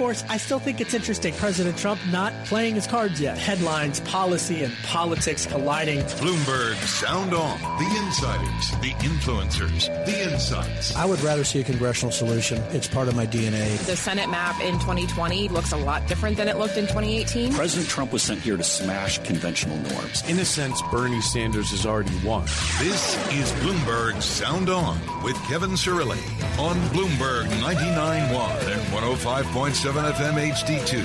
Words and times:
Of 0.00 0.04
course, 0.04 0.24
I 0.30 0.38
still 0.38 0.58
think 0.58 0.80
it's 0.80 0.94
interesting 0.94 1.34
President 1.34 1.76
Trump 1.76 2.00
not 2.10 2.32
playing 2.46 2.74
his 2.74 2.86
cards 2.86 3.20
yet. 3.20 3.36
Headlines, 3.36 4.00
policy, 4.00 4.64
and 4.64 4.74
politics 4.84 5.44
colliding. 5.44 5.98
Bloomberg 5.98 6.74
Sound 6.76 7.34
On. 7.34 7.60
The 7.60 8.04
insiders, 8.06 8.70
the 8.80 8.92
influencers, 9.04 10.06
the 10.06 10.32
insights. 10.32 10.96
I 10.96 11.04
would 11.04 11.20
rather 11.20 11.44
see 11.44 11.60
a 11.60 11.64
congressional 11.64 12.12
solution. 12.12 12.62
It's 12.70 12.88
part 12.88 13.08
of 13.08 13.14
my 13.14 13.26
DNA. 13.26 13.76
The 13.84 13.94
Senate 13.94 14.30
map 14.30 14.58
in 14.62 14.72
2020 14.78 15.48
looks 15.50 15.72
a 15.72 15.76
lot 15.76 16.06
different 16.06 16.38
than 16.38 16.48
it 16.48 16.56
looked 16.56 16.78
in 16.78 16.86
2018. 16.86 17.52
President 17.52 17.86
Trump 17.90 18.10
was 18.10 18.22
sent 18.22 18.40
here 18.40 18.56
to 18.56 18.64
smash 18.64 19.18
conventional 19.18 19.76
norms. 19.76 20.26
In 20.30 20.38
a 20.38 20.46
sense, 20.46 20.80
Bernie 20.90 21.20
Sanders 21.20 21.72
has 21.72 21.84
already 21.84 22.16
won. 22.24 22.46
This 22.78 23.18
is 23.34 23.52
Bloomberg 23.60 24.22
Sound 24.22 24.70
On 24.70 24.98
with 25.22 25.36
Kevin 25.44 25.72
Cirilli 25.72 26.22
on 26.58 26.76
Bloomberg 26.88 27.44
99.1 27.60 28.72
and 28.72 28.80
105.7 28.94 29.89
FM 29.94 30.52
HD2. 30.52 31.00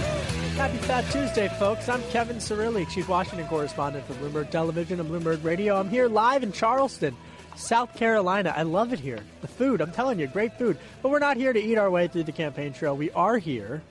Happy 0.55 0.77
Fat 0.77 1.09
Tuesday, 1.12 1.48
folks. 1.57 1.89
I'm 1.89 2.03
Kevin 2.12 2.38
Cirilli, 2.38 2.88
Chief 2.89 3.10
Washington 3.10 3.48
Correspondent 3.48 4.05
for 4.05 4.13
Bloomberg 4.13 4.51
Television 4.51 4.99
and 4.99 5.10
Bloomberg 5.10 5.43
Radio. 5.43 5.76
I'm 5.79 5.90
here 5.90 6.07
live 6.07 6.43
in 6.43 6.51
Charleston, 6.51 7.15
South 7.55 7.95
Carolina. 7.95 8.54
I 8.55 8.62
love 8.62 8.93
it 8.93 8.99
here. 8.99 9.20
The 9.41 9.48
food, 9.48 9.82
I'm 9.82 9.91
telling 9.91 10.20
you, 10.20 10.27
great 10.27 10.57
food. 10.57 10.77
But 11.01 11.10
we're 11.10 11.20
not 11.20 11.35
here 11.35 11.51
to 11.51 11.60
eat 11.60 11.77
our 11.77 11.90
way 11.90 12.07
through 12.07 12.26
the 12.26 12.32
campaign 12.32 12.73
trail. 12.73 12.95
We 12.95 13.10
are 13.12 13.40
here 13.40 13.82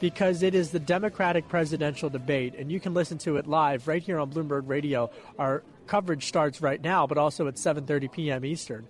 because 0.00 0.42
it 0.42 0.54
is 0.54 0.70
the 0.70 0.80
Democratic 0.80 1.48
presidential 1.48 2.10
debate, 2.10 2.54
and 2.58 2.70
you 2.70 2.78
can 2.78 2.92
listen 2.92 3.16
to 3.18 3.36
it 3.38 3.46
live 3.46 3.88
right 3.88 4.02
here 4.02 4.18
on 4.18 4.30
Bloomberg 4.30 4.68
Radio. 4.68 5.10
Our 5.38 5.62
coverage 5.86 6.26
starts 6.26 6.60
right 6.60 6.82
now, 6.82 7.06
but 7.06 7.16
also 7.16 7.48
at 7.48 7.54
7:30 7.54 8.12
p.m. 8.12 8.44
Eastern. 8.44 8.86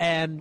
And 0.00 0.40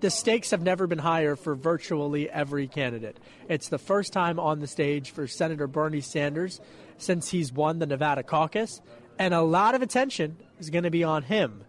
the 0.00 0.10
stakes 0.10 0.50
have 0.50 0.62
never 0.62 0.86
been 0.86 0.98
higher 0.98 1.36
for 1.36 1.54
virtually 1.54 2.30
every 2.30 2.68
candidate. 2.68 3.16
It's 3.48 3.68
the 3.68 3.78
first 3.78 4.12
time 4.12 4.38
on 4.38 4.60
the 4.60 4.66
stage 4.66 5.10
for 5.10 5.26
Senator 5.26 5.66
Bernie 5.66 6.00
Sanders 6.00 6.60
since 6.98 7.28
he's 7.28 7.52
won 7.52 7.78
the 7.78 7.86
Nevada 7.86 8.22
caucus, 8.22 8.80
and 9.18 9.34
a 9.34 9.42
lot 9.42 9.74
of 9.74 9.82
attention 9.82 10.36
is 10.58 10.70
going 10.70 10.84
to 10.84 10.90
be 10.90 11.04
on 11.04 11.22
him 11.22 11.64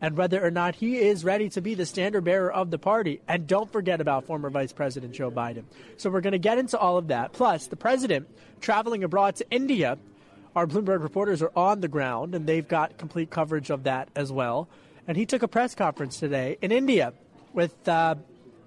and 0.00 0.16
whether 0.16 0.44
or 0.44 0.50
not 0.50 0.74
he 0.74 0.98
is 0.98 1.24
ready 1.24 1.48
to 1.48 1.62
be 1.62 1.74
the 1.74 1.86
standard 1.86 2.24
bearer 2.24 2.52
of 2.52 2.70
the 2.70 2.78
party. 2.78 3.20
And 3.26 3.46
don't 3.46 3.70
forget 3.72 4.00
about 4.02 4.26
former 4.26 4.50
Vice 4.50 4.72
President 4.72 5.14
Joe 5.14 5.30
Biden. 5.30 5.64
So 5.96 6.10
we're 6.10 6.20
going 6.20 6.32
to 6.32 6.38
get 6.38 6.58
into 6.58 6.78
all 6.78 6.98
of 6.98 7.08
that. 7.08 7.32
Plus, 7.32 7.68
the 7.68 7.76
president 7.76 8.28
traveling 8.60 9.02
abroad 9.02 9.36
to 9.36 9.50
India. 9.50 9.96
Our 10.54 10.66
Bloomberg 10.66 11.02
reporters 11.02 11.42
are 11.42 11.52
on 11.56 11.80
the 11.80 11.88
ground, 11.88 12.34
and 12.34 12.46
they've 12.46 12.68
got 12.68 12.98
complete 12.98 13.30
coverage 13.30 13.70
of 13.70 13.84
that 13.84 14.08
as 14.14 14.30
well. 14.30 14.68
And 15.08 15.16
he 15.16 15.26
took 15.26 15.42
a 15.42 15.48
press 15.48 15.74
conference 15.74 16.20
today 16.20 16.58
in 16.60 16.70
India 16.70 17.14
with, 17.54 17.88
uh, 17.88 18.16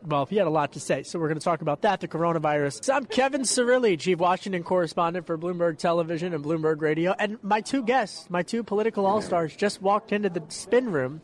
well, 0.04 0.26
he 0.26 0.38
had 0.38 0.48
a 0.48 0.52
lot 0.52 0.72
to 0.74 0.80
say. 0.80 1.04
So 1.04 1.20
we're 1.20 1.28
going 1.28 1.40
to 1.40 1.44
talk 1.44 1.62
about 1.62 1.82
that, 1.82 2.00
the 2.00 2.08
coronavirus. 2.08 2.84
So 2.86 2.94
I'm 2.94 3.06
Kevin 3.06 3.42
Cirilli, 3.42 4.00
Chief 4.00 4.18
Washington 4.18 4.64
correspondent 4.64 5.28
for 5.28 5.38
Bloomberg 5.38 5.78
Television 5.78 6.34
and 6.34 6.44
Bloomberg 6.44 6.82
Radio. 6.82 7.14
And 7.20 7.38
my 7.44 7.62
two 7.62 7.84
guests, 7.84 8.30
my 8.30 8.42
two 8.44 8.64
political 8.64 9.06
all 9.06 9.22
stars, 9.22 9.56
just 9.56 9.82
walked 9.82 10.12
into 10.12 10.30
the 10.30 10.42
spin 10.50 10.92
room 10.92 11.22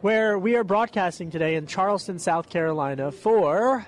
where 0.00 0.38
we 0.38 0.56
are 0.56 0.64
broadcasting 0.64 1.30
today 1.30 1.54
in 1.54 1.66
Charleston, 1.66 2.18
South 2.18 2.50
Carolina 2.50 3.10
for 3.12 3.86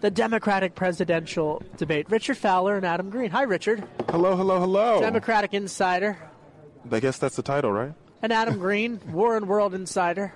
the 0.00 0.10
Democratic 0.10 0.74
presidential 0.74 1.62
debate. 1.76 2.10
Richard 2.10 2.36
Fowler 2.36 2.76
and 2.76 2.84
Adam 2.84 3.10
Green. 3.10 3.30
Hi, 3.30 3.42
Richard. 3.42 3.86
Hello, 4.10 4.36
hello, 4.36 4.60
hello. 4.60 5.00
Democratic 5.00 5.54
insider. 5.54 6.18
I 6.90 7.00
guess 7.00 7.18
that's 7.18 7.36
the 7.36 7.42
title, 7.42 7.72
right? 7.72 7.94
And 8.22 8.32
Adam 8.32 8.58
Green, 8.58 9.00
Warren 9.08 9.46
World 9.46 9.74
insider. 9.74 10.34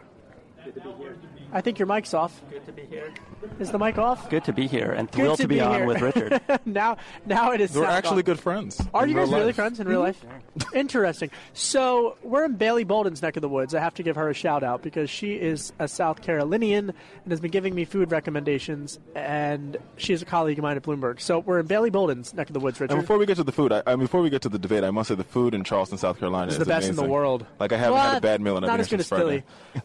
I 1.53 1.60
think 1.60 1.78
your 1.78 1.87
mic's 1.87 2.15
off. 2.15 2.41
Good 2.50 2.65
to 2.66 2.72
be 2.72 2.82
here. 2.87 3.12
Is 3.59 3.71
the 3.72 3.78
mic 3.78 3.98
off? 3.98 4.28
Good 4.31 4.44
to 4.44 4.53
be 4.53 4.66
here 4.66 4.93
and 4.93 5.10
Good 5.10 5.16
thrilled 5.16 5.37
to 5.38 5.43
to 5.44 5.48
be, 5.48 5.56
be 5.56 5.60
on 5.60 5.75
here. 5.75 5.87
with 5.87 6.00
Richard. 6.00 6.41
now, 6.65 6.97
now 7.26 7.53
it 7.53 7.60
is. 7.60 7.75
We're 7.75 7.84
actually 7.87 8.21
off. 8.21 8.26
good 8.26 8.38
friends. 8.38 8.81
Are 8.94 9.06
you 9.06 9.16
real 9.16 9.25
guys 9.25 9.34
really 9.34 9.47
life. 9.47 9.56
friends 9.56 9.81
in 9.81 9.88
real 9.88 10.03
mm-hmm. 10.03 10.28
life? 10.28 10.75
Interesting. 10.75 11.31
So 11.54 12.16
we're 12.22 12.44
in 12.44 12.54
Bailey 12.56 12.84
Bolden's 12.84 13.22
neck 13.22 13.37
of 13.37 13.41
the 13.43 13.49
woods. 13.49 13.75
I 13.75 13.81
have 13.81 13.94
to 13.94 14.03
give 14.03 14.16
her 14.16 14.28
a 14.28 14.34
shout 14.34 14.62
out 14.62 14.82
because 14.82 15.10
she 15.10 15.34
is 15.34 15.72
a 15.78 15.88
South 15.88 16.22
Carolinian 16.22 16.93
and 17.25 17.32
has 17.32 17.41
been 17.41 17.50
giving 17.50 17.75
me 17.75 17.84
food 17.84 18.12
recommendations, 18.12 18.99
and 19.15 19.76
she 19.97 20.12
is 20.12 20.22
a 20.22 20.26
colleague 20.26 20.59
of 20.59 20.62
mine 20.62 20.76
at 20.76 20.82
Bloomberg. 20.82 21.20
So 21.20 21.41
we're 21.41 21.60
in 21.60 21.66
Bailey 21.66 21.91
Bolden's 21.91 22.34
neck 22.34 22.49
of 22.49 22.54
the 22.54 22.60
woods, 22.60 22.78
Richard. 22.81 22.93
And 22.93 23.03
before 23.03 23.19
we 23.19 23.26
get 23.26 23.37
to 23.37 23.44
the 23.44 23.53
food, 23.53 23.72
I, 23.72 23.82
I, 23.87 23.97
before 23.97 24.20
we 24.20 24.31
get 24.31 24.43
to 24.43 24.49
the 24.49 24.59
debate, 24.59 24.84
I 24.84 24.91
must 24.91 25.09
say 25.09 25.15
the 25.15 25.25
food 25.25 25.54
in 25.54 25.65
Charleston, 25.65 25.99
South 25.99 26.19
Carolina, 26.19 26.47
It's 26.47 26.54
is 26.54 26.59
the 26.59 26.66
best 26.66 26.88
in 26.88 26.94
the 26.94 27.03
amazing. 27.03 27.12
world. 27.12 27.47
Like 27.59 27.72
I 27.72 27.76
haven't 27.76 27.94
Well, 27.94 28.09
had 28.10 28.19
a 28.19 28.20
bad 28.20 28.41
meal 28.41 28.56
in 28.56 28.65
I've 28.65 28.70
not 28.70 28.81
as 28.81 28.88
good 28.88 29.00
as. 29.00 29.09
Philly, 29.09 29.43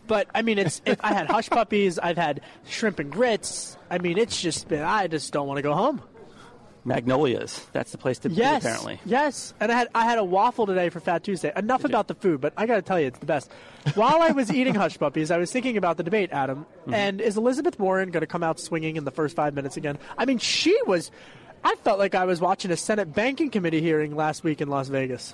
but 0.08 0.28
I 0.35 0.41
mean, 0.41 0.59
it's. 0.66 0.81
If 0.86 1.00
I 1.03 1.14
had 1.14 1.28
hush 1.28 1.50
puppies. 1.50 2.00
I've 2.00 2.18
had 2.18 2.42
shrimp 2.68 3.00
and 3.00 3.12
grits. 3.12 3.78
I 3.90 4.00
mean, 4.00 4.18
it's 4.18 4.42
just 4.42 4.68
been. 4.68 4.81
I 4.84 5.08
just 5.08 5.31
don't 5.31 5.48
want 5.48 5.58
to 5.58 5.62
go 5.62 5.74
home. 5.74 6.02
Magnolias. 6.88 7.66
That's 7.72 7.92
the 7.92 7.98
place 7.98 8.20
to 8.20 8.30
Yes, 8.30 8.62
be, 8.64 8.68
apparently. 8.68 9.00
yes. 9.06 9.56
And 9.59 9.72
I 9.72 9.76
had 9.76 9.88
I 9.96 10.06
had 10.06 10.20
a 10.20 10.24
waffle 10.24 10.68
today 10.68 10.90
for 10.90 11.00
Fat 11.00 11.24
Tuesday. 11.24 11.52
Enough 11.56 11.84
about 11.84 12.08
the 12.08 12.14
food, 12.14 12.42
but 12.42 12.53
I 12.58 12.68
got 12.68 12.76
to 12.76 12.81
tell 12.84 13.00
you, 13.00 13.08
it's 13.08 13.18
the 13.18 13.26
best. 13.26 13.52
While 13.96 14.22
I 14.22 14.31
was 14.31 14.52
eating 14.52 14.76
hush 14.76 15.00
puppies, 15.00 15.31
I 15.31 15.38
was 15.38 15.52
thinking 15.52 15.78
about 15.78 15.98
the 15.98 16.03
debate, 16.03 16.30
Adam. 16.31 16.66
Mm-hmm. 16.82 16.94
And 16.94 17.22
is 17.22 17.38
Elizabeth 17.38 17.80
Warren 17.80 18.12
going 18.12 18.22
to 18.22 18.28
come 18.28 18.44
out 18.44 18.59
swinging 18.59 18.97
in 18.97 19.03
the 19.03 19.09
first 19.12 19.36
five 19.36 19.56
minutes 19.56 19.78
again? 19.78 19.97
I 20.18 20.26
mean, 20.26 20.38
she 20.38 20.78
was. 20.86 21.09
I 21.64 21.74
felt 21.78 21.97
like 21.97 22.14
I 22.14 22.26
was 22.26 22.40
watching 22.40 22.70
a 22.70 22.78
Senate 22.78 23.12
Banking 23.16 23.50
Committee 23.50 23.82
hearing 23.82 24.16
last 24.16 24.44
week 24.44 24.62
in 24.62 24.68
Las 24.68 24.88
Vegas. 24.88 25.34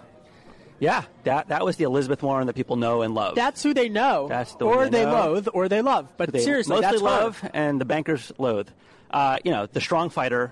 Yeah, 0.82 1.04
that 1.26 1.50
that 1.50 1.64
was 1.64 1.76
the 1.76 1.84
Elizabeth 1.84 2.24
Warren 2.24 2.48
that 2.48 2.54
people 2.54 2.76
know 2.76 3.04
and 3.04 3.14
love. 3.14 3.36
That's 3.36 3.62
who 3.62 3.72
they 3.72 3.88
know, 3.88 4.28
That's 4.28 4.56
the 4.56 4.66
or 4.66 4.78
one 4.78 4.92
they 4.92 5.06
loathe, 5.06 5.48
or 5.54 5.70
they 5.70 5.84
love. 5.84 6.12
But 6.18 6.34
they 6.34 6.40
seriously, 6.40 6.74
mostly 6.74 6.82
that's 6.88 7.02
her. 7.02 7.06
love 7.06 7.50
and 7.54 7.80
the 7.80 7.86
bankers 7.86 8.32
loathe. 8.40 8.68
Uh, 9.12 9.38
you 9.44 9.52
know, 9.52 9.68
the 9.68 9.80
strong 9.80 10.10
fighter, 10.10 10.52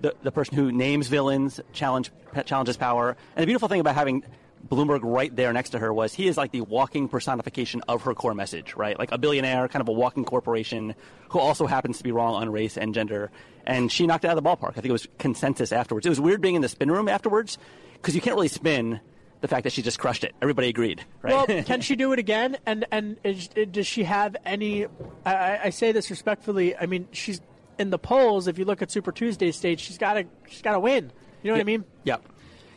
the 0.00 0.14
the 0.22 0.32
person 0.32 0.56
who 0.56 0.72
names 0.72 1.08
villains, 1.08 1.60
challenge 1.74 2.10
challenges 2.46 2.78
power. 2.78 3.18
And 3.36 3.42
the 3.42 3.46
beautiful 3.46 3.68
thing 3.68 3.80
about 3.80 3.94
having 3.94 4.24
Bloomberg 4.66 5.00
right 5.02 5.34
there 5.36 5.52
next 5.52 5.70
to 5.70 5.78
her 5.78 5.92
was 5.92 6.14
he 6.14 6.26
is 6.26 6.38
like 6.38 6.52
the 6.52 6.62
walking 6.62 7.06
personification 7.06 7.82
of 7.86 8.02
her 8.04 8.14
core 8.14 8.32
message, 8.32 8.76
right? 8.76 8.98
Like 8.98 9.12
a 9.12 9.18
billionaire, 9.18 9.68
kind 9.68 9.82
of 9.82 9.88
a 9.88 9.92
walking 9.92 10.24
corporation 10.24 10.94
who 11.28 11.38
also 11.38 11.66
happens 11.66 11.98
to 11.98 12.04
be 12.04 12.12
wrong 12.12 12.34
on 12.34 12.50
race 12.50 12.78
and 12.78 12.94
gender. 12.94 13.30
And 13.66 13.92
she 13.92 14.06
knocked 14.06 14.24
it 14.24 14.28
out 14.28 14.38
of 14.38 14.42
the 14.42 14.48
ballpark. 14.48 14.70
I 14.70 14.74
think 14.76 14.86
it 14.86 14.92
was 14.92 15.06
consensus 15.18 15.70
afterwards. 15.70 16.06
It 16.06 16.08
was 16.08 16.20
weird 16.20 16.40
being 16.40 16.54
in 16.54 16.62
the 16.62 16.68
spin 16.68 16.90
room 16.90 17.08
afterwards 17.08 17.58
because 17.94 18.14
you 18.14 18.22
can't 18.22 18.36
really 18.36 18.48
spin 18.48 19.00
the 19.40 19.48
fact 19.48 19.64
that 19.64 19.72
she 19.72 19.82
just 19.82 19.98
crushed 19.98 20.24
it. 20.24 20.34
Everybody 20.40 20.68
agreed, 20.68 21.04
right? 21.22 21.48
Well, 21.48 21.62
can 21.64 21.80
she 21.80 21.96
do 21.96 22.12
it 22.12 22.18
again? 22.18 22.56
And 22.66 22.86
and 22.90 23.16
is, 23.24 23.48
does 23.48 23.86
she 23.86 24.04
have 24.04 24.36
any? 24.44 24.86
I- 25.24 25.58
I, 25.64 25.70
say 25.70 25.92
this 25.92 26.10
respectfully. 26.10 26.76
I 26.76 26.86
mean, 26.86 27.08
she's 27.12 27.40
in 27.78 27.90
the 27.90 27.98
polls. 27.98 28.48
If 28.48 28.58
you 28.58 28.64
look 28.64 28.82
at 28.82 28.90
Super 28.90 29.12
Tuesday 29.12 29.52
stage, 29.52 29.80
she's 29.80 29.98
got 29.98 30.14
to 30.14 30.24
she's 30.48 30.62
got 30.62 30.72
to 30.72 30.80
win. 30.80 31.12
You 31.42 31.50
know 31.50 31.54
what 31.54 31.60
I 31.60 31.64
mean? 31.64 31.84
Yep. 32.04 32.24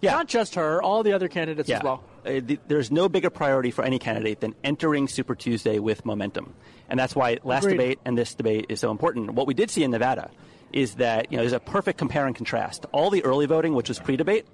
Yeah. 0.01 0.11
Not 0.11 0.27
just 0.27 0.55
her, 0.55 0.81
all 0.81 1.03
the 1.03 1.13
other 1.13 1.27
candidates 1.27 1.67
yeah. 1.67 1.77
as 1.77 1.83
well. 1.83 2.03
Uh, 2.25 2.39
th- 2.39 2.59
there's 2.67 2.91
no 2.91 3.09
bigger 3.09 3.29
priority 3.29 3.71
for 3.71 3.83
any 3.83 3.99
candidate 3.99 4.39
than 4.39 4.55
entering 4.63 5.07
Super 5.07 5.35
Tuesday 5.35 5.79
with 5.79 6.05
momentum. 6.05 6.53
And 6.89 6.99
that's 6.99 7.15
why 7.15 7.39
last 7.43 7.63
Agreed. 7.63 7.77
debate 7.77 7.99
and 8.05 8.17
this 8.17 8.33
debate 8.33 8.67
is 8.69 8.79
so 8.79 8.91
important. 8.91 9.31
What 9.31 9.47
we 9.47 9.53
did 9.53 9.69
see 9.69 9.83
in 9.83 9.91
Nevada 9.91 10.31
is 10.71 10.95
that 10.95 11.31
you 11.31 11.37
know 11.37 11.43
there's 11.43 11.53
a 11.53 11.59
perfect 11.59 11.97
compare 11.97 12.25
and 12.27 12.35
contrast. 12.35 12.85
All 12.91 13.09
the 13.09 13.23
early 13.23 13.45
voting, 13.45 13.73
which 13.73 13.89
was 13.89 13.99
pre-debate, 13.99 14.45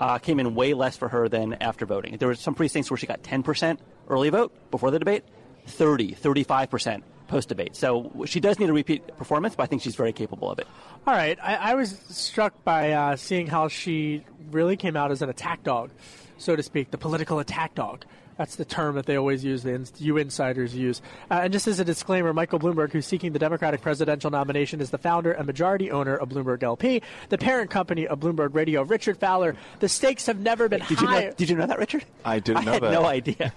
uh, 0.00 0.18
came 0.18 0.40
in 0.40 0.54
way 0.54 0.74
less 0.74 0.96
for 0.96 1.08
her 1.08 1.28
than 1.28 1.54
after 1.54 1.86
voting. 1.86 2.16
There 2.16 2.28
were 2.28 2.34
some 2.34 2.54
precincts 2.54 2.90
where 2.90 2.96
she 2.96 3.06
got 3.06 3.22
10% 3.22 3.78
early 4.08 4.30
vote 4.30 4.52
before 4.70 4.90
the 4.90 4.98
debate, 4.98 5.24
30, 5.66 6.14
35% 6.14 7.02
post-debate. 7.28 7.76
So 7.76 8.24
she 8.26 8.40
does 8.40 8.58
need 8.58 8.70
a 8.70 8.72
repeat 8.72 9.16
performance, 9.16 9.54
but 9.54 9.62
I 9.62 9.66
think 9.66 9.82
she's 9.82 9.94
very 9.94 10.12
capable 10.12 10.50
of 10.50 10.58
it. 10.58 10.66
All 11.06 11.14
right, 11.14 11.38
I, 11.40 11.54
I 11.54 11.74
was 11.74 11.96
struck 12.08 12.64
by 12.64 12.92
uh, 12.92 13.16
seeing 13.16 13.46
how 13.46 13.68
she 13.68 14.24
really 14.50 14.76
came 14.76 14.96
out 14.96 15.12
as 15.12 15.22
an 15.22 15.28
attack 15.28 15.62
dog, 15.62 15.90
so 16.38 16.56
to 16.56 16.62
speak, 16.62 16.90
the 16.90 16.98
political 16.98 17.38
attack 17.38 17.74
dog. 17.74 18.04
That's 18.36 18.56
the 18.56 18.64
term 18.64 18.94
that 18.94 19.06
they 19.06 19.16
always 19.16 19.44
use, 19.44 19.62
the 19.62 19.90
you 19.98 20.16
insiders 20.16 20.74
use. 20.74 21.02
Uh, 21.30 21.40
and 21.42 21.52
just 21.52 21.66
as 21.66 21.78
a 21.78 21.84
disclaimer, 21.84 22.32
Michael 22.32 22.58
Bloomberg, 22.58 22.90
who's 22.92 23.06
seeking 23.06 23.32
the 23.32 23.38
Democratic 23.38 23.82
presidential 23.82 24.30
nomination, 24.30 24.80
is 24.80 24.90
the 24.90 24.98
founder 24.98 25.32
and 25.32 25.46
majority 25.46 25.90
owner 25.90 26.16
of 26.16 26.30
Bloomberg 26.30 26.62
LP, 26.62 27.02
the 27.28 27.36
parent 27.38 27.70
company 27.70 28.06
of 28.06 28.20
Bloomberg 28.20 28.54
Radio. 28.54 28.82
Richard 28.82 29.18
Fowler, 29.18 29.56
the 29.80 29.88
stakes 29.88 30.26
have 30.26 30.40
never 30.40 30.68
been 30.68 30.80
Did 30.88 31.00
you 31.00 31.06
higher. 31.06 31.28
know, 31.28 31.34
did 31.36 31.50
you 31.50 31.56
know 31.56 31.66
that, 31.66 31.78
Richard? 31.78 32.04
I 32.24 32.38
didn't 32.38 32.64
know 32.64 32.70
I 32.70 32.74
had 32.74 32.82
that. 32.82 32.92
no 32.92 33.04
idea. 33.04 33.52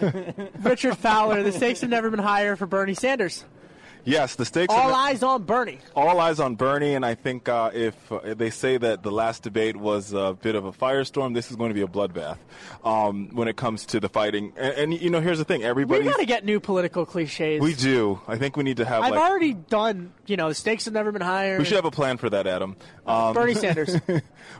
Richard 0.60 0.96
Fowler, 0.98 1.42
the 1.42 1.52
stakes 1.52 1.80
have 1.80 1.90
never 1.90 2.10
been 2.10 2.20
higher 2.20 2.54
for 2.56 2.66
Bernie 2.66 2.94
Sanders. 2.94 3.44
Yes, 4.04 4.34
the 4.34 4.44
stakes. 4.44 4.72
All 4.74 4.94
eyes 4.94 5.22
on 5.22 5.44
Bernie. 5.44 5.78
all 5.94 6.18
eyes 6.18 6.40
on 6.40 6.56
Bernie, 6.56 6.94
and 6.94 7.06
I 7.06 7.14
think 7.14 7.48
uh, 7.48 7.70
if 7.72 8.10
uh, 8.10 8.34
they 8.34 8.50
say 8.50 8.76
that 8.76 9.02
the 9.02 9.12
last 9.12 9.42
debate 9.42 9.76
was 9.76 10.12
a 10.12 10.36
bit 10.40 10.54
of 10.54 10.64
a 10.64 10.72
firestorm, 10.72 11.34
this 11.34 11.50
is 11.50 11.56
going 11.56 11.70
to 11.70 11.74
be 11.74 11.82
a 11.82 11.86
bloodbath 11.86 12.38
um, 12.84 13.30
when 13.32 13.48
it 13.48 13.56
comes 13.56 13.86
to 13.86 14.00
the 14.00 14.08
fighting. 14.08 14.52
And, 14.56 14.74
and 14.74 15.00
you 15.00 15.10
know, 15.10 15.20
here's 15.20 15.38
the 15.38 15.44
thing: 15.44 15.62
everybody. 15.62 16.02
We 16.02 16.10
got 16.10 16.18
to 16.18 16.26
get 16.26 16.44
new 16.44 16.58
political 16.58 17.06
cliches. 17.06 17.60
We 17.60 17.74
do. 17.74 18.20
I 18.26 18.38
think 18.38 18.56
we 18.56 18.64
need 18.64 18.78
to 18.78 18.84
have. 18.84 19.02
I've 19.02 19.12
like, 19.12 19.20
already 19.20 19.54
done. 19.54 20.12
You 20.26 20.36
know, 20.36 20.48
the 20.48 20.54
stakes 20.54 20.86
have 20.86 20.94
never 20.94 21.12
been 21.12 21.22
higher. 21.22 21.58
We 21.58 21.64
should 21.64 21.76
have 21.76 21.84
a 21.84 21.90
plan 21.90 22.16
for 22.16 22.30
that, 22.30 22.46
Adam. 22.46 22.76
Um, 23.06 23.34
Bernie 23.34 23.54
Sanders. 23.62 23.96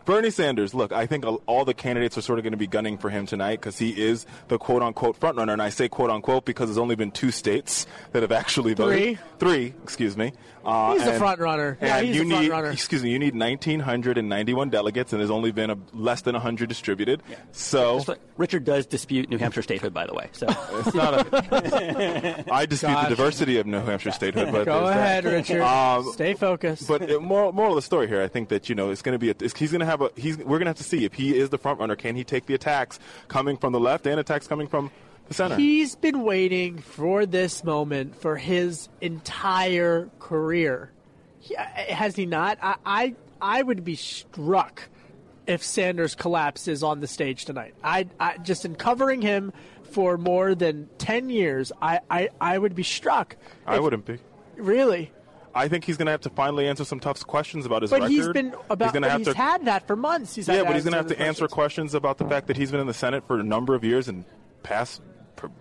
Bernie 0.05 0.31
Sanders. 0.31 0.75
Look, 0.75 0.93
I 0.93 1.07
think 1.07 1.25
all 1.47 1.65
the 1.65 1.75
candidates 1.75 2.17
are 2.17 2.23
sort 2.23 2.39
of 2.39 2.45
going 2.45 2.53
to 2.53 2.59
be 2.59 2.67
gunning 2.67 2.99
for 2.99 3.11
him 3.11 3.27
tonight 3.27 3.61
because 3.61 3.79
he 3.79 3.91
is 3.91 4.27
the 4.49 4.59
quote 4.59 4.83
unquote 4.83 5.19
frontrunner. 5.19 5.53
And 5.53 5.63
I 5.63 5.71
say 5.71 5.89
quote 5.89 6.11
unquote 6.11 6.45
because 6.45 6.69
there's 6.69 6.79
only 6.79 6.95
been 6.95 7.11
two 7.11 7.33
states 7.33 7.87
that 8.13 8.23
have 8.23 8.33
actually 8.33 8.75
voted. 8.75 9.19
Three. 9.43 9.53
Three, 9.71 9.75
excuse 9.83 10.17
me. 10.17 10.33
Uh, 10.65 10.93
He's 10.93 11.03
the 11.05 11.11
and- 11.11 11.19
front 11.19 11.41
runner. 11.41 11.77
Yeah, 11.83 12.01
he's 12.01 12.15
you 12.15 12.23
the 12.23 12.29
front 12.31 12.43
need, 12.45 12.51
runner. 12.51 12.71
excuse 12.71 13.03
me, 13.03 13.11
you 13.11 13.19
need 13.19 13.35
1,991 13.35 14.71
delegates, 14.71 15.13
and 15.13 15.19
there's 15.21 15.31
only 15.33 15.51
been 15.51 15.71
a, 15.71 15.77
less 15.93 16.23
than 16.23 16.35
100 16.35 16.69
distributed. 16.69 17.23
So 17.51 17.97
like- 18.07 18.21
Richard 18.37 18.65
does 18.65 18.87
dispute 18.87 19.29
New 19.29 19.39
Hampshire 19.39 19.63
statehood, 19.63 19.93
by 19.93 20.07
the 20.07 20.15
way. 20.15 20.29
So 20.31 20.47
it's 20.75 20.95
not 20.95 21.15
a. 21.35 22.45
I 22.53 22.67
dispute 22.67 22.93
Gosh. 22.93 23.09
the 23.09 23.17
diversity 23.17 23.59
of 23.59 23.67
New 23.67 23.81
Hampshire 23.81 24.13
statehood, 24.13 24.53
but 24.53 24.65
Go 24.65 24.85
there's 24.85 24.95
that. 24.95 24.99
ahead, 25.01 25.25
Richard. 25.25 25.61
Um, 25.63 26.13
Stay 26.13 26.35
focused. 26.35 26.87
But 26.87 27.11
uh, 27.11 27.19
moral, 27.19 27.51
moral 27.53 27.73
of 27.73 27.77
the 27.77 27.83
story 27.83 28.07
here, 28.07 28.23
I 28.23 28.29
think 28.29 28.49
that 28.51 28.69
you 28.69 28.77
know 28.77 28.91
it's 28.91 29.03
going 29.03 29.15
to 29.15 29.19
be. 29.19 29.29
A, 29.29 29.33
it's- 29.33 29.57
he's 29.59 29.73
going 29.73 29.81
to 29.81 29.87
have 29.87 30.01
a. 30.03 30.11
He's. 30.17 30.39
We're 30.39 30.59
going 30.59 30.67
to 30.67 30.67
have 30.71 30.77
to 30.77 30.85
see 30.85 31.05
if 31.05 31.15
he 31.15 31.37
is 31.37 31.51
the 31.51 31.59
front 31.59 31.81
runner. 31.81 31.97
Can 31.97 32.15
he 32.15 32.23
take 32.23 32.47
the 32.47 32.55
attacks 32.55 33.01
coming 33.27 33.57
from 33.57 33.73
the 33.73 33.81
left 33.81 34.07
and 34.07 34.21
attacks 34.21 34.47
coming 34.47 34.69
from 34.69 34.87
the 34.87 35.12
center? 35.33 35.57
He's 35.57 35.95
been 35.97 36.23
waiting 36.23 36.79
for 36.79 37.27
this 37.27 37.65
moment 37.65 38.15
for 38.21 38.37
his 38.37 38.89
entire 39.01 40.09
career. 40.19 40.91
He- 41.41 41.57
uh, 41.57 41.63
has 41.65 42.15
he 42.17 42.27
not? 42.27 42.59
I, 42.63 42.75
I 42.85 43.15
I 43.41 43.63
would 43.63 43.85
be 43.85 43.97
struck 43.97 44.89
if 45.47 45.63
Sanders 45.65 46.15
collapses 46.15 46.83
on 46.85 47.01
the 47.01 47.07
stage 47.09 47.45
tonight. 47.45 47.75
I, 47.83 48.07
I 48.21 48.39
just 48.39 48.65
in 48.65 48.77
covering 48.77 49.21
him 49.23 49.53
for 49.83 50.17
more 50.17 50.55
than 50.55 50.89
ten 50.99 51.29
years, 51.29 51.73
I, 51.83 52.01
I, 52.09 52.29
I 52.41 52.57
would 52.59 52.75
be 52.77 52.85
struck. 52.85 53.37
I 53.67 53.77
If- 53.77 53.83
wouldn't 53.83 54.05
be. 54.07 54.19
really. 54.57 55.11
I 55.55 55.69
think 55.69 55.85
he's 55.85 55.99
going 55.99 56.07
to 56.07 56.13
have 56.13 56.23
to 56.23 56.31
finally 56.31 56.67
answer 56.67 56.83
some 56.83 56.99
tough 56.99 57.27
questions 57.27 57.67
about 57.67 57.83
his 57.83 57.91
But 57.91 58.01
record. 58.01 58.11
he's 58.11 58.29
been 58.29 58.55
about. 58.71 58.87
He's 58.87 58.93
going 58.93 59.03
to 59.03 59.09
but 59.09 59.11
have 59.11 59.19
he's 59.21 59.27
to. 59.29 59.35
had 59.37 59.65
that 59.67 59.87
for 59.87 59.97
months. 59.97 60.35
He's 60.35 60.47
had 60.47 60.57
yeah, 60.57 60.63
but 60.63 60.75
he's 60.75 60.85
going 60.85 60.93
to 60.93 60.97
have 60.97 61.09
to 61.09 61.21
answer 61.21 61.47
questions 61.47 61.93
about 61.93 62.17
the 62.17 62.25
fact 62.25 62.47
that 62.47 62.57
he's 62.57 62.71
been 62.71 62.81
in 62.81 62.87
the 62.87 62.95
Senate 62.95 63.27
for 63.27 63.39
a 63.39 63.43
number 63.43 63.75
of 63.75 63.85
years 63.85 64.09
and 64.09 64.25
passed 64.63 65.03
for 65.03 65.12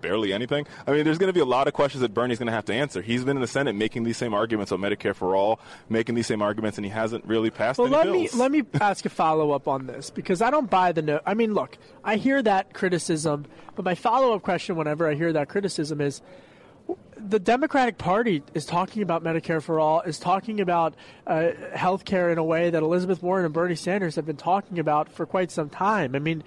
barely 0.01 0.33
anything. 0.33 0.65
I 0.85 0.91
mean, 0.91 1.03
there's 1.03 1.17
going 1.17 1.29
to 1.29 1.33
be 1.33 1.39
a 1.39 1.45
lot 1.45 1.67
of 1.67 1.73
questions 1.73 2.01
that 2.01 2.13
Bernie's 2.13 2.39
going 2.39 2.47
to 2.47 2.53
have 2.53 2.65
to 2.65 2.73
answer. 2.73 3.01
He's 3.01 3.23
been 3.23 3.37
in 3.37 3.41
the 3.41 3.47
Senate 3.47 3.73
making 3.73 4.03
these 4.03 4.17
same 4.17 4.33
arguments 4.33 4.71
on 4.71 4.79
Medicare 4.79 5.15
for 5.15 5.35
all, 5.35 5.59
making 5.89 6.15
these 6.15 6.27
same 6.27 6.41
arguments, 6.41 6.77
and 6.77 6.85
he 6.85 6.91
hasn't 6.91 7.25
really 7.25 7.49
passed 7.49 7.79
Well, 7.79 7.89
let 7.89 8.05
bills. 8.05 8.33
me 8.33 8.39
let 8.39 8.51
me 8.51 8.63
ask 8.79 9.05
a 9.05 9.09
follow 9.09 9.51
up 9.51 9.67
on 9.67 9.87
this 9.87 10.09
because 10.09 10.41
I 10.41 10.51
don't 10.51 10.69
buy 10.69 10.91
the 10.91 11.01
no. 11.01 11.19
I 11.25 11.33
mean, 11.33 11.53
look, 11.53 11.77
I 12.03 12.17
hear 12.17 12.41
that 12.43 12.73
criticism, 12.73 13.45
but 13.75 13.85
my 13.85 13.95
follow 13.95 14.33
up 14.33 14.43
question, 14.43 14.75
whenever 14.75 15.09
I 15.09 15.15
hear 15.15 15.33
that 15.33 15.49
criticism, 15.49 16.01
is 16.01 16.21
the 17.17 17.39
Democratic 17.39 17.97
Party 17.97 18.41
is 18.53 18.65
talking 18.65 19.03
about 19.03 19.23
Medicare 19.23 19.61
for 19.61 19.79
all, 19.79 20.01
is 20.01 20.17
talking 20.19 20.59
about 20.59 20.95
uh, 21.27 21.51
health 21.73 22.03
care 22.05 22.31
in 22.31 22.37
a 22.37 22.43
way 22.43 22.69
that 22.69 22.81
Elizabeth 22.81 23.21
Warren 23.21 23.45
and 23.45 23.53
Bernie 23.53 23.75
Sanders 23.75 24.15
have 24.15 24.25
been 24.25 24.37
talking 24.37 24.79
about 24.79 25.09
for 25.09 25.25
quite 25.25 25.51
some 25.51 25.69
time. 25.69 26.15
I 26.15 26.19
mean, 26.19 26.43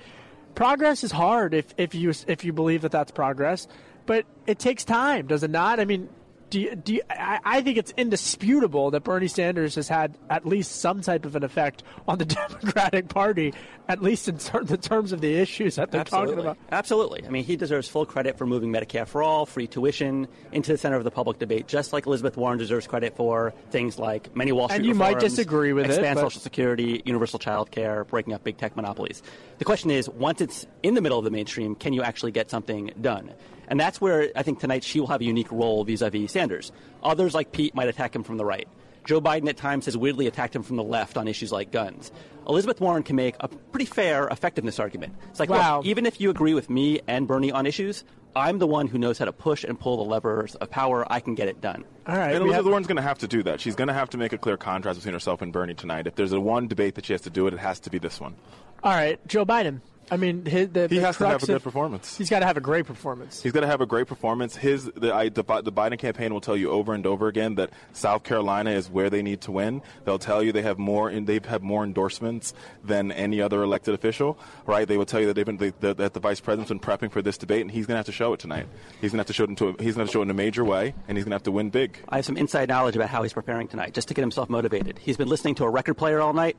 progress 0.55 1.05
is 1.05 1.13
hard 1.13 1.55
if, 1.55 1.75
if 1.77 1.95
you 1.95 2.13
if 2.27 2.45
you 2.45 2.53
believe 2.53 2.83
that 2.83 2.93
that's 2.93 3.11
progress, 3.11 3.67
but 4.07 4.27
it 4.47 4.59
takes 4.59 4.85
time, 4.85 5.27
does 5.27 5.43
it 5.43 5.51
not? 5.51 5.81
I 5.81 5.85
mean, 5.85 6.09
do 6.55 6.61
you, 6.61 6.77
do 6.77 6.95
you, 6.95 7.03
I, 7.11 7.41
I 7.45 7.63
think 7.63 7.79
it's 7.79 7.93
indisputable 7.97 8.93
that 8.93 9.03
Bernie 9.03 9.27
Sanders 9.27 9.75
has 9.75 9.89
had 9.89 10.17
at 10.31 10.47
least 10.47 10.77
some 10.77 11.01
type 11.01 11.25
of 11.25 11.35
an 11.35 11.43
effect 11.43 11.83
on 12.07 12.19
the 12.19 12.25
Democratic 12.25 13.09
Party, 13.09 13.53
at 13.89 14.01
least 14.01 14.29
in 14.29 14.39
ter- 14.39 14.63
the 14.63 14.77
terms 14.77 15.11
of 15.11 15.21
the 15.21 15.35
issues 15.35 15.75
that 15.75 15.91
they're 15.91 16.03
Absolutely. 16.03 16.35
talking 16.37 16.47
about. 16.51 16.59
Absolutely. 16.71 17.27
I 17.27 17.29
mean, 17.29 17.43
he 17.43 17.57
deserves 17.57 17.89
full 17.89 18.07
credit 18.07 18.39
for 18.39 18.47
moving 18.47 18.71
Medicare 18.71 19.05
for 19.05 19.21
all, 19.21 19.47
free 19.47 19.67
tuition 19.67 20.29
into 20.53 20.71
the 20.71 20.79
center 20.79 20.95
of 20.95 21.03
the 21.03 21.11
public 21.11 21.41
debate, 21.41 21.67
just 21.67 21.93
like 21.93 22.07
Elizabeth 22.07 22.37
Warren 22.37 22.57
deserves 22.57 22.87
credit 22.87 23.17
for 23.17 23.53
things 23.73 23.99
like 23.99 24.37
many 24.37 24.53
Wall 24.53 24.69
Street 24.69 24.77
And 24.77 24.87
you 24.87 24.95
might 24.95 25.19
disagree 25.19 25.73
with 25.73 25.87
it, 25.87 25.91
expand 25.91 26.15
but- 26.15 26.21
Social 26.21 26.41
Security, 26.41 27.03
universal 27.05 27.41
child 27.41 27.73
care, 27.73 28.05
breaking 28.05 28.33
up 28.33 28.45
big 28.45 28.59
tech 28.59 28.77
monopolies. 28.77 29.25
The 29.59 29.65
question 29.65 29.91
is, 29.91 30.09
once 30.09 30.41
it's 30.41 30.69
in 30.85 30.95
the 30.95 31.01
middle 31.01 31.19
of 31.19 31.25
the 31.25 31.33
mainstream, 31.33 31.75
can 31.75 31.93
you 31.93 32.03
actually 32.03 32.31
get 32.31 32.49
something 32.49 32.93
done? 33.01 33.33
And 33.69 33.79
that's 33.81 34.01
where 34.01 34.31
I 34.37 34.43
think 34.43 34.61
tonight 34.61 34.85
she 34.85 35.01
will 35.01 35.07
have 35.09 35.21
a 35.21 35.25
unique 35.25 35.51
role 35.53 35.85
vis-a-vis 35.85 36.33
Sanders. 36.33 36.73
Others 37.03 37.35
like 37.35 37.53
Pete 37.53 37.75
might 37.75 37.89
attack 37.89 38.15
him 38.15 38.23
from 38.23 38.37
the 38.37 38.45
right. 38.45 38.69
Joe 39.07 39.21
Biden 39.21 39.49
at 39.49 39.57
times 39.59 39.85
has 39.85 39.97
weirdly 39.97 40.27
attacked 40.27 40.57
him 40.57 40.63
from 40.63 40.77
the 40.77 40.83
left 40.83 41.19
on 41.19 41.29
issues 41.29 41.53
like 41.53 41.71
guns. 41.71 42.11
Elizabeth 42.49 42.81
Warren 42.81 43.03
can 43.03 43.17
make 43.17 43.37
a 43.41 43.49
pretty 43.49 43.85
fair 43.85 44.29
effectiveness 44.29 44.79
argument. 44.79 45.15
It's 45.31 45.39
like, 45.41 45.51
Wow. 45.51 45.79
look, 45.79 45.87
even 45.87 46.07
if 46.07 46.21
you 46.21 46.31
agree 46.31 46.55
with 46.55 46.71
me 46.71 47.01
and 47.07 47.27
Bernie 47.29 47.53
on 47.53 47.67
issues, 47.67 48.03
I'm 48.35 48.59
the 48.59 48.67
one 48.67 48.87
who 48.89 48.97
knows 48.99 49.19
how 49.19 49.27
to 49.27 49.33
push 49.33 49.63
and 49.63 49.79
pull 49.79 49.99
the 49.99 50.05
levers 50.05 50.55
of 50.57 50.71
power. 50.71 51.07
I 51.13 51.21
can 51.21 51.35
get 51.35 51.49
it 51.49 51.61
done. 51.61 51.85
All 52.07 52.17
right. 52.17 52.29
And 52.35 52.37
Elizabeth 52.37 52.55
have- 52.57 52.67
Warren's 52.67 52.87
going 52.87 52.97
to 52.97 53.03
have 53.03 53.19
to 53.19 53.29
do 53.29 53.43
that. 53.45 53.61
She's 53.61 53.75
going 53.77 53.89
to 53.89 53.95
have 53.95 54.09
to 54.11 54.19
make 54.19 54.33
a 54.33 54.39
clear 54.39 54.57
contrast 54.57 54.99
between 54.99 55.13
herself 55.15 55.43
and 55.43 55.53
Bernie 55.53 55.75
tonight. 55.75 56.07
If 56.07 56.15
there's 56.15 56.33
a 56.33 56.41
one 56.41 56.67
debate 56.67 56.95
that 56.95 57.05
she 57.05 57.13
has 57.13 57.21
to 57.23 57.31
do 57.31 57.47
it, 57.47 57.53
it 57.55 57.61
has 57.61 57.81
to 57.81 57.91
be 57.91 57.99
this 57.99 58.19
one. 58.21 58.35
All 58.83 58.93
right, 58.93 59.25
Joe 59.29 59.45
Biden. 59.45 59.81
I 60.11 60.17
mean, 60.17 60.45
his, 60.45 60.69
the, 60.71 60.83
He 60.89 60.97
the 60.97 61.01
has 61.01 61.17
to 61.19 61.27
have 61.27 61.43
a 61.43 61.47
good 61.47 61.57
of- 61.57 61.63
performance. 61.63 62.17
He's 62.17 62.31
got 62.31 62.41
to 62.41 62.47
have 62.47 62.57
a 62.57 62.61
great 62.61 62.87
performance. 62.87 63.43
He's 63.43 63.53
got 63.53 63.61
to 63.61 63.67
have 63.67 63.81
a 63.81 63.87
great 63.87 64.07
performance. 64.07 64.57
His 64.57 64.85
the, 64.85 65.15
I, 65.15 65.29
the 65.29 65.43
the 65.43 65.73
Biden 65.73 65.99
campaign 65.99 66.33
will 66.33 66.41
tell 66.41 66.57
you 66.57 66.71
over 66.71 66.93
and 66.95 67.07
over 67.07 67.29
again 67.29 67.55
that 67.57 67.71
South 67.93 68.23
Carolina 68.25 68.71
is 68.71 68.91
where 68.91 69.11
they 69.11 69.23
need 69.23 69.41
to 69.43 69.53
win. 69.53 69.83
They'll 70.05 70.19
tell 70.19 70.43
you 70.43 70.53
they 70.53 70.63
have 70.63 70.79
more 70.79 71.09
and 71.09 71.27
they've 71.27 71.45
had 71.45 71.63
more 71.63 71.85
endorsements 71.85 72.55
than 72.83 73.13
any 73.13 73.41
other 73.41 73.63
elected 73.63 73.95
official. 73.95 74.39
Right? 74.67 74.87
They 74.87 74.97
will 74.97 75.07
tell 75.07 75.21
you 75.21 75.27
that 75.27 75.35
they've 75.35 75.47
been 75.47 75.57
they, 75.57 75.71
that, 75.81 75.97
that 75.99 76.15
the 76.15 76.21
vice 76.21 76.41
president's 76.41 76.69
been 76.71 76.81
prepping 76.81 77.11
for 77.11 77.23
this 77.23 77.39
debate, 77.39 77.63
and 77.63 77.71
he's 77.71 77.87
going 77.87 77.95
to 77.95 77.99
have 77.99 78.07
to 78.07 78.13
show 78.13 78.33
it 78.33 78.41
tonight. 78.41 78.67
He's 79.01 79.13
going 79.13 79.19
to 79.19 79.21
have 79.21 79.27
to 79.29 79.33
show 79.33 79.45
it 79.45 79.51
into 79.51 79.69
a, 79.69 79.83
he's 79.83 79.95
going 79.95 80.07
to 80.07 80.13
show 80.13 80.21
it 80.21 80.25
in 80.25 80.31
a 80.31 80.35
major 80.35 80.65
way, 80.65 80.95
and 81.09 81.17
he's 81.17 81.25
going 81.25 81.31
to 81.31 81.37
have 81.37 81.43
to 81.45 81.53
win 81.53 81.71
big. 81.71 81.99
I 82.09 82.17
have 82.17 82.25
some 82.25 82.37
inside 82.37 82.69
knowledge 82.69 82.97
about 82.97 83.09
how 83.09 83.23
he's 83.23 83.33
preparing 83.33 83.69
tonight, 83.69 83.95
just 83.95 84.09
to 84.09 84.15
get 84.15 84.23
himself 84.23 84.49
motivated. 84.51 84.99
He's 84.99 85.17
been 85.17 85.29
listening 85.29 85.55
to 85.57 85.65
a 85.65 85.71
record 85.71 85.95
player 85.95 86.21
all 86.21 86.33
night. 86.33 86.57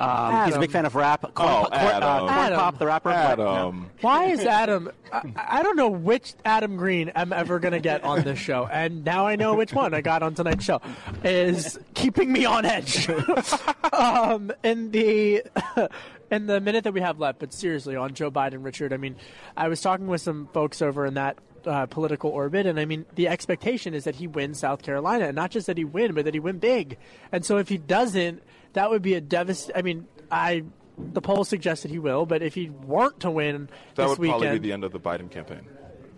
Um, 0.00 0.44
he's 0.46 0.54
a 0.54 0.60
big 0.60 0.70
fan 0.70 0.86
of 0.86 0.94
rap. 0.94 1.22
Corn, 1.34 1.48
Oh, 1.48 1.62
Corn- 1.64 1.72
uh, 1.72 1.76
Adam. 1.76 2.18
Corn 2.18 2.30
Adam. 2.30 2.58
Pop, 2.58 2.78
the 2.78 2.86
rapper. 2.86 3.10
Adam. 3.10 3.90
Why 4.00 4.26
is 4.26 4.40
Adam? 4.40 4.90
I, 5.12 5.32
I 5.36 5.62
don't 5.62 5.76
know 5.76 5.88
which 5.88 6.34
Adam 6.44 6.76
Green 6.76 7.10
I'm 7.16 7.32
ever 7.32 7.58
going 7.58 7.72
to 7.72 7.80
get 7.80 8.04
on 8.04 8.22
this 8.22 8.38
show, 8.38 8.66
and 8.70 9.04
now 9.04 9.26
I 9.26 9.36
know 9.36 9.54
which 9.56 9.72
one 9.72 9.94
I 9.94 10.00
got 10.00 10.22
on 10.22 10.34
tonight's 10.34 10.64
show. 10.64 10.80
Is 11.24 11.78
keeping 11.94 12.32
me 12.32 12.44
on 12.44 12.64
edge. 12.64 13.08
um, 13.92 14.52
in 14.62 14.90
the 14.90 15.42
in 16.30 16.46
the 16.46 16.60
minute 16.60 16.84
that 16.84 16.92
we 16.94 17.00
have 17.00 17.18
left, 17.18 17.38
but 17.40 17.52
seriously, 17.52 17.96
on 17.96 18.14
Joe 18.14 18.30
Biden, 18.30 18.64
Richard. 18.64 18.92
I 18.92 18.98
mean, 18.98 19.16
I 19.56 19.68
was 19.68 19.80
talking 19.80 20.06
with 20.06 20.20
some 20.20 20.48
folks 20.52 20.82
over 20.82 21.06
in 21.06 21.14
that. 21.14 21.38
Uh, 21.66 21.86
political 21.86 22.30
orbit, 22.30 22.66
and 22.66 22.78
I 22.78 22.84
mean, 22.84 23.04
the 23.16 23.26
expectation 23.28 23.92
is 23.92 24.04
that 24.04 24.14
he 24.14 24.28
wins 24.28 24.60
South 24.60 24.80
Carolina, 24.80 25.26
and 25.26 25.34
not 25.34 25.50
just 25.50 25.66
that 25.66 25.76
he 25.76 25.84
win, 25.84 26.14
but 26.14 26.24
that 26.24 26.32
he 26.32 26.38
win 26.40 26.58
big. 26.58 26.96
And 27.32 27.44
so, 27.44 27.58
if 27.58 27.68
he 27.68 27.76
doesn't, 27.76 28.42
that 28.74 28.90
would 28.90 29.02
be 29.02 29.14
a 29.14 29.20
devast. 29.20 29.70
I 29.74 29.82
mean, 29.82 30.06
I 30.30 30.64
the 30.98 31.20
polls 31.20 31.48
suggested 31.48 31.90
he 31.90 31.98
will, 31.98 32.26
but 32.26 32.42
if 32.42 32.54
he 32.54 32.70
weren't 32.70 33.20
to 33.20 33.30
win 33.30 33.68
That 33.94 34.02
this 34.02 34.08
would 34.10 34.18
weekend, 34.18 34.40
probably 34.42 34.58
be 34.58 34.68
the 34.68 34.72
end 34.72 34.84
of 34.84 34.92
the 34.92 35.00
Biden 35.00 35.30
campaign. 35.30 35.62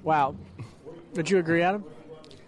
Wow. 0.02 0.34
Would 1.14 1.30
you 1.30 1.38
agree, 1.38 1.62
Adam? 1.62 1.84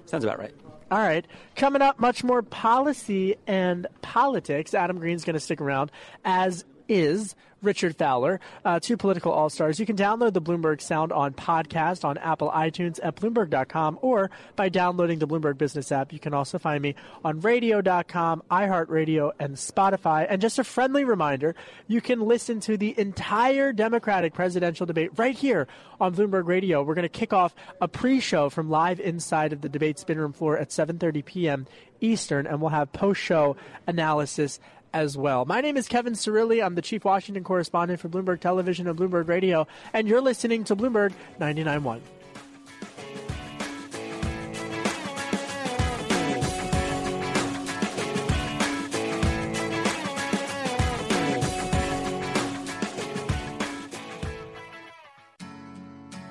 Sounds 0.06 0.24
about 0.24 0.38
right. 0.38 0.54
All 0.90 0.98
right. 0.98 1.26
Coming 1.56 1.82
up, 1.82 1.98
much 1.98 2.22
more 2.22 2.42
policy 2.42 3.36
and 3.46 3.86
politics. 4.02 4.74
Adam 4.74 4.98
Green's 4.98 5.24
going 5.24 5.34
to 5.34 5.40
stick 5.40 5.60
around, 5.60 5.90
as 6.24 6.64
is 6.92 7.34
Richard 7.62 7.96
Fowler, 7.96 8.40
uh, 8.64 8.80
two 8.80 8.96
political 8.96 9.32
all 9.32 9.48
stars. 9.48 9.78
You 9.78 9.86
can 9.86 9.96
download 9.96 10.32
the 10.32 10.42
Bloomberg 10.42 10.80
Sound 10.80 11.12
on 11.12 11.32
podcast 11.32 12.04
on 12.04 12.18
Apple 12.18 12.50
iTunes 12.50 12.98
at 13.02 13.16
Bloomberg.com 13.16 14.00
or 14.02 14.30
by 14.56 14.68
downloading 14.68 15.20
the 15.20 15.28
Bloomberg 15.28 15.58
Business 15.58 15.92
app. 15.92 16.12
You 16.12 16.18
can 16.18 16.34
also 16.34 16.58
find 16.58 16.82
me 16.82 16.96
on 17.24 17.40
radio.com, 17.40 18.42
iHeartRadio, 18.50 19.32
and 19.38 19.54
Spotify. 19.54 20.26
And 20.28 20.42
just 20.42 20.58
a 20.58 20.64
friendly 20.64 21.04
reminder 21.04 21.54
you 21.86 22.00
can 22.00 22.20
listen 22.20 22.60
to 22.60 22.76
the 22.76 22.98
entire 22.98 23.72
Democratic 23.72 24.34
presidential 24.34 24.84
debate 24.84 25.10
right 25.16 25.36
here 25.36 25.68
on 26.00 26.14
Bloomberg 26.14 26.46
Radio. 26.46 26.82
We're 26.82 26.94
going 26.94 27.04
to 27.04 27.08
kick 27.08 27.32
off 27.32 27.54
a 27.80 27.86
pre 27.86 28.18
show 28.18 28.50
from 28.50 28.70
live 28.70 28.98
inside 28.98 29.52
of 29.52 29.60
the 29.60 29.68
debate 29.68 29.98
spin 29.98 30.18
room 30.18 30.32
floor 30.32 30.58
at 30.58 30.70
7.30 30.70 31.24
p.m. 31.24 31.66
Eastern, 32.00 32.48
and 32.48 32.60
we'll 32.60 32.70
have 32.70 32.92
post 32.92 33.20
show 33.20 33.56
analysis 33.86 34.58
as 34.92 35.16
well. 35.16 35.44
My 35.44 35.60
name 35.60 35.76
is 35.76 35.88
Kevin 35.88 36.12
Cirilli. 36.14 36.64
I'm 36.64 36.74
the 36.74 36.82
chief 36.82 37.04
Washington 37.04 37.44
correspondent 37.44 38.00
for 38.00 38.08
Bloomberg 38.08 38.40
Television 38.40 38.86
and 38.86 38.98
Bloomberg 38.98 39.28
Radio, 39.28 39.66
and 39.92 40.06
you're 40.08 40.20
listening 40.20 40.64
to 40.64 40.76
Bloomberg 40.76 41.12
99.1. 41.40 42.00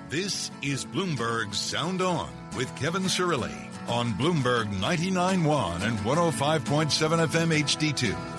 This 0.10 0.52
is 0.62 0.86
Bloomberg 0.86 1.56
Sound 1.56 2.02
On 2.02 2.30
with 2.58 2.74
Kevin 2.76 3.04
Cirilli. 3.04 3.72
on 3.88 4.14
Bloomberg 4.14 4.68
99.1 4.80 5.82
and 5.82 5.98
105.7 6.00 7.28
FM 7.28 7.52
HD2. 7.64 8.31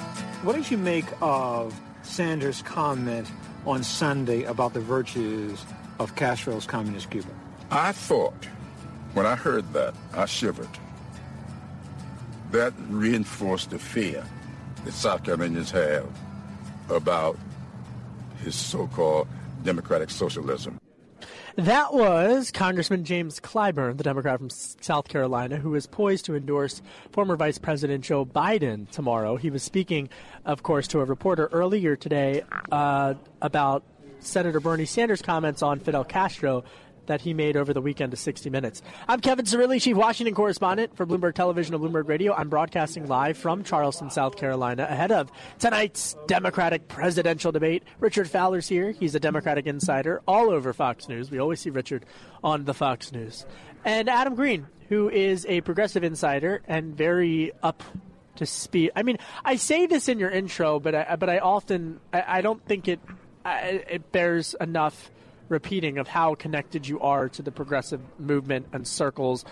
What 0.43 0.57
did 0.57 0.73
you 0.73 0.77
make 0.77 1.05
of 1.21 1.81
Sanders' 2.03 2.63
comment 2.63 3.31
on 3.65 3.85
Sunday 3.85 4.43
about 4.43 4.75
the 4.75 4.81
virtues 4.81 5.65
of 6.01 6.17
Castro's 6.17 6.67
communist 6.67 7.11
Cuba? 7.11 7.29
I 7.71 7.93
thought, 7.93 8.47
when 9.15 9.25
I 9.25 9.37
heard 9.37 9.73
that, 9.73 9.95
I 10.13 10.27
shivered. 10.27 10.69
That 12.51 12.73
reinforced 12.89 13.71
the 13.71 13.79
fear 13.79 14.27
that 14.85 14.93
South 14.93 15.23
Carolinians 15.23 15.71
have 15.71 16.11
about 16.91 17.39
his 18.43 18.57
so-called 18.57 19.29
democratic 19.63 20.11
socialism. 20.11 20.81
That 21.57 21.93
was 21.93 22.51
Congressman 22.51 23.05
James 23.05 23.39
Clyburn, 23.39 23.99
the 23.99 24.05
Democrat 24.05 24.39
from 24.39 24.49
South 24.49 25.09
Carolina, 25.09 25.59
who 25.59 25.75
is 25.75 25.87
poised 25.87 26.25
to 26.25 26.35
endorse 26.35 26.81
former 27.11 27.37
Vice 27.37 27.59
President 27.59 28.03
Joe 28.03 28.25
Biden 28.25 28.89
tomorrow. 28.91 29.37
He 29.37 29.51
was 29.51 29.63
speaking, 29.63 30.09
of 30.47 30.63
course, 30.63 30.89
to 30.89 31.01
a 31.01 31.05
reporter 31.05 31.51
earlier 31.53 31.95
today 31.95 32.43
uh, 32.71 33.15
about 33.43 33.85
Senator 34.21 34.61
Bernie 34.61 34.87
Sanders' 34.87 35.21
comments 35.21 35.63
on 35.63 35.79
Fidel 35.79 36.05
Castro 36.05 36.65
that 37.07 37.21
he 37.21 37.35
made 37.35 37.57
over 37.57 37.73
the 37.73 37.81
weekend 37.81 38.11
to 38.13 38.17
60 38.17 38.51
Minutes. 38.51 38.83
I'm 39.09 39.21
Kevin 39.21 39.45
Cirilli, 39.45 39.81
Chief 39.81 39.97
Washington 39.97 40.35
Correspondent 40.35 40.97
for 40.97 41.07
Bloomberg 41.07 41.35
Television 41.35 41.75
and 41.75 41.83
Bloomberg 41.83 42.09
Radio. 42.09 42.35
I'm 42.35 42.49
broadcasting 42.49 43.07
live 43.07 43.37
from 43.37 43.65
Charleston, 43.65 44.11
South 44.11 44.37
Carolina, 44.37 44.87
ahead 44.89 45.13
of 45.13 45.31
tonight's 45.59 46.17
Democratic 46.27 46.89
presidential 46.89 47.53
debate. 47.53 47.83
Richard 48.01 48.29
Fowler's 48.29 48.69
here. 48.69 48.93
He's 48.93 49.15
a 49.15 49.21
Democratic 49.21 49.67
insider 49.67 50.23
all 50.27 50.51
over 50.51 50.73
Fox 50.73 51.09
News. 51.09 51.31
We 51.31 51.39
always 51.39 51.61
see 51.61 51.71
Richard 51.71 52.05
on 52.43 52.65
the 52.65 52.75
Fox 52.75 53.13
News. 53.13 53.47
And 53.85 54.09
Adam 54.09 54.35
Green, 54.35 54.67
who 54.89 55.09
is 55.09 55.47
a 55.47 55.61
progressive 55.63 56.05
insider 56.05 56.63
and 56.67 56.97
very 56.97 57.53
up 57.63 57.83
to 58.37 58.47
speed. 58.47 58.93
I 58.97 59.03
mean, 59.03 59.19
I 59.45 59.57
say 59.57 59.87
this 59.87 60.09
in 60.09 60.19
your 60.19 60.31
intro, 60.31 60.81
but 60.81 60.95
I, 60.95 61.17
but 61.17 61.29
I 61.29 61.39
often 61.39 62.01
I, 62.13 62.25
I 62.27 62.41
don't 62.41 62.65
think 62.65 62.89
it 62.89 63.01
it 63.45 64.13
bears 64.13 64.55
enough 64.61 65.11
repeating 65.53 65.99
of 65.99 66.09
how 66.09 66.35
connected 66.35 66.89
you 66.89 66.99
are 67.01 67.29
to 67.29 67.43
the 67.43 67.53
progressive 67.53 68.01
movement 68.19 68.67
and 68.73 68.87
circles. 68.87 69.45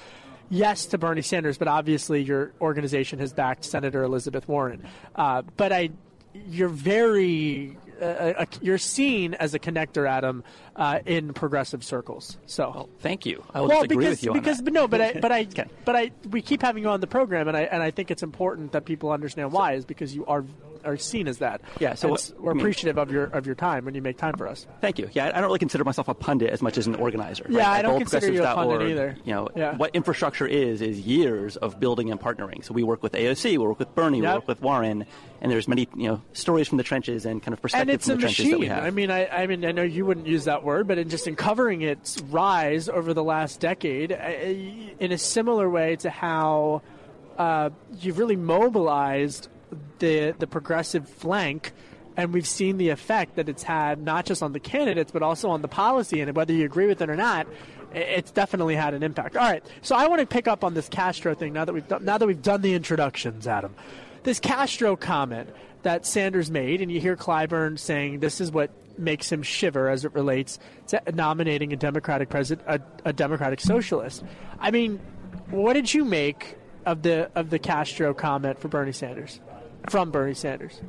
Yes, 0.49 0.87
to 0.87 0.99
Bernie 0.99 1.23
Sanders, 1.23 1.59
but 1.59 1.69
obviously 1.69 2.23
your 2.23 2.53
organization 2.61 3.21
has 3.21 3.33
backed 3.33 3.65
Senator 3.65 4.03
Elizabeth 4.03 4.49
Warren. 4.49 4.85
Uh, 5.15 5.43
but 5.57 5.73
I, 5.73 5.91
you're 6.49 6.69
very 6.69 7.77
uh, 8.01 8.47
you're 8.63 8.79
seen 8.79 9.35
as 9.35 9.55
a 9.55 9.59
connector, 9.59 10.09
Adam, 10.09 10.43
uh, 10.77 11.01
in 11.05 11.35
progressive 11.35 11.85
circles. 11.85 12.39
So, 12.47 12.71
well, 12.75 12.89
thank 13.01 13.27
you. 13.27 13.45
I 13.53 13.61
will 13.61 13.69
well, 13.69 13.83
agree 13.83 13.99
because, 13.99 14.11
with 14.13 14.25
you 14.25 14.33
because, 14.33 14.63
but 14.63 14.73
no, 14.73 14.89
but 14.89 15.01
I, 15.01 15.13
but 15.21 15.31
I, 15.31 15.43
okay. 15.43 15.67
but 15.85 15.97
I, 15.97 16.11
we 16.31 16.43
keep 16.43 16.63
having 16.63 16.83
you 16.83 16.89
on 16.89 17.01
the 17.01 17.07
program, 17.07 17.49
and 17.49 17.57
I, 17.57 17.63
and 17.63 17.83
I 17.83 17.91
think 17.91 18.11
it's 18.11 18.23
important 18.23 18.73
that 18.73 18.85
people 18.85 19.13
understand 19.13 19.53
why 19.53 19.75
is 19.75 19.85
because 19.85 20.15
you 20.15 20.25
are 20.27 20.45
are 20.85 20.97
seen 20.97 21.29
as 21.29 21.39
that. 21.39 21.61
Yeah, 21.79 21.95
so 21.95 22.09
what, 22.09 22.33
we're 22.39 22.53
appreciative 22.53 22.99
of 22.99 23.11
your 23.11 23.25
of 23.25 23.47
your 23.47 23.55
time 23.55 23.85
when 23.85 23.95
you 23.95 24.03
make 24.03 24.19
time 24.19 24.37
for 24.37 24.49
us. 24.49 24.67
Thank 24.81 24.99
you. 24.99 25.09
Yeah, 25.13 25.27
I 25.27 25.33
don't 25.33 25.45
really 25.45 25.59
consider 25.59 25.85
myself 25.85 26.09
a 26.09 26.15
pundit 26.15 26.51
as 26.51 26.63
much 26.63 26.79
as 26.79 26.87
an 26.87 26.95
organizer. 26.97 27.47
Yeah, 27.49 27.61
right? 27.61 27.79
I 27.79 27.83
don't 27.83 27.99
consider 27.99 28.33
you 28.33 28.43
a 28.43 28.55
pundit 28.55 28.91
either. 28.91 29.17
You 29.25 29.35
know, 29.35 29.49
yeah. 29.55 29.77
what 29.77 29.95
infrastructure 29.95 30.47
is 30.47 30.81
is 30.81 31.01
years 31.01 31.57
of 31.57 31.81
building 31.81 32.11
and 32.11 32.21
partnering. 32.21 32.65
So 32.65 32.75
we 32.75 32.83
work 32.83 33.03
with 33.03 33.13
AOC, 33.13 33.53
we 33.53 33.59
work 33.59 33.79
with 33.79 33.95
Bernie, 33.95 34.21
yep. 34.21 34.31
we 34.31 34.35
work 34.39 34.49
with 34.49 34.63
Warren, 34.63 35.07
and 35.41 35.53
there's 35.53 35.69
many 35.69 35.89
you 35.97 36.09
know 36.09 36.23
stories 36.33 36.69
from 36.69 36.79
the 36.79 36.85
trenches 36.85 37.27
and 37.27 37.43
kind 37.43 37.53
of 37.53 37.63
perspectives 37.63 38.07
from 38.07 38.17
the 38.17 38.21
trenches 38.21 38.51
that 38.51 38.59
we 38.59 38.67
have. 38.67 38.85
I 38.85 38.91
mean, 38.91 39.11
I, 39.11 39.27
I 39.27 39.47
mean, 39.47 39.65
I 39.65 39.73
know 39.73 39.83
you 39.83 40.05
wouldn't 40.07 40.27
use 40.27 40.45
that 40.45 40.65
word, 40.65 40.87
but 40.87 40.99
in 40.99 41.09
just 41.09 41.27
in 41.27 41.37
covering 41.37 41.83
its 41.83 42.21
rise 42.23 42.89
over 42.89 43.15
the 43.15 43.25
last 43.25 43.61
decade, 43.61 44.13
in 44.13 45.13
a 45.13 45.19
similar 45.19 45.69
way 45.69 45.97
to 45.97 46.11
how 46.11 46.83
uh, 47.39 47.71
you've 48.01 48.19
really 48.19 48.37
mobilized 48.37 49.49
the 49.99 50.35
the 50.39 50.47
progressive 50.47 51.09
flank 51.09 51.73
and 52.17 52.33
we've 52.33 52.47
seen 52.47 52.77
the 52.77 52.89
effect 52.89 53.37
that 53.37 53.49
it's 53.49 53.63
had 53.63 54.03
not 54.03 54.27
just 54.27 54.43
on 54.43 54.53
the 54.53 54.61
candidates 54.61 55.13
but 55.13 55.23
also 55.23 55.51
on 55.51 55.63
the 55.63 55.69
policy 55.69 56.21
and 56.21 56.35
whether 56.35 56.53
you 56.53 56.65
agree 56.65 56.87
with 56.87 57.01
it 57.01 57.09
or 57.09 57.17
not 57.17 57.47
it's 57.93 58.31
definitely 58.31 58.77
had 58.77 58.95
an 58.95 59.03
impact. 59.03 59.37
All 59.37 59.49
right 59.51 59.65
so 59.83 59.97
i 59.97 60.07
want 60.07 60.21
to 60.21 60.27
pick 60.27 60.49
up 60.49 60.65
on 60.65 60.75
this 60.75 60.89
castro 60.89 61.35
thing 61.35 61.53
now 61.53 61.65
that 61.65 61.73
we've 61.73 61.87
done, 61.89 62.05
now 62.05 62.19
that 62.19 62.27
we've 62.27 62.43
done 62.43 62.63
the 62.63 62.75
introductions 62.75 63.47
adam. 63.47 63.75
This 64.23 64.39
castro 64.39 64.97
comment 64.97 65.51
that 65.83 66.05
sanders 66.05 66.51
made 66.51 66.81
and 66.83 66.91
you 66.91 67.01
hear 67.01 67.17
clyburn 67.17 67.79
saying 67.79 68.21
this 68.21 68.41
is 68.41 68.51
what 68.51 68.71
makes 68.99 69.33
him 69.33 69.43
shiver 69.43 69.89
as 69.89 70.05
it 70.05 70.13
relates 70.13 70.59
to 70.89 71.01
nominating 71.15 71.73
a 71.73 71.77
democratic 71.77 72.29
president 72.29 72.67
a, 72.69 73.09
a 73.09 73.13
democratic 73.13 73.61
socialist. 73.61 74.25
I 74.59 74.71
mean 74.71 75.01
what 75.51 75.73
did 75.73 75.93
you 75.93 76.05
make 76.05 76.57
of 76.87 77.03
the 77.03 77.31
of 77.35 77.51
the 77.51 77.59
castro 77.59 78.15
comment 78.15 78.59
for 78.59 78.69
bernie 78.69 78.93
sanders 78.93 79.41
from 79.89 80.11
Bernie 80.11 80.35
Sanders? 80.35 80.81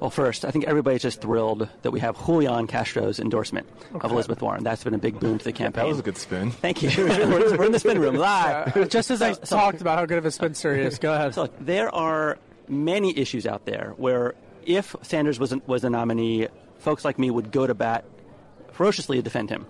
Well, 0.00 0.10
first, 0.10 0.44
I 0.44 0.50
think 0.50 0.66
everybody's 0.66 1.02
just 1.02 1.22
thrilled 1.22 1.68
that 1.82 1.90
we 1.90 2.00
have 2.00 2.22
Julian 2.26 2.66
Castro's 2.66 3.18
endorsement 3.18 3.66
okay. 3.94 4.04
of 4.04 4.12
Elizabeth 4.12 4.42
Warren. 4.42 4.62
That's 4.62 4.84
been 4.84 4.92
a 4.92 4.98
big 4.98 5.18
boon 5.18 5.38
to 5.38 5.44
the 5.44 5.52
campaign. 5.52 5.84
That 5.84 5.88
was 5.88 6.00
a 6.00 6.02
good 6.02 6.18
spin. 6.18 6.50
Thank 6.50 6.82
you. 6.82 6.90
we're, 6.98 7.64
in 7.64 7.72
the 7.72 7.78
spin 7.78 7.98
room 7.98 8.16
live. 8.16 8.76
Yeah. 8.76 8.82
Uh, 8.82 8.84
just 8.84 9.10
as 9.10 9.22
I 9.22 9.32
so, 9.32 9.56
talked 9.56 9.80
about 9.80 9.98
how 9.98 10.04
good 10.04 10.18
of 10.18 10.26
a 10.26 10.30
spinster 10.30 10.76
he 10.76 10.82
is. 10.82 10.98
Go 10.98 11.14
ahead. 11.14 11.34
So, 11.34 11.42
look, 11.42 11.54
there 11.58 11.92
are 11.94 12.38
many 12.68 13.16
issues 13.16 13.46
out 13.46 13.64
there 13.64 13.94
where 13.96 14.34
if 14.64 14.94
Sanders 15.02 15.38
was, 15.38 15.54
was 15.66 15.82
a 15.84 15.90
nominee, 15.90 16.48
folks 16.78 17.04
like 17.04 17.18
me 17.18 17.30
would 17.30 17.50
go 17.50 17.66
to 17.66 17.74
bat 17.74 18.04
ferociously 18.72 19.16
to 19.16 19.22
defend 19.22 19.48
him. 19.48 19.66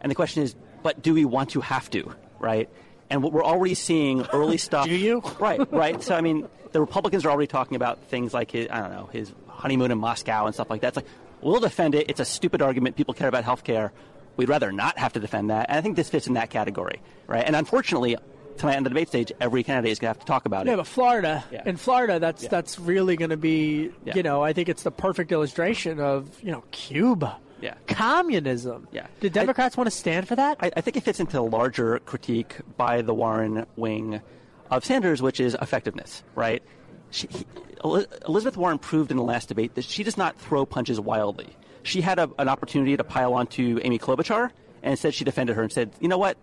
And 0.00 0.10
the 0.10 0.14
question 0.14 0.42
is, 0.42 0.54
but 0.82 1.02
do 1.02 1.14
we 1.14 1.24
want 1.24 1.50
to 1.50 1.60
have 1.60 1.90
to, 1.90 2.14
right? 2.38 2.68
And 3.10 3.22
what 3.22 3.32
we're 3.32 3.44
already 3.44 3.74
seeing 3.74 4.22
early 4.32 4.56
stuff. 4.58 4.86
do 4.86 4.94
you? 4.94 5.22
Right, 5.40 5.60
right. 5.72 6.02
So, 6.02 6.14
I 6.14 6.20
mean, 6.20 6.48
the 6.76 6.80
Republicans 6.80 7.24
are 7.24 7.30
already 7.30 7.46
talking 7.46 7.74
about 7.74 8.04
things 8.04 8.34
like 8.34 8.50
his, 8.50 8.68
I 8.70 8.80
don't 8.80 8.90
know, 8.90 9.08
his 9.10 9.32
honeymoon 9.48 9.90
in 9.90 9.96
Moscow 9.96 10.44
and 10.44 10.54
stuff 10.54 10.68
like 10.68 10.82
that. 10.82 10.88
It's 10.88 10.96
like, 10.96 11.06
we'll 11.40 11.58
defend 11.58 11.94
it. 11.94 12.10
It's 12.10 12.20
a 12.20 12.24
stupid 12.26 12.60
argument. 12.60 12.96
People 12.96 13.14
care 13.14 13.28
about 13.28 13.44
health 13.44 13.64
care. 13.64 13.92
We'd 14.36 14.50
rather 14.50 14.70
not 14.72 14.98
have 14.98 15.14
to 15.14 15.20
defend 15.20 15.48
that. 15.48 15.70
And 15.70 15.78
I 15.78 15.80
think 15.80 15.96
this 15.96 16.10
fits 16.10 16.26
in 16.26 16.34
that 16.34 16.50
category, 16.50 17.00
right? 17.26 17.42
And 17.42 17.56
unfortunately, 17.56 18.18
tonight 18.58 18.76
on 18.76 18.82
the 18.82 18.90
debate 18.90 19.08
stage, 19.08 19.32
every 19.40 19.62
candidate 19.62 19.92
is 19.92 19.98
going 19.98 20.12
to 20.12 20.18
have 20.18 20.20
to 20.20 20.26
talk 20.26 20.44
about 20.44 20.66
it. 20.66 20.70
Yeah, 20.70 20.76
but 20.76 20.86
Florida, 20.86 21.42
yeah. 21.50 21.62
in 21.64 21.78
Florida, 21.78 22.18
that's 22.18 22.42
yeah. 22.42 22.50
that's 22.50 22.78
really 22.78 23.16
going 23.16 23.30
to 23.30 23.38
be, 23.38 23.90
yeah. 24.04 24.14
you 24.14 24.22
know, 24.22 24.42
I 24.42 24.52
think 24.52 24.68
it's 24.68 24.82
the 24.82 24.90
perfect 24.90 25.32
illustration 25.32 25.98
of, 25.98 26.28
you 26.42 26.52
know, 26.52 26.62
Cuba. 26.72 27.38
Yeah. 27.62 27.76
Communism. 27.86 28.86
Yeah. 28.92 29.06
Did 29.20 29.32
Democrats 29.32 29.78
I, 29.78 29.80
want 29.80 29.86
to 29.86 29.96
stand 29.96 30.28
for 30.28 30.36
that? 30.36 30.58
I, 30.60 30.72
I 30.76 30.82
think 30.82 30.98
it 30.98 31.04
fits 31.04 31.20
into 31.20 31.40
a 31.40 31.40
larger 31.40 32.00
critique 32.00 32.54
by 32.76 33.00
the 33.00 33.14
Warren 33.14 33.64
wing 33.76 34.20
of 34.70 34.84
Sanders, 34.84 35.22
which 35.22 35.40
is 35.40 35.56
effectiveness, 35.60 36.22
right? 36.34 36.62
she, 37.10 37.28
he, 37.28 37.46
Elizabeth 37.84 38.56
Warren 38.56 38.78
proved 38.78 39.10
in 39.10 39.16
the 39.16 39.22
last 39.22 39.48
debate 39.48 39.74
that 39.74 39.84
she 39.84 40.02
does 40.02 40.16
not 40.16 40.38
throw 40.38 40.66
punches 40.66 41.00
wildly. 41.00 41.48
She 41.82 42.00
had 42.00 42.18
a, 42.18 42.30
an 42.38 42.48
opportunity 42.48 42.96
to 42.96 43.04
pile 43.04 43.34
onto 43.34 43.78
Amy 43.82 43.98
Klobuchar, 43.98 44.50
and 44.82 44.92
instead 44.92 45.14
she 45.14 45.24
defended 45.24 45.56
her 45.56 45.62
and 45.62 45.72
said, 45.72 45.92
you 46.00 46.08
know 46.08 46.18
what? 46.18 46.36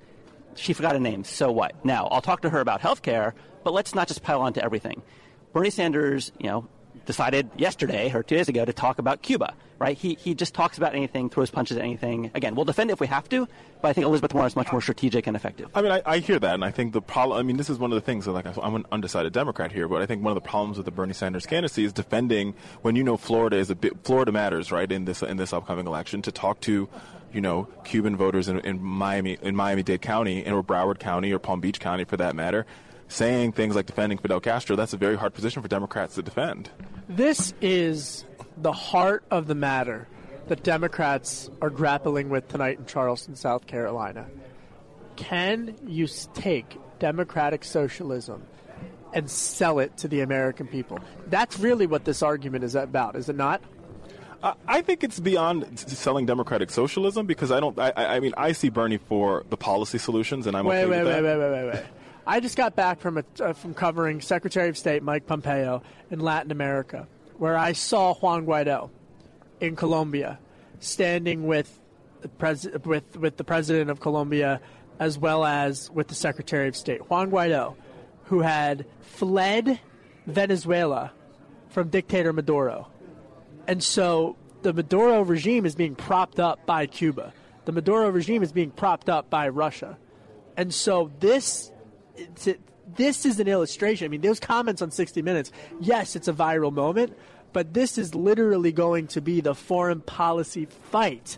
She 0.56 0.74
forgot 0.74 0.96
a 0.96 1.00
name, 1.00 1.24
so 1.24 1.52
what? 1.52 1.84
Now, 1.84 2.08
I'll 2.08 2.22
talk 2.22 2.42
to 2.42 2.50
her 2.50 2.60
about 2.60 2.82
health 2.82 3.02
care, 3.02 3.34
but 3.64 3.74
let's 3.74 3.96
not 3.96 4.08
just 4.08 4.24
pile 4.24 4.42
onto 4.42 4.62
everything. 4.62 5.02
Bernie 5.52 5.70
Sanders, 5.70 6.32
you 6.40 6.48
know, 6.48 6.68
decided 7.06 7.50
yesterday 7.58 8.12
or 8.14 8.24
two 8.24 8.36
days 8.36 8.50
ago 8.50 8.64
to 8.66 8.74
talk 8.74 9.00
about 9.00 9.22
Cuba, 9.22 9.54
right? 9.80 9.98
He, 9.98 10.18
he 10.20 10.34
just 10.34 10.54
talks 10.54 10.78
about 10.78 10.96
anything, 10.96 11.30
throws 11.30 11.50
punches 11.50 11.78
at 11.78 11.84
anything. 11.84 12.32
Again, 12.34 12.56
we'll 12.56 12.66
defend 12.66 12.90
it 12.90 12.94
if 12.94 13.00
we 13.00 13.08
have 13.08 13.28
to, 13.30 13.48
but 13.82 13.90
I 13.90 13.94
think 13.94 14.06
Elizabeth 14.06 14.34
Warren 14.34 14.48
is 14.48 14.56
much 14.56 14.72
more 14.72 14.82
strategic 14.82 15.28
and 15.28 15.36
effective. 15.36 15.70
I 15.76 15.82
mean, 15.82 15.92
I, 15.92 16.02
I 16.06 16.20
hear 16.20 16.40
that, 16.40 16.54
and 16.54 16.64
I 16.64 16.72
think 16.72 16.94
the 16.94 17.02
problem, 17.02 17.38
I 17.38 17.44
mean, 17.44 17.58
this 17.58 17.70
is 17.70 17.78
one 17.78 17.92
of 17.92 17.96
the 17.96 18.02
things 18.02 18.26
that, 18.26 18.32
like, 18.32 18.46
I'm 18.58 18.76
an 18.76 18.86
undecided 18.92 19.34
Democrat 19.34 19.72
here, 19.72 19.88
but 19.88 20.02
I 20.02 20.06
think 20.06 20.24
one 20.24 20.32
of 20.32 20.42
the 20.42 20.48
problems 20.48 20.78
with 20.78 20.86
the 20.86 20.92
Bernie 20.92 21.14
Sanders 21.14 21.46
candidacy 21.46 21.84
is 21.84 21.94
defending 21.94 22.56
when 22.82 22.96
you 22.96 23.04
know 23.04 23.18
Florida 23.18 23.58
is 23.58 23.70
a 23.70 23.76
bit, 23.76 23.94
Florida 24.04 24.32
matters, 24.32 24.72
right, 24.72 24.90
in 24.90 25.06
this, 25.06 25.22
in 25.22 25.38
this 25.38 25.52
upcoming 25.52 25.88
election, 25.88 26.22
to 26.22 26.32
talk 26.32 26.62
to, 26.62 26.88
you 27.34 27.42
know, 27.42 27.68
Cuban 27.84 28.16
voters 28.16 28.48
in, 28.48 28.60
in 28.60 28.82
Miami, 28.82 29.38
in 29.42 29.56
Miami-Dade 29.56 30.02
County, 30.02 30.50
or 30.50 30.64
Broward 30.64 31.00
County, 31.00 31.34
or 31.34 31.40
Palm 31.40 31.60
Beach 31.60 31.80
County 31.80 32.06
for 32.06 32.16
that 32.18 32.36
matter, 32.36 32.66
saying 33.14 33.52
things 33.52 33.76
like 33.76 33.86
defending 33.86 34.18
Fidel 34.18 34.40
Castro, 34.40 34.76
that's 34.76 34.94
a 34.94 34.98
very 34.98 35.16
hard 35.16 35.34
position 35.34 35.62
for 35.62 35.68
Democrats 35.68 36.16
to 36.16 36.24
defend. 36.24 36.70
This 37.08 37.54
is 37.62 38.26
the 38.58 38.72
heart 38.72 39.24
of 39.30 39.48
the 39.48 39.56
matter 39.56 40.08
that 40.48 40.64
Democrats 40.64 41.50
are 41.62 41.70
grappling 41.70 42.30
with 42.30 42.48
tonight 42.48 42.80
in 42.80 42.86
Charleston, 42.86 43.36
South 43.36 43.68
Carolina. 43.68 44.28
Can 45.16 45.76
you 45.86 46.08
take 46.34 46.78
democratic 47.00 47.64
socialism 47.64 48.44
and 49.14 49.30
sell 49.30 49.80
it 49.80 49.96
to 49.98 50.08
the 50.08 50.22
American 50.22 50.68
people? 50.68 51.00
That's 51.28 51.60
really 51.60 51.86
what 51.86 52.06
this 52.06 52.24
argument 52.24 52.64
is 52.64 52.74
about, 52.76 53.16
is 53.16 53.30
it 53.30 53.36
not? 53.36 53.62
I 54.68 54.82
think 54.82 55.06
it's 55.06 55.22
beyond 55.22 55.80
selling 55.80 56.26
democratic 56.26 56.70
socialism 56.70 57.26
because 57.26 57.50
I 57.50 57.62
don't. 57.62 57.80
I, 57.80 57.94
I 57.96 58.20
mean, 58.20 58.34
I 58.36 58.52
see 58.52 58.68
Bernie 58.68 58.98
for 58.98 59.46
the 59.50 59.56
policy 59.56 59.98
solutions, 59.98 60.48
and 60.48 60.58
I'm 60.58 60.66
wait, 60.66 60.80
okay 60.80 60.90
wait, 60.90 61.04
with 61.04 61.08
wait, 61.08 61.22
that. 61.22 61.24
Wait, 61.24 61.52
wait, 61.52 61.66
wait, 61.66 61.74
wait, 61.76 61.86
I 62.26 62.40
just 62.40 62.56
got 62.56 62.76
back 62.76 63.02
from 63.02 63.18
a, 63.18 63.24
uh, 63.42 63.54
from 63.54 63.74
covering 63.74 64.22
Secretary 64.22 64.70
of 64.70 64.78
State 64.78 65.04
Mike 65.04 65.28
Pompeo 65.28 65.84
in 66.10 66.20
Latin 66.20 66.52
America, 66.52 67.08
where 67.38 67.58
I 67.58 67.74
saw 67.74 68.14
Juan 68.14 68.46
Guaido 68.46 68.90
in 69.60 69.76
Colombia 69.76 70.40
standing 70.80 71.46
with 71.48 71.80
the 72.22 72.30
pres- 72.30 72.68
with 72.86 73.18
with 73.18 73.36
the 73.36 73.44
president 73.44 73.90
of 73.90 74.00
Colombia, 74.00 74.62
as 75.00 75.18
well 75.18 75.44
as 75.44 75.92
with 75.92 76.08
the 76.08 76.16
Secretary 76.16 76.70
of 76.70 76.78
State, 76.78 77.10
Juan 77.10 77.30
Guaido, 77.30 77.76
who 78.26 78.40
had 78.40 78.86
fled 79.02 79.80
Venezuela 80.26 81.12
from 81.68 81.90
dictator 81.90 82.32
Maduro. 82.32 82.88
And 83.68 83.84
so 83.84 84.38
the 84.62 84.72
Maduro 84.72 85.24
regime 85.24 85.66
is 85.66 85.76
being 85.76 85.96
propped 85.96 86.40
up 86.40 86.66
by 86.66 86.86
Cuba. 86.86 87.34
The 87.66 87.74
Maduro 87.74 88.10
regime 88.10 88.44
is 88.44 88.54
being 88.54 88.72
propped 88.72 89.10
up 89.10 89.30
by 89.30 89.50
Russia. 89.50 89.98
And 90.56 90.74
so 90.74 91.12
this 91.20 91.73
this 92.96 93.26
is 93.26 93.40
an 93.40 93.48
illustration. 93.48 94.06
I 94.06 94.08
mean, 94.10 94.22
those 94.22 94.40
comments 94.40 94.82
on 94.82 94.92
60 94.92 95.22
Minutes, 95.22 95.52
yes, 95.80 96.16
it's 96.16 96.28
a 96.28 96.34
viral 96.34 96.74
moment, 96.74 97.18
but 97.54 97.74
this 97.74 97.98
is 97.98 98.16
literally 98.16 98.72
going 98.72 99.08
to 99.08 99.22
be 99.22 99.42
the 99.42 99.56
foreign 99.56 100.02
policy 100.02 100.66
fight 100.66 101.38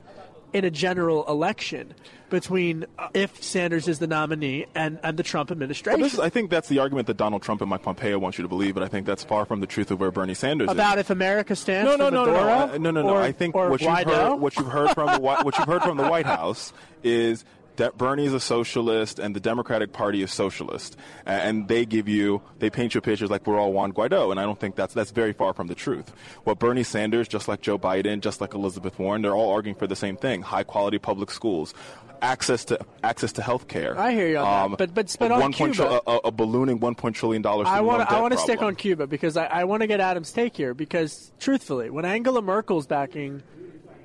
in 0.54 0.64
a 0.64 0.72
general 0.72 1.26
election 1.28 1.94
between 2.30 2.86
uh, 2.98 3.10
if 3.14 3.44
Sanders 3.44 3.88
is 3.88 4.00
the 4.00 4.08
nominee 4.08 4.66
and, 4.74 5.00
and 5.04 5.18
the 5.18 5.24
Trump 5.24 5.52
administration. 5.52 6.02
Is, 6.02 6.18
I 6.18 6.30
think 6.30 6.50
that's 6.50 6.70
the 6.70 6.80
argument 6.80 7.08
that 7.08 7.18
Donald 7.18 7.42
Trump 7.42 7.62
and 7.62 7.70
Mike 7.70 7.84
Pompeo 7.84 8.18
want 8.18 8.38
you 8.38 8.44
to 8.44 8.48
believe, 8.48 8.74
but 8.74 8.82
I 8.82 8.88
think 8.88 9.06
that's 9.06 9.24
far 9.24 9.46
from 9.46 9.60
the 9.60 9.68
truth 9.68 9.92
of 9.92 10.00
where 10.00 10.12
Bernie 10.12 10.34
Sanders 10.34 10.70
About 10.70 10.98
is. 10.98 11.02
if 11.02 11.10
America 11.10 11.56
stands 11.56 11.90
no, 11.90 11.98
no, 11.98 12.10
no, 12.10 12.26
Maduro? 12.26 12.44
no, 12.44 12.66
no, 12.66 12.78
no, 12.78 12.92
no, 12.92 13.02
no. 13.02 13.10
Or, 13.10 13.22
I 13.22 13.32
think 13.32 13.54
what 13.54 13.82
you've 13.82 13.92
heard, 13.92 14.36
what 14.38 14.56
you've 14.56 14.68
heard 14.68 14.92
from 14.92 15.12
the 15.14 15.20
what 15.20 15.58
you've 15.58 15.68
heard 15.68 15.84
from 15.84 15.98
the 15.98 16.08
White 16.08 16.26
House 16.26 16.74
is 17.04 17.44
that 17.78 17.94
is 18.20 18.34
a 18.34 18.40
socialist 18.40 19.20
and 19.20 19.36
the 19.36 19.40
Democratic 19.40 19.92
Party 19.94 20.22
is 20.24 20.32
socialist, 20.32 20.98
and 21.26 21.68
they 21.68 21.86
give 21.86 22.08
you 22.08 22.42
they 22.60 22.70
paint 22.70 22.96
you 22.96 23.02
pictures 23.02 23.30
like 23.30 23.46
we're 23.48 23.60
all 23.60 23.74
Juan 23.74 23.94
Guaido, 23.94 24.32
and 24.32 24.40
I 24.40 24.44
don't 24.44 24.60
think 24.60 24.76
that's 24.76 24.94
that's 24.94 25.12
very 25.12 25.34
far 25.34 25.54
from 25.54 25.68
the 25.68 25.76
truth. 25.76 26.12
What 26.44 26.60
Bernie 26.60 26.84
Sanders, 26.84 27.28
just 27.28 27.48
like 27.48 27.62
Joe 27.62 27.78
Biden, 27.78 28.22
just 28.22 28.42
like 28.42 28.54
Elizabeth 28.54 28.98
Warren, 29.00 29.22
they're 29.22 29.36
all 29.36 29.52
arguing 29.52 29.76
for 29.78 29.88
the 29.88 29.96
same 29.96 30.18
thing: 30.18 30.42
high 30.42 30.64
quality 30.64 30.98
public 31.00 31.32
schools. 31.32 31.74
Access 32.22 32.64
to 32.66 32.80
access 33.04 33.34
to 33.34 33.42
health 33.42 33.68
care. 33.68 34.00
I 34.00 34.14
hear 34.14 34.28
you 34.30 34.38
on 34.38 34.44
that. 34.46 34.64
Um, 34.66 34.76
but- 34.78 34.94
but- 34.96 35.16
but 35.20 35.32
on 35.32 35.52
Cuba- 35.52 35.74
tr- 35.74 35.84
a, 35.84 36.20
a 36.26 36.32
ballooning 36.32 36.80
one 36.80 36.96
point 36.96 37.16
trillion 37.16 37.42
dollars. 37.42 37.68
I 37.70 37.82
want 37.82 38.10
I 38.10 38.22
want 38.22 38.32
to 38.32 38.40
stick 38.40 38.62
on 38.62 38.76
Cuba 38.76 39.06
because 39.06 39.36
I, 39.38 39.46
I 39.46 39.64
want 39.66 39.82
to 39.82 39.88
get 39.88 40.00
Adam's 40.00 40.32
take 40.32 40.56
here. 40.56 40.74
Because 40.74 41.32
truthfully, 41.40 41.90
when 41.90 42.06
Angela 42.06 42.42
Merkel's 42.42 42.88
backing 42.88 43.44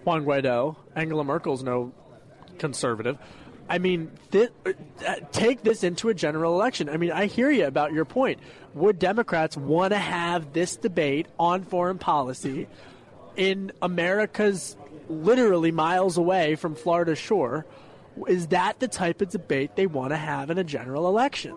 Juan 0.04 0.24
Guaido, 0.24 0.76
Angela 0.96 1.22
Merkel's 1.24 1.62
no 1.62 1.92
conservative. 2.58 3.16
I 3.70 3.78
mean, 3.78 4.10
thi- 4.32 4.48
uh, 5.06 5.14
take 5.30 5.62
this 5.62 5.84
into 5.84 6.08
a 6.08 6.14
general 6.14 6.54
election. 6.54 6.88
I 6.88 6.96
mean, 6.96 7.12
I 7.12 7.26
hear 7.26 7.50
you 7.50 7.66
about 7.66 7.92
your 7.92 8.04
point. 8.04 8.40
Would 8.74 8.98
Democrats 8.98 9.56
want 9.56 9.92
to 9.92 9.98
have 9.98 10.52
this 10.52 10.76
debate 10.76 11.28
on 11.38 11.62
foreign 11.62 11.98
policy 11.98 12.66
in 13.36 13.70
America's 13.80 14.76
literally 15.08 15.70
miles 15.70 16.18
away 16.18 16.56
from 16.56 16.74
Florida 16.74 17.14
shore? 17.14 17.64
Is 18.26 18.48
that 18.48 18.80
the 18.80 18.88
type 18.88 19.22
of 19.22 19.28
debate 19.28 19.76
they 19.76 19.86
want 19.86 20.10
to 20.10 20.16
have 20.16 20.50
in 20.50 20.58
a 20.58 20.64
general 20.64 21.06
election? 21.06 21.56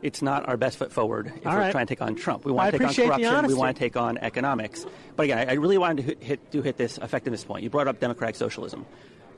it's 0.00 0.22
not 0.22 0.48
our 0.48 0.56
best 0.56 0.78
foot 0.78 0.92
forward 0.92 1.26
if 1.26 1.44
All 1.46 1.52
we're 1.52 1.58
right. 1.58 1.72
trying 1.72 1.86
to 1.86 1.90
take 1.90 2.02
on 2.02 2.14
Trump. 2.14 2.44
We 2.44 2.52
I 2.52 2.54
want 2.54 2.72
to 2.72 2.78
take 2.78 2.88
on 2.88 2.94
corruption. 2.94 3.46
We 3.46 3.54
want 3.54 3.76
to 3.76 3.80
take 3.80 3.96
on 3.96 4.18
economics. 4.18 4.86
But 5.16 5.24
again, 5.24 5.38
I, 5.38 5.52
I 5.52 5.54
really 5.54 5.76
wanted 5.78 5.96
to 5.96 6.02
hit, 6.02 6.22
hit, 6.22 6.50
do 6.52 6.62
hit 6.62 6.76
this 6.76 6.98
effectiveness 6.98 7.44
point. 7.44 7.64
You 7.64 7.70
brought 7.70 7.88
up 7.88 7.98
democratic 7.98 8.36
socialism. 8.36 8.86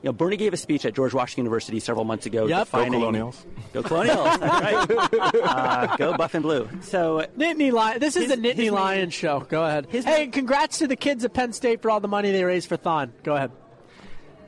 You 0.01 0.07
know, 0.07 0.13
Bernie 0.13 0.37
gave 0.37 0.51
a 0.53 0.57
speech 0.57 0.83
at 0.85 0.95
George 0.95 1.13
Washington 1.13 1.45
University 1.45 1.79
several 1.79 2.05
months 2.05 2.25
ago. 2.25 2.47
Yep. 2.47 2.71
Go 2.71 2.85
Colonials. 2.85 3.45
Go 3.71 3.83
Colonials. 3.83 4.39
That's 4.39 4.89
right. 4.91 5.31
Uh, 5.43 5.95
go 5.97 6.17
Buff 6.17 6.33
and 6.33 6.43
Blue. 6.43 6.67
So 6.81 7.25
Nittany 7.37 7.71
Lion. 7.71 7.99
This 7.99 8.15
is 8.15 8.29
His- 8.29 8.39
the 8.39 8.47
Nittany 8.47 8.71
Lion 8.71 9.09
show. 9.11 9.41
Go 9.41 9.63
ahead. 9.63 9.87
his 9.89 10.05
hey, 10.05 10.27
congrats 10.27 10.79
to 10.79 10.87
the 10.87 10.95
kids 10.95 11.23
at 11.23 11.33
Penn 11.33 11.53
State 11.53 11.81
for 11.81 11.91
all 11.91 11.99
the 11.99 12.07
money 12.07 12.31
they 12.31 12.43
raised 12.43 12.67
for 12.67 12.77
Thon. 12.77 13.13
Go 13.23 13.35
ahead. 13.35 13.51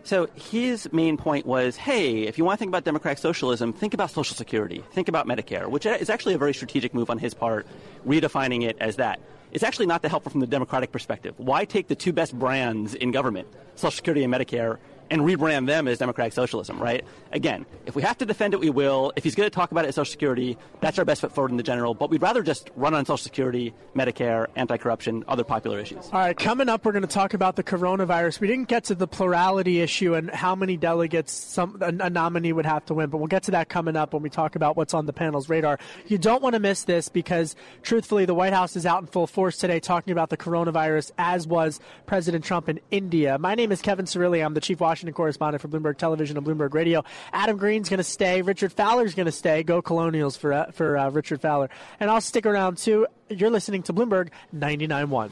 So 0.03 0.27
his 0.35 0.91
main 0.91 1.15
point 1.17 1.45
was, 1.45 1.77
hey, 1.77 2.23
if 2.23 2.37
you 2.37 2.43
want 2.43 2.57
to 2.57 2.59
think 2.59 2.69
about 2.69 2.83
democratic 2.83 3.19
socialism, 3.19 3.71
think 3.71 3.93
about 3.93 4.11
Social 4.11 4.35
Security, 4.35 4.83
think 4.91 5.07
about 5.07 5.27
Medicare, 5.27 5.67
which 5.67 5.85
is 5.85 6.09
actually 6.09 6.33
a 6.33 6.37
very 6.37 6.53
strategic 6.53 6.93
move 6.93 7.09
on 7.09 7.17
his 7.17 7.33
part, 7.33 7.65
redefining 8.05 8.63
it 8.63 8.75
as 8.81 8.97
that. 8.97 9.19
It's 9.53 9.63
actually 9.63 9.85
not 9.85 10.01
that 10.01 10.09
helpful 10.09 10.31
from 10.31 10.41
the 10.41 10.47
democratic 10.47 10.91
perspective. 10.91 11.35
Why 11.37 11.63
take 11.63 11.87
the 11.87 11.95
two 11.95 12.11
best 12.11 12.37
brands 12.37 12.95
in 12.95 13.11
government, 13.11 13.47
Social 13.75 13.91
Security 13.91 14.23
and 14.23 14.33
Medicare, 14.33 14.77
and 15.13 15.21
rebrand 15.21 15.67
them 15.67 15.87
as 15.87 15.99
democratic 15.99 16.33
socialism, 16.33 16.81
right? 16.81 17.05
Again, 17.31 17.67
if 17.85 17.95
we 17.95 18.01
have 18.01 18.17
to 18.17 18.25
defend 18.25 18.55
it, 18.55 18.59
we 18.59 18.71
will. 18.71 19.13
If 19.15 19.23
he's 19.23 19.35
going 19.35 19.45
to 19.45 19.53
talk 19.53 19.71
about 19.71 19.85
it 19.85 19.89
as 19.89 19.95
Social 19.95 20.11
Security, 20.11 20.57
that's 20.81 20.97
our 20.97 21.05
best 21.05 21.21
foot 21.21 21.31
forward 21.31 21.51
in 21.51 21.57
the 21.57 21.63
general. 21.63 21.93
But 21.93 22.09
we'd 22.09 22.23
rather 22.23 22.41
just 22.41 22.71
run 22.75 22.95
on 22.95 23.05
Social 23.05 23.17
Security, 23.17 23.75
Medicare, 23.95 24.47
anti-corruption, 24.55 25.23
other 25.27 25.43
popular 25.43 25.79
issues. 25.79 26.09
All 26.11 26.19
right, 26.19 26.35
coming 26.35 26.67
up, 26.67 26.83
we're 26.83 26.93
going 26.93 27.03
to 27.03 27.07
talk 27.07 27.35
about 27.35 27.55
the 27.55 27.63
coronavirus. 27.63 28.39
We 28.39 28.47
didn't 28.47 28.69
get 28.69 28.85
to 28.85 28.95
the 28.95 29.07
plurality 29.07 29.81
issue 29.81 30.15
and 30.15 30.31
how 30.31 30.55
many 30.55 30.77
delegates 30.77 31.31
some 31.31 31.77
a, 31.79 31.89
a 32.05 32.09
nominee 32.09 32.51
would 32.51 32.65
have 32.65 32.83
to 32.85 32.95
win, 32.95 33.11
but 33.11 33.19
we'll 33.19 33.27
get 33.27 33.43
to 33.43 33.51
that 33.51 33.69
coming 33.69 33.95
up 33.95 34.15
when 34.15 34.23
we 34.23 34.31
talk 34.31 34.55
about 34.55 34.75
what's 34.75 34.95
on 34.95 35.05
the 35.05 35.13
panel's 35.13 35.47
radar. 35.47 35.77
You 36.07 36.17
don't 36.17 36.41
want 36.41 36.53
to 36.53 36.59
miss 36.59 36.85
this 36.85 37.09
because, 37.09 37.55
truthfully, 37.83 38.25
the 38.25 38.33
White 38.33 38.53
House 38.53 38.75
is 38.75 38.87
out 38.87 39.01
in 39.01 39.05
full 39.05 39.27
force 39.27 39.57
today 39.57 39.79
talking 39.79 40.11
about 40.11 40.31
the 40.31 40.37
coronavirus, 40.37 41.11
as 41.19 41.45
was 41.45 41.79
President 42.07 42.43
Trump 42.43 42.67
in 42.67 42.79
India. 42.89 43.37
My 43.37 43.53
name 43.53 43.71
is 43.71 43.79
Kevin 43.79 44.05
Cirilli. 44.05 44.43
I'm 44.43 44.55
the 44.55 44.61
chief 44.61 44.79
Washington 44.79 45.02
correspondent 45.11 45.61
for 45.61 45.67
Bloomberg 45.67 45.97
Television 45.97 46.37
and 46.37 46.45
Bloomberg 46.45 46.73
Radio. 46.73 47.03
Adam 47.33 47.57
Green's 47.57 47.89
going 47.89 47.97
to 47.97 48.03
stay. 48.03 48.41
Richard 48.41 48.71
Fowler's 48.71 49.15
going 49.15 49.25
to 49.25 49.31
stay. 49.31 49.63
Go 49.63 49.81
Colonials 49.81 50.37
for 50.37 50.53
uh, 50.53 50.71
for 50.71 50.97
uh, 50.97 51.09
Richard 51.09 51.41
Fowler, 51.41 51.69
and 51.99 52.09
I'll 52.09 52.21
stick 52.21 52.45
around 52.45 52.77
too. 52.77 53.07
You're 53.29 53.49
listening 53.49 53.83
to 53.83 53.93
Bloomberg 53.93 54.29
99.1. 54.55 55.31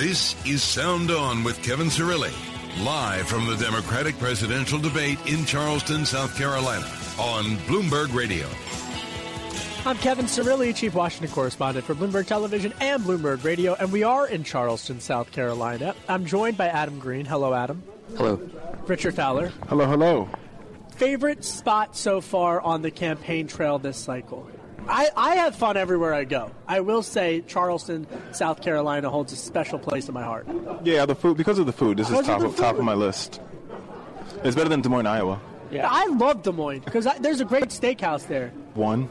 This 0.00 0.34
is 0.46 0.62
Sound 0.62 1.10
On 1.10 1.44
with 1.44 1.62
Kevin 1.62 1.88
Cirilli, 1.88 2.32
live 2.82 3.28
from 3.28 3.44
the 3.44 3.54
Democratic 3.56 4.18
presidential 4.18 4.78
debate 4.78 5.18
in 5.26 5.44
Charleston, 5.44 6.06
South 6.06 6.34
Carolina, 6.38 6.86
on 7.18 7.58
Bloomberg 7.66 8.14
Radio. 8.14 8.46
I'm 9.84 9.98
Kevin 9.98 10.24
Cirilli, 10.24 10.74
Chief 10.74 10.94
Washington 10.94 11.30
Correspondent 11.30 11.84
for 11.84 11.94
Bloomberg 11.94 12.26
Television 12.26 12.72
and 12.80 13.02
Bloomberg 13.02 13.44
Radio, 13.44 13.74
and 13.74 13.92
we 13.92 14.02
are 14.02 14.26
in 14.26 14.42
Charleston, 14.42 15.00
South 15.00 15.32
Carolina. 15.32 15.94
I'm 16.08 16.24
joined 16.24 16.56
by 16.56 16.68
Adam 16.68 16.98
Green. 16.98 17.26
Hello, 17.26 17.52
Adam. 17.52 17.82
Hello. 18.16 18.40
Richard 18.86 19.14
Fowler. 19.16 19.52
Hello, 19.68 19.84
hello. 19.84 20.30
Favorite 20.96 21.44
spot 21.44 21.94
so 21.94 22.22
far 22.22 22.58
on 22.58 22.80
the 22.80 22.90
campaign 22.90 23.48
trail 23.48 23.78
this 23.78 23.98
cycle? 23.98 24.48
I, 24.90 25.08
I 25.16 25.34
have 25.36 25.54
fun 25.54 25.76
everywhere 25.76 26.12
I 26.12 26.24
go. 26.24 26.50
I 26.66 26.80
will 26.80 27.02
say 27.02 27.42
Charleston, 27.46 28.06
South 28.32 28.60
Carolina 28.60 29.08
holds 29.08 29.32
a 29.32 29.36
special 29.36 29.78
place 29.78 30.08
in 30.08 30.14
my 30.14 30.22
heart. 30.24 30.46
Yeah, 30.82 31.06
the 31.06 31.14
food 31.14 31.36
because 31.36 31.58
of 31.58 31.66
the 31.66 31.72
food. 31.72 31.96
This 31.96 32.08
is 32.10 32.12
Because 32.18 32.26
of 32.28 32.32
top 32.34 32.40
the 32.40 32.46
of, 32.48 32.56
top 32.56 32.74
food. 32.74 32.80
of 32.80 32.84
my 32.84 32.94
list. 32.94 33.40
It's 34.42 34.56
better 34.56 34.68
than 34.68 34.80
Des 34.80 34.88
Moines, 34.88 35.06
Iowa. 35.06 35.40
Yeah. 35.70 35.86
I 35.88 36.06
love 36.06 36.42
Des 36.42 36.50
Moines 36.52 36.80
because 36.84 37.06
there's 37.20 37.40
a 37.40 37.44
great 37.44 37.66
steakhouse 37.66 38.26
there. 38.26 38.48
One. 38.74 39.08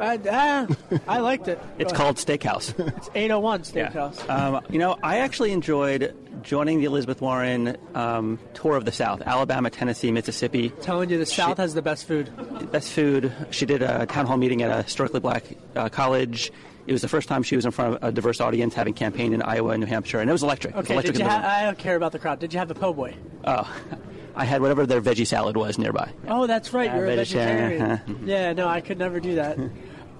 I, 0.00 0.18
ah, 0.30 0.66
I 1.06 1.18
liked 1.20 1.48
it. 1.48 1.60
It's 1.78 1.92
called 1.92 2.16
Steakhouse. 2.16 2.74
It's 2.96 3.10
801 3.14 3.62
Steakhouse. 3.62 4.28
Um, 4.28 4.64
you 4.70 4.78
know, 4.78 4.96
I 5.02 5.18
actually 5.18 5.52
enjoyed 5.52 6.14
joining 6.42 6.78
the 6.80 6.86
Elizabeth 6.86 7.20
Warren 7.20 7.76
um, 7.94 8.38
tour 8.54 8.76
of 8.76 8.84
the 8.84 8.92
South, 8.92 9.20
Alabama, 9.22 9.68
Tennessee, 9.70 10.10
Mississippi. 10.10 10.70
Telling 10.80 11.10
you, 11.10 11.18
the 11.18 11.26
South 11.26 11.58
has 11.58 11.74
the 11.74 11.82
best 11.82 12.06
food. 12.06 12.30
Best 12.72 12.92
food. 12.92 13.32
She 13.50 13.66
did 13.66 13.82
a 13.82 14.06
town 14.06 14.26
hall 14.26 14.36
meeting 14.38 14.62
at 14.62 14.70
a 14.70 14.82
historically 14.82 15.20
black 15.20 15.44
uh, 15.76 15.88
college. 15.88 16.50
It 16.86 16.92
was 16.92 17.02
the 17.02 17.08
first 17.08 17.28
time 17.28 17.42
she 17.42 17.54
was 17.56 17.64
in 17.66 17.70
front 17.70 17.96
of 17.96 18.02
a 18.02 18.10
diverse 18.10 18.40
audience, 18.40 18.74
having 18.74 18.94
campaigned 18.94 19.34
in 19.34 19.42
Iowa 19.42 19.70
and 19.72 19.80
New 19.80 19.86
Hampshire, 19.86 20.18
and 20.20 20.28
it 20.28 20.32
was 20.32 20.42
electric. 20.42 20.72
It 20.74 20.76
was 20.78 20.84
Okay, 20.86 20.94
electric 20.94 21.16
did 21.18 21.22
you 21.24 21.28
ha- 21.28 21.42
I 21.60 21.64
don't 21.64 21.78
care 21.78 21.94
about 21.94 22.12
the 22.12 22.18
crowd. 22.18 22.38
Did 22.40 22.52
you 22.52 22.58
have 22.58 22.70
a 22.70 22.74
po' 22.74 22.92
boy? 22.94 23.14
Oh, 23.44 23.70
I 24.34 24.44
had 24.44 24.60
whatever 24.62 24.86
their 24.86 25.02
veggie 25.02 25.26
salad 25.26 25.56
was 25.56 25.78
nearby. 25.78 26.10
Oh, 26.26 26.46
that's 26.46 26.72
right. 26.72 26.86
Yeah, 26.86 26.96
You're 26.96 27.06
a 27.06 27.16
vegetarian. 27.16 27.86
vegetarian. 27.88 28.26
yeah, 28.28 28.52
no, 28.54 28.66
I 28.66 28.80
could 28.80 28.98
never 28.98 29.20
do 29.20 29.34
that. 29.36 29.58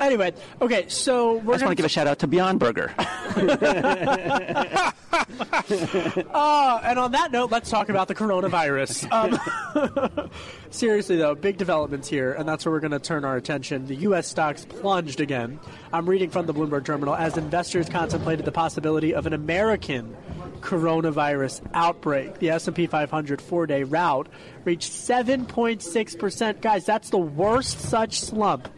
Anyway, 0.01 0.33
okay, 0.61 0.89
so 0.89 1.35
we're 1.39 1.55
I 1.55 1.57
just 1.57 1.65
want 1.65 1.73
to 1.73 1.75
give 1.77 1.87
a 1.87 1.89
shout 1.89 2.07
out 2.07 2.19
to 2.21 2.27
Beyond 2.27 2.59
Burger. 2.59 2.93
uh, 5.71 6.81
and 6.85 6.99
on 6.99 7.13
that 7.13 7.31
note, 7.33 7.51
let's 7.51 7.71
talk 7.71 7.89
about 7.89 8.09
the 8.09 8.15
coronavirus. 8.15 9.09
Um, 9.21 10.31
seriously, 10.71 11.17
though, 11.17 11.35
big 11.35 11.57
developments 11.57 12.09
here, 12.09 12.33
and 12.33 12.49
that's 12.49 12.65
where 12.65 12.73
we're 12.73 12.81
going 12.81 12.93
to 12.93 12.99
turn 12.99 13.25
our 13.25 13.37
attention. 13.37 13.87
The 13.87 13.97
U.S. 13.97 14.29
stocks 14.29 14.65
plunged 14.65 15.21
again. 15.21 15.59
I'm 15.93 16.09
reading 16.09 16.31
from 16.31 16.47
the 16.47 16.55
Bloomberg 16.55 16.85
Terminal 16.85 17.15
as 17.15 17.37
investors 17.37 17.89
contemplated 17.89 18.45
the 18.45 18.53
possibility 18.53 19.15
of 19.15 19.27
an 19.27 19.33
American 19.33 20.17
coronavirus 20.61 21.61
outbreak. 21.75 22.39
The 22.39 22.51
S&P 22.51 22.87
500 22.87 23.43
four-day 23.43 23.83
rout 23.83 24.29
reached 24.65 24.91
7.6%. 24.93 26.61
Guys, 26.61 26.87
that's 26.87 27.11
the 27.11 27.19
worst 27.19 27.81
such 27.81 28.21
slump 28.21 28.69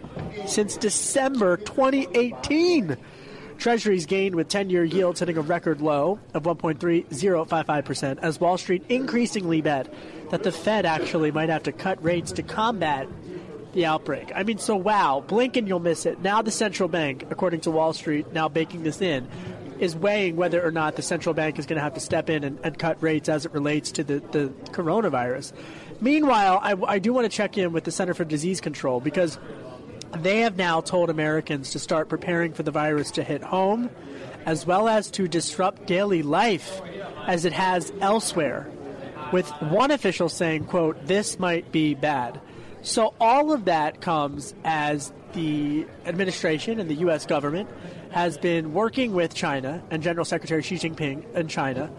since 0.47 0.77
December 0.77 1.57
2018. 1.57 2.97
Treasuries 3.59 4.07
gained 4.07 4.35
with 4.35 4.49
10 4.49 4.71
year 4.71 4.83
yields 4.83 5.21
hitting 5.21 5.37
a 5.37 5.41
record 5.41 5.81
low 5.81 6.19
of 6.35 6.43
1.3055%, 6.43 8.19
as 8.21 8.41
Wall 8.41 8.59
Street 8.59 8.85
increasingly 8.89 9.61
bet 9.61 9.93
that 10.31 10.43
the 10.43 10.51
Fed 10.51 10.85
actually 10.85 11.31
might 11.31 11.49
have 11.49 11.63
to 11.65 11.73
cut 11.73 12.03
rates 12.03 12.33
to 12.33 12.43
combat 12.43 13.07
the 13.73 13.87
outbreak. 13.87 14.33
I 14.35 14.43
mean, 14.43 14.59
so 14.59 14.77
wow, 14.77 15.23
blink 15.27 15.57
and 15.57 15.67
you'll 15.69 15.81
miss 15.81 16.07
it. 16.07 16.21
Now 16.21 16.43
the 16.43 16.51
central 16.51 16.89
bank, 16.89 17.27
according 17.31 17.61
to 17.61 17.71
Wall 17.71 17.93
Street, 17.93 18.33
now 18.33 18.49
baking 18.49 18.83
this 18.83 19.01
in, 19.01 19.29
is 19.79 19.97
weighing 19.97 20.37
whether 20.37 20.65
or 20.65 20.71
not 20.71 20.97
the 20.97 21.03
central 21.03 21.35
bank 21.35 21.59
is 21.59 21.67
going 21.67 21.77
to 21.77 21.83
have 21.83 21.95
to 21.95 22.01
step 22.01 22.31
in 22.31 22.45
and, 22.45 22.59
and 22.63 22.79
cut 22.79 23.03
rates 23.03 23.29
as 23.29 23.47
it 23.47 23.53
relates 23.53 23.91
to 23.93 24.05
the, 24.05 24.21
the 24.31 24.49
coronavirus. 24.71 25.53
Meanwhile, 26.01 26.61
I, 26.63 26.75
I 26.87 26.99
do 26.99 27.13
want 27.13 27.31
to 27.31 27.37
check 27.37 27.59
in 27.59 27.73
with 27.73 27.85
the 27.85 27.91
Center 27.91 28.15
for 28.15 28.25
Disease 28.25 28.61
Control 28.61 29.01
because 29.01 29.39
they 30.17 30.41
have 30.41 30.57
now 30.57 30.81
told 30.81 31.11
Americans 31.11 31.71
to 31.71 31.79
start 31.79 32.09
preparing 32.09 32.53
for 32.53 32.63
the 32.63 32.71
virus 32.71 33.11
to 33.13 33.23
hit 33.23 33.43
home, 33.43 33.91
as 34.47 34.67
well 34.67 34.89
as 34.89 35.11
to 35.13 35.29
disrupt 35.29 35.87
daily 35.87 36.23
life 36.23 36.81
as 37.27 37.45
it 37.45 37.53
has 37.53 37.93
elsewhere. 38.01 38.71
With 39.33 39.49
one 39.63 39.91
official 39.91 40.29
saying, 40.29 40.67
quote, 40.67 41.07
this 41.07 41.39
might 41.39 41.73
be 41.73 41.95
bad. 41.95 42.41
So 42.83 43.15
all 43.21 43.53
of 43.53 43.65
that 43.67 44.01
comes 44.01 44.55
as 44.65 45.13
the 45.33 45.87
administration 46.05 46.79
and 46.79 46.91
the 46.91 46.97
U.S. 46.97 47.25
government 47.25 47.71
has 48.11 48.37
been 48.37 48.75
working 48.75 49.15
with 49.15 49.35
China 49.35 49.83
and 49.91 50.03
General 50.03 50.25
Secretary 50.25 50.63
Xi 50.63 50.77
Jinping 50.77 51.33
in 51.35 51.49
China, 51.49 51.91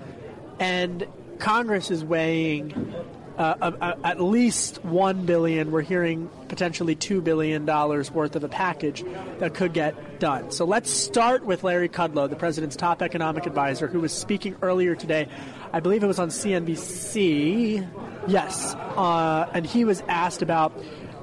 and 0.60 1.08
Congress 1.39 1.89
is 1.89 2.06
weighing 2.06 2.93
uh, 3.38 3.96
at 4.04 4.22
least 4.22 4.84
one 4.84 5.26
billion. 5.26 5.72
We're 5.72 5.82
hearing 5.82 6.30
potentially 6.48 6.96
two 6.96 7.22
billion 7.22 7.65
dollars 7.65 8.12
worth 8.12 8.36
of 8.36 8.43
a 8.43 8.50
package 8.50 9.04
that 9.39 9.54
could 9.54 9.74
get 9.74 10.19
done. 10.19 10.52
So 10.52 10.65
let's 10.65 10.89
start 10.89 11.46
with 11.46 11.63
Larry 11.63 11.89
Kudlow, 11.89 12.30
the 12.30 12.36
president's 12.36 12.76
top 12.76 13.02
economic 13.02 13.46
advisor, 13.46 13.88
who 13.88 14.00
was 14.00 14.13
speaking 14.13 14.56
earlier 14.62 14.96
today. 14.96 15.28
I 15.72 15.80
believe 15.80 16.04
it 16.04 16.08
was 16.08 16.19
on 16.19 16.30
CNBC. 16.30 17.88
Yes, 18.28 18.76
uh, 18.76 19.50
and 19.54 19.65
he 19.65 19.86
was 19.86 20.04
asked 20.08 20.41
about 20.41 20.78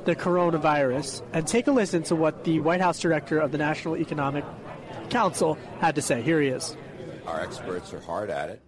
the 0.04 0.16
coronavirus. 0.16 1.22
And 1.32 1.46
take 1.46 1.66
a 1.66 1.72
listen 1.72 2.02
to 2.04 2.16
what 2.16 2.44
the 2.44 2.60
White 2.60 2.80
House 2.80 3.00
director 3.00 3.38
of 3.38 3.52
the 3.52 3.58
National 3.58 3.96
Economic 3.96 4.44
Council 5.10 5.58
had 5.78 5.94
to 5.94 6.02
say. 6.02 6.22
Here 6.22 6.40
he 6.40 6.48
is. 6.48 6.76
Our 7.26 7.40
experts 7.40 7.92
are 7.92 8.00
hard 8.00 8.30
at 8.30 8.50
it 8.50 8.62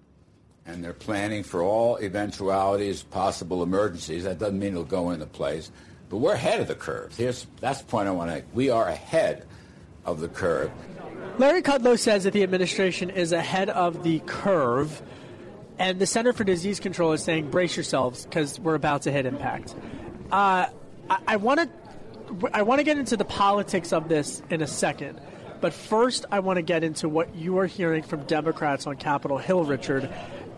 and 0.66 0.82
they're 0.82 0.92
planning 0.92 1.42
for 1.42 1.62
all 1.62 1.98
eventualities, 1.98 3.02
possible 3.02 3.62
emergencies. 3.62 4.24
That 4.24 4.38
doesn't 4.38 4.58
mean 4.58 4.72
it'll 4.72 4.84
go 4.84 5.10
into 5.10 5.26
place, 5.26 5.70
but 6.08 6.18
we're 6.18 6.34
ahead 6.34 6.60
of 6.60 6.68
the 6.68 6.74
curve. 6.74 7.16
Here's 7.16 7.46
that's 7.60 7.80
the 7.80 7.86
point 7.86 8.08
I 8.08 8.12
want 8.12 8.30
to 8.30 8.36
make. 8.36 8.44
We 8.54 8.70
are 8.70 8.88
ahead 8.88 9.46
of 10.04 10.20
the 10.20 10.28
curve. 10.28 10.70
Larry 11.38 11.62
Kudlow 11.62 11.98
says 11.98 12.24
that 12.24 12.32
the 12.32 12.42
administration 12.42 13.10
is 13.10 13.32
ahead 13.32 13.70
of 13.70 14.02
the 14.02 14.20
curve, 14.26 15.02
and 15.78 15.98
the 15.98 16.06
Center 16.06 16.32
for 16.32 16.44
Disease 16.44 16.78
Control 16.78 17.12
is 17.12 17.22
saying 17.22 17.50
brace 17.50 17.76
yourselves 17.76 18.24
because 18.24 18.60
we're 18.60 18.74
about 18.74 19.02
to 19.02 19.12
hit 19.12 19.26
impact. 19.26 19.74
Uh, 20.30 20.66
I 21.26 21.36
want 21.36 21.60
to 21.60 21.68
I 22.52 22.62
want 22.62 22.78
to 22.78 22.84
get 22.84 22.98
into 22.98 23.16
the 23.16 23.24
politics 23.24 23.92
of 23.92 24.08
this 24.08 24.42
in 24.50 24.62
a 24.62 24.66
second. 24.66 25.20
But 25.60 25.72
first, 25.72 26.24
I 26.32 26.40
want 26.40 26.56
to 26.56 26.62
get 26.62 26.82
into 26.82 27.08
what 27.08 27.34
you 27.36 27.58
are 27.58 27.66
hearing 27.66 28.02
from 28.02 28.24
Democrats 28.24 28.86
on 28.86 28.96
Capitol 28.96 29.38
Hill, 29.38 29.64
Richard, 29.64 30.10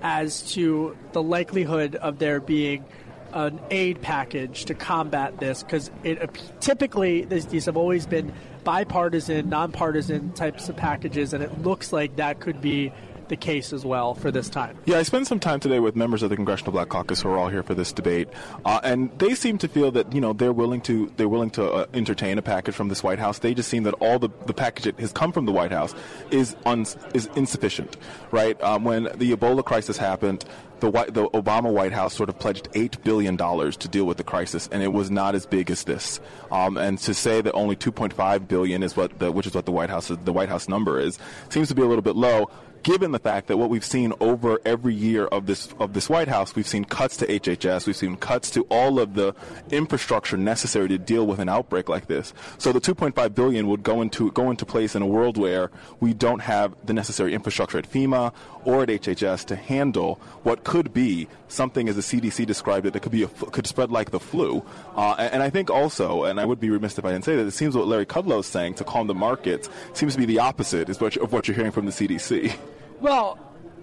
as 0.05 0.43
to 0.53 0.95
the 1.12 1.23
likelihood 1.23 1.97
of 1.97 2.19
there 2.19 2.38
being 2.38 2.85
an 3.33 3.59
aid 3.71 4.01
package 4.03 4.67
to 4.67 4.75
combat 4.75 5.40
this 5.40 5.64
because 5.64 5.90
it 6.05 6.31
typically 6.61 7.25
these 7.25 7.64
have 7.64 7.77
always 7.77 8.07
been 8.07 8.33
bipartisan, 8.64 9.49
nonpartisan 9.49 10.33
types 10.33 10.69
of 10.69 10.77
packages, 10.77 11.33
and 11.33 11.43
it 11.43 11.62
looks 11.62 11.93
like 11.93 12.17
that 12.17 12.38
could 12.38 12.61
be 12.61 12.93
the 13.29 13.37
case 13.37 13.73
as 13.73 13.85
well 13.85 14.15
for 14.15 14.31
this 14.31 14.49
time. 14.49 14.79
Yeah, 14.85 14.99
I 14.99 15.03
spent 15.03 15.27
some 15.27 15.41
time 15.41 15.61
today 15.61 15.81
with 15.81 15.97
members 15.97 16.23
of 16.23 16.31
the 16.31 16.37
Congressional 16.37 16.73
Black 16.73 16.89
Caucus 16.89 17.23
who 17.23 17.29
are 17.31 17.39
all 17.39 17.49
here 17.49 17.63
for 17.63 17.75
this 17.75 17.93
debate, 17.93 18.29
uh, 18.65 18.81
and 18.83 19.17
they 19.19 19.35
seem 19.35 19.59
to 19.59 19.69
feel 19.69 19.91
that 19.93 20.13
you 20.13 20.21
know 20.21 20.33
they're 20.33 20.53
willing 20.53 20.81
to 20.83 21.13
they're 21.17 21.29
willing 21.29 21.51
to 21.51 21.71
uh, 21.71 21.87
entertain 21.95 22.39
a 22.39 22.43
package 22.43 22.75
from 22.75 22.89
this 22.89 23.03
White 23.03 23.19
House. 23.19 23.39
They 23.39 23.55
just 23.55 23.69
seem 23.69 23.85
that 23.85 23.95
all 23.95 24.19
the, 24.19 24.31
the 24.47 24.55
package 24.55 24.85
that 24.85 25.01
has 25.01 25.13
come 25.13 25.33
from 25.33 25.47
the 25.47 25.53
White 25.53 25.73
House 25.73 25.95
is 26.31 26.57
un, 26.67 26.87
is 27.15 27.29
insufficient, 27.35 27.97
right? 28.31 28.61
Um, 28.63 28.85
when 28.85 29.05
the 29.05 29.33
Ebola 29.33 29.65
crisis 29.65 29.97
happened, 29.97 30.45
the, 30.81 30.91
White, 30.91 31.15
the, 31.15 31.29
Obama 31.31 31.73
White 31.73 31.93
House 31.93 32.15
sort 32.15 32.29
of 32.29 32.39
pledged 32.39 32.69
eight 32.75 33.03
billion 33.05 33.37
dollars 33.37 33.77
to 33.79 33.89
deal 33.89 34.05
with 34.05 34.17
the 34.17 34.25
crisis, 34.25 34.69
and 34.71 34.83
it 34.83 34.93
was 34.93 35.11
not 35.11 35.35
as 35.35 35.47
big 35.47 35.71
as 35.71 35.85
this. 35.85 36.21
Um, 36.51 36.77
and 36.77 36.99
to 36.99 37.15
say 37.15 37.41
that 37.41 37.53
only 37.53 37.77
2.5 37.77 38.49
billion 38.49 38.83
is 38.83 38.97
what 38.97 39.19
the, 39.19 39.33
which 39.33 39.47
is 39.47 39.55
what 39.55 39.67
the 39.67 39.73
White 39.73 39.91
House 39.91 40.09
the 40.09 40.33
White 40.33 40.49
House 40.49 40.69
number 40.69 41.01
is 41.01 41.19
seems 41.49 41.69
to 41.69 41.75
be 41.75 41.83
a 41.83 41.87
little 41.87 42.03
bit 42.03 42.17
low 42.17 42.51
given 42.85 43.11
the 43.11 43.18
fact 43.18 43.49
that 43.49 43.57
what 43.57 43.70
we've 43.70 43.85
seen 43.85 44.12
over 44.20 44.61
every 44.64 44.94
year 44.94 45.25
of 45.27 45.47
this 45.47 45.75
of 45.81 45.94
this 45.94 46.09
White 46.09 46.29
House, 46.29 46.55
we've 46.55 46.68
seen 46.68 46.85
cuts 46.85 47.16
to 47.16 47.27
HHS, 47.27 47.87
we've 47.87 47.97
seen 47.97 48.16
cuts 48.16 48.51
to 48.51 48.62
all 48.70 49.01
of 49.01 49.14
the 49.14 49.35
infrastructure 49.70 50.37
necessary 50.37 50.87
to 50.88 50.99
deal 50.99 51.27
with 51.27 51.40
an 51.40 51.49
outbreak 51.49 51.88
like 51.88 52.07
this. 52.07 52.33
So 52.59 52.73
the 52.73 52.81
2.5 52.81 53.35
billion 53.35 53.66
would 53.66 53.83
go 53.83 54.03
into 54.03 54.31
go 54.31 54.51
into 54.51 54.64
place 54.64 54.94
in 54.94 55.03
a 55.03 55.07
world 55.07 55.37
where 55.37 55.70
we 55.99 56.14
don't 56.14 56.40
have 56.40 56.75
the 56.85 56.92
necessary 56.92 57.35
infrastructure 57.35 57.79
at 57.79 57.90
FEMA 57.90 58.33
or 58.64 58.83
at 58.83 58.90
HHS 58.90 59.47
to 59.47 59.57
handle 59.57 60.20
what 60.42 60.62
could 60.62 60.92
be 60.92 61.27
something, 61.55 61.88
as 61.88 61.97
the 61.97 62.03
CDC 62.03 62.47
described 62.47 62.87
it, 62.87 62.93
that 62.93 63.01
could 63.01 63.12
be 63.12 63.23
a, 63.23 63.29
could 63.29 63.67
spread 63.67 63.90
like 63.90 64.11
the 64.11 64.21
flu. 64.21 64.64
Uh, 64.97 65.14
and, 65.19 65.35
and, 65.35 65.43
I 65.43 65.51
think 65.51 65.71
also, 65.71 66.25
and 66.25 66.40
I 66.40 66.45
would 66.45 66.61
be 66.61 66.71
remiss 66.71 66.99
if 66.99 67.05
I 67.05 67.12
didn't 67.12 67.25
say 67.25 67.37
that, 67.37 67.47
it 67.47 67.53
seems 67.53 67.77
what 67.77 67.87
Larry 67.87 68.07
Kudlow 68.07 68.40
is 68.40 68.47
saying 68.47 68.75
to 68.75 68.85
calm 68.85 69.07
the 69.07 69.14
markets 69.14 69.69
seems 69.93 70.14
to 70.14 70.19
be 70.19 70.27
the 70.27 70.38
opposite 70.38 70.88
is 70.88 71.01
what 71.01 71.17
of 71.17 71.33
what 71.33 71.49
you're 71.49 71.55
hearing 71.55 71.73
from 71.73 71.87
the 71.87 71.93
CDC. 71.93 72.55
Well, 73.01 73.38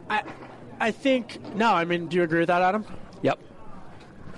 I, 0.10 0.24
I 0.80 0.92
think 0.92 1.56
no. 1.56 1.74
I 1.74 1.86
mean, 1.86 2.08
do 2.08 2.18
you 2.18 2.24
agree 2.24 2.40
with 2.40 2.48
that, 2.48 2.62
Adam? 2.62 2.86
Yep. 3.22 3.40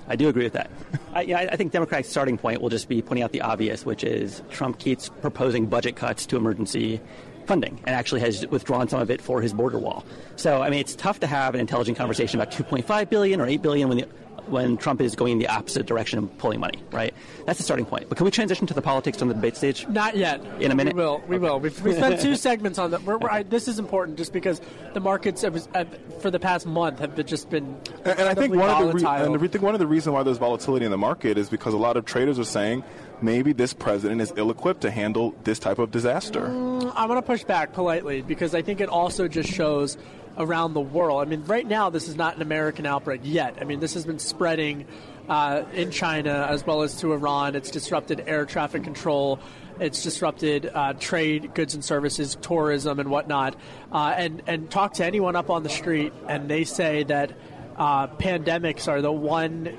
I 0.07 0.15
do 0.15 0.27
agree 0.27 0.43
with 0.43 0.53
that. 0.53 0.69
I, 1.13 1.21
yeah, 1.21 1.39
I 1.51 1.55
think 1.55 1.71
Democrats' 1.71 2.09
starting 2.09 2.37
point 2.37 2.61
will 2.61 2.69
just 2.69 2.89
be 2.89 3.01
pointing 3.01 3.23
out 3.23 3.31
the 3.31 3.41
obvious, 3.41 3.85
which 3.85 4.03
is 4.03 4.41
Trump 4.49 4.79
keeps 4.79 5.09
proposing 5.09 5.67
budget 5.67 5.95
cuts 5.95 6.25
to 6.27 6.37
emergency 6.37 7.01
funding 7.45 7.79
and 7.85 7.95
actually 7.95 8.21
has 8.21 8.45
withdrawn 8.47 8.87
some 8.87 9.01
of 9.01 9.09
it 9.11 9.21
for 9.21 9.41
his 9.41 9.53
border 9.53 9.79
wall. 9.79 10.05
So, 10.35 10.61
I 10.61 10.69
mean, 10.69 10.79
it's 10.79 10.95
tough 10.95 11.19
to 11.21 11.27
have 11.27 11.53
an 11.53 11.61
intelligent 11.61 11.97
conversation 11.97 12.39
about 12.39 12.53
2.5 12.53 13.09
billion 13.09 13.41
or 13.41 13.47
8 13.47 13.61
billion 13.61 13.89
when 13.89 13.97
the 13.99 14.07
when 14.47 14.77
Trump 14.77 15.01
is 15.01 15.15
going 15.15 15.33
in 15.33 15.39
the 15.39 15.47
opposite 15.47 15.85
direction 15.85 16.19
and 16.19 16.37
pulling 16.37 16.59
money, 16.59 16.79
right? 16.91 17.13
That's 17.45 17.59
the 17.59 17.63
starting 17.63 17.85
point. 17.85 18.09
But 18.09 18.17
can 18.17 18.25
we 18.25 18.31
transition 18.31 18.67
to 18.67 18.73
the 18.73 18.81
politics 18.81 19.21
on 19.21 19.27
the 19.27 19.33
debate 19.33 19.55
stage? 19.55 19.87
Not 19.87 20.17
yet. 20.17 20.41
In 20.59 20.71
a 20.71 20.75
minute? 20.75 20.95
We 20.95 21.01
will. 21.01 21.23
We 21.27 21.37
okay. 21.37 21.45
will. 21.45 21.59
We've, 21.59 21.81
we 21.81 21.93
spent 21.93 22.21
two 22.21 22.35
segments 22.47 22.77
on 22.79 22.91
that. 22.91 23.03
We're, 23.03 23.17
we're, 23.17 23.29
I, 23.29 23.43
this 23.43 23.67
is 23.67 23.79
important 23.79 24.17
just 24.17 24.33
because 24.33 24.61
the 24.93 24.99
markets 24.99 25.41
have, 25.41 25.55
have, 25.73 26.21
for 26.21 26.29
the 26.29 26.39
past 26.39 26.65
month 26.65 26.99
have 26.99 27.15
been, 27.15 27.27
just 27.27 27.49
been 27.49 27.77
and, 28.05 28.19
and 28.19 28.29
I 28.29 28.33
think 28.33 28.53
one 28.53 28.69
of 28.69 28.79
the 28.79 28.93
re- 28.93 29.03
and 29.05 29.35
I 29.35 29.47
think 29.47 29.63
one 29.63 29.75
of 29.75 29.79
the 29.79 29.87
reasons 29.87 30.13
why 30.13 30.23
there's 30.23 30.37
volatility 30.37 30.85
in 30.85 30.91
the 30.91 30.97
market 30.97 31.37
is 31.37 31.49
because 31.49 31.73
a 31.73 31.77
lot 31.77 31.97
of 31.97 32.05
traders 32.05 32.39
are 32.39 32.43
saying 32.43 32.83
maybe 33.21 33.53
this 33.53 33.73
president 33.73 34.21
is 34.21 34.33
ill-equipped 34.35 34.81
to 34.81 34.91
handle 34.91 35.35
this 35.43 35.59
type 35.59 35.79
of 35.79 35.91
disaster. 35.91 36.47
I 36.47 37.05
want 37.05 37.17
to 37.17 37.21
push 37.21 37.43
back 37.43 37.73
politely 37.73 38.21
because 38.21 38.53
I 38.53 38.61
think 38.61 38.81
it 38.81 38.89
also 38.89 39.27
just 39.27 39.49
shows 39.49 39.97
around 40.37 40.73
the 40.73 40.81
world. 40.81 41.21
I 41.21 41.29
mean, 41.29 41.43
right 41.45 41.65
now, 41.65 41.89
this 41.89 42.07
is 42.07 42.15
not 42.15 42.35
an 42.35 42.41
American 42.41 42.85
outbreak 42.85 43.21
yet. 43.23 43.57
I 43.61 43.65
mean, 43.65 43.79
this 43.79 43.93
has 43.93 44.05
been 44.05 44.19
spreading 44.19 44.85
uh, 45.29 45.63
in 45.73 45.91
China 45.91 46.47
as 46.49 46.65
well 46.65 46.81
as 46.81 46.99
to 47.01 47.13
Iran. 47.13 47.55
It's 47.55 47.71
disrupted 47.71 48.23
air 48.27 48.45
traffic 48.45 48.83
control. 48.83 49.39
It's 49.79 50.03
disrupted 50.03 50.69
uh, 50.73 50.93
trade, 50.93 51.53
goods 51.53 51.73
and 51.73 51.83
services, 51.83 52.37
tourism, 52.41 52.99
and 52.99 53.09
whatnot. 53.09 53.55
Uh, 53.91 54.13
and 54.15 54.43
and 54.47 54.69
talk 54.69 54.93
to 54.95 55.05
anyone 55.05 55.35
up 55.35 55.49
on 55.49 55.63
the 55.63 55.69
street, 55.69 56.13
and 56.27 56.49
they 56.49 56.63
say 56.63 57.03
that 57.03 57.31
uh, 57.77 58.07
pandemics 58.07 58.87
are 58.87 59.01
the 59.01 59.11
one 59.11 59.75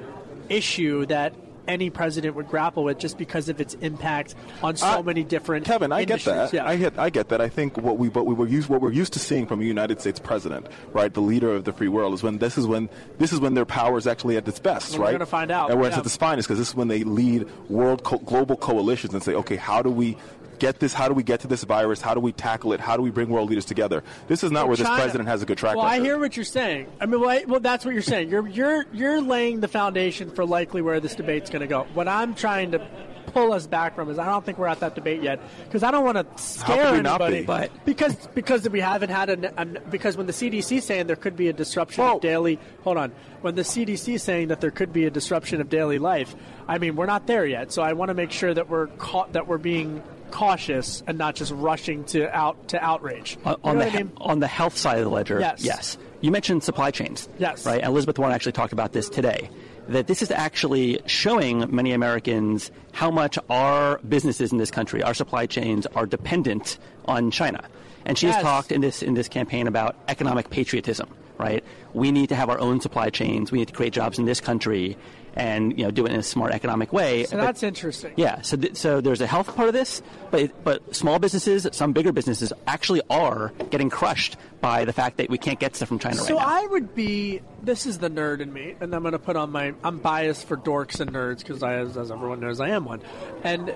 issue 0.49 1.07
that 1.07 1.35
any 1.69 1.91
president 1.91 2.37
would 2.37 2.49
grapple 2.49 2.85
with 2.85 2.99
just 2.99 3.19
because 3.19 3.49
of 3.49 3.61
its 3.61 3.75
impact 3.75 4.35
on 4.63 4.77
so 4.77 5.03
many 5.03 5.25
different 5.25 5.67
Kevin, 5.67 5.93
I 5.93 6.03
industries. 6.03 6.35
get 6.35 6.51
that. 6.51 6.57
Yeah. 6.57 6.67
I 6.67 6.77
get 6.77 6.99
I 6.99 7.11
get 7.11 7.29
that. 7.29 7.41
I 7.41 7.49
think 7.49 7.77
what 7.77 7.99
we 7.99 8.09
what 8.09 8.27
we 8.27 8.35
were 8.35 8.47
used 8.47 8.69
what 8.69 8.81
we're 8.81 8.93
used 8.93 9.13
to 9.15 9.19
seeing 9.19 9.47
from 9.47 9.61
a 9.61 9.65
United 9.65 10.01
States 10.01 10.19
president, 10.21 10.67
right, 10.93 11.13
the 11.13 11.21
leader 11.21 11.55
of 11.55 11.65
the 11.65 11.73
free 11.73 11.89
world, 11.89 12.15
is 12.15 12.23
when 12.23 12.39
this 12.39 12.59
is 12.59 12.67
when 12.67 12.89
this 13.19 13.33
is 13.33 13.41
when 13.41 13.55
their 13.55 13.65
power 13.65 13.99
is 13.99 14.07
actually 14.07 14.37
at 14.37 14.47
its 14.47 14.59
best, 14.59 14.93
well, 14.93 15.01
right? 15.01 15.07
We're 15.07 15.13
going 15.13 15.21
to 15.21 15.27
find 15.27 15.51
out. 15.51 15.71
And 15.71 15.81
where 15.81 15.89
yeah. 15.89 15.97
it's 15.97 15.99
at 15.99 16.07
its 16.07 16.17
finest 16.17 16.49
because 16.49 16.59
this 16.59 16.69
is 16.69 16.75
when 16.75 16.89
they 16.89 17.05
lead 17.05 17.49
world 17.69 18.05
co- 18.05 18.19
global 18.19 18.57
coalitions 18.57 19.15
and 19.15 19.23
say, 19.23 19.35
okay, 19.35 19.57
how 19.57 19.83
do 19.83 19.91
we 19.91 20.17
get 20.59 20.79
this? 20.81 20.93
How 20.93 21.09
do 21.09 21.15
we 21.15 21.23
get 21.23 21.41
to 21.41 21.47
this 21.49 21.65
virus? 21.65 22.01
How 22.01 22.15
do 22.15 22.21
we 22.21 22.33
tackle 22.33 22.73
it? 22.73 22.81
How 22.81 22.97
do 22.97 23.03
we 23.03 23.11
bring 23.11 23.29
world 23.29 23.49
leaders 23.49 23.65
together? 23.65 24.03
This 24.29 24.43
is 24.45 24.51
not 24.51 24.69
where 24.69 24.77
this 24.77 24.89
president 24.89 25.29
has 25.29 25.43
a 25.43 25.47
good 25.47 25.59
track 25.59 25.77
Well, 25.77 25.85
record. 25.85 26.01
I 26.01 26.05
hear 26.05 26.19
what 26.19 26.37
you're 26.37 26.45
saying. 26.45 26.87
I 27.01 27.07
mean, 27.07 27.21
well, 27.21 27.31
I- 27.31 27.45
well, 27.47 27.61
that's 27.61 27.85
what 27.85 27.95
you're 27.95 28.03
saying. 28.03 28.29
You're 28.31 28.47
you're 28.49 28.85
you're 28.93 29.21
laying 29.21 29.61
the 29.61 29.69
foundation 29.69 30.31
for 30.31 30.45
likely 30.45 30.83
where 30.83 31.01
this 31.01 31.15
debate's 31.15 31.51
going 31.51 31.61
to 31.63 31.67
go. 31.69 31.87
What 31.95 32.09
I'm 32.09 32.35
trying 32.35 32.73
to 32.73 32.87
pull 33.27 33.53
us 33.53 33.67
back 33.67 33.97
from 33.97 34.09
is 34.11 34.19
I 34.19 34.27
don't 34.27 34.45
think 34.45 34.59
we're 34.59 34.69
at 34.69 34.79
that 34.81 34.95
debate 34.95 35.21
yet 35.21 35.41
because 35.65 35.83
I 35.83 35.91
don't 35.91 36.05
want 36.05 36.19
to 36.19 36.43
scare 36.43 36.85
could 36.91 36.97
we 36.97 37.01
not 37.03 37.21
anybody. 37.21 37.41
be? 37.41 37.47
But 37.47 37.85
because 37.85 38.15
because 38.29 38.69
we 38.69 38.79
haven't 38.81 39.11
had 39.11 39.31
a, 39.31 39.61
a 39.61 39.65
because 39.65 40.17
when 40.17 40.27
the 40.27 40.33
CDC 40.33 40.81
saying 40.83 41.09
there 41.09 41.17
could 41.17 41.35
be 41.37 41.49
a 41.49 41.53
disruption 41.53 42.05
of 42.05 42.21
daily 42.21 42.61
hold 42.83 42.97
on 42.97 43.11
when 43.41 43.57
the 43.57 43.63
CDC 43.63 44.21
saying 44.21 44.49
that 44.49 44.61
there 44.61 44.71
could 44.71 44.93
be 44.93 45.05
a 45.07 45.11
disruption 45.11 45.61
of 45.61 45.69
daily 45.69 45.99
life. 45.99 46.37
I 46.69 46.79
mean, 46.79 46.95
we're 46.97 47.07
not 47.07 47.27
there 47.27 47.45
yet, 47.45 47.73
so 47.73 47.83
I 47.83 47.95
want 47.95 48.09
to 48.11 48.15
make 48.15 48.31
sure 48.31 48.55
that 48.55 48.69
we're 48.71 48.87
caught 48.87 49.33
that 49.33 49.49
we're 49.49 49.59
being 49.59 50.03
cautious 50.31 51.03
and 51.07 51.19
not 51.19 51.35
just 51.37 51.53
rushing 51.53 52.05
to 52.05 52.35
out 52.35 52.69
to 52.69 52.83
outrage. 52.83 53.37
On, 53.45 53.57
You 53.65 53.73
know 53.73 53.79
the 53.85 53.91
I 53.93 53.97
mean? 54.03 54.13
on 54.19 54.41
the 54.41 54.47
health 54.47 54.77
side 54.77 54.99
of 54.99 55.05
the 55.05 55.11
ledger, 55.11 55.41
Yes. 55.59 55.99
You 56.21 56.31
mentioned 56.31 56.63
supply 56.65 56.91
chains. 56.91 57.29
Yes. 57.39 57.67
Right. 57.67 57.83
Elizabeth 57.85 58.19
Warren 58.19 58.35
actually 58.35 58.53
talked 58.53 58.73
about 58.73 58.93
this 58.93 59.09
today. 59.11 59.51
That 59.89 60.07
this 60.07 60.23
is 60.23 60.31
actually 60.31 61.01
showing 61.05 61.67
many 61.75 61.93
Americans 61.93 62.71
how 62.93 63.11
much 63.11 63.39
our 63.51 63.99
businesses 64.09 64.51
in 64.51 64.57
this 64.57 64.71
country, 64.71 65.03
our 65.03 65.13
supply 65.13 65.45
chains, 65.45 65.87
are 65.95 66.07
dependent 66.07 66.79
on 67.05 67.31
China. 67.31 67.63
And 68.07 68.17
she 68.17 68.27
Yes. 68.27 68.37
has 68.37 68.43
talked 68.45 68.73
in 68.73 68.81
this 68.81 69.03
in 69.03 69.13
this 69.15 69.29
campaign 69.29 69.67
about 69.67 69.97
economic 70.09 70.49
patriotism. 70.49 71.09
Right. 71.37 71.63
We 71.93 72.11
need 72.13 72.29
to 72.31 72.37
have 72.37 72.49
our 72.49 72.59
own 72.59 72.81
supply 72.81 73.11
chains. 73.11 73.53
We 73.53 73.59
need 73.59 73.69
to 73.69 73.75
create 73.75 73.93
jobs 73.93 74.19
in 74.19 74.25
this 74.25 74.41
country, 74.41 74.97
and 75.35 75.77
you 75.79 75.85
know 75.85 75.91
do 75.91 76.07
it 76.07 76.13
in 76.13 76.19
a 76.19 76.23
smart 76.23 76.53
economic 76.53 76.93
way. 76.93 77.25
So 77.25 77.37
But- 77.37 77.43
that's 77.45 77.63
interesting. 77.63 78.13
yeah, 78.17 78.41
so 78.43 78.57
th- 78.57 78.77
so 78.77 79.01
there's 79.01 79.21
a 79.21 79.27
health 79.27 79.55
part 79.55 79.69
of 79.69 79.75
this, 79.75 80.01
but 80.31 80.65
but 80.65 80.95
small 80.95 81.19
businesses, 81.19 81.67
some 81.73 81.93
bigger 81.93 82.13
businesses, 82.13 82.53
actually 82.67 83.03
are 83.11 83.53
getting 83.71 83.91
crushed 83.91 84.37
by 84.61 84.85
the 84.85 84.93
fact 84.93 85.19
that 85.19 85.29
we 85.29 85.37
can't 85.39 85.59
get 85.61 85.77
stuff 85.77 85.89
from 85.89 85.99
China 85.99 86.17
So 86.17 86.37
right 86.37 86.47
now. 86.47 86.63
I 86.63 86.67
would 86.67 86.95
be. 86.95 87.41
This 87.63 87.87
is 87.87 87.99
the 87.99 88.11
nerd 88.11 88.41
in 88.41 88.53
me, 88.53 88.75
and 88.81 88.95
I'm 88.95 89.03
going 89.03 89.13
to 89.13 89.19
put 89.19 89.37
on 89.37 89.51
my. 89.51 89.75
I'm 89.83 89.99
biased 89.99 90.47
for 90.47 90.57
dorks 90.57 91.01
and 91.01 91.13
nerds 91.13 91.39
because 91.39 91.63
I, 91.63 91.75
as, 91.77 91.97
as 91.97 92.11
everyone 92.11 92.41
knows, 92.41 92.61
I 92.61 92.69
am 92.71 92.85
one. 92.85 93.01
And 93.43 93.75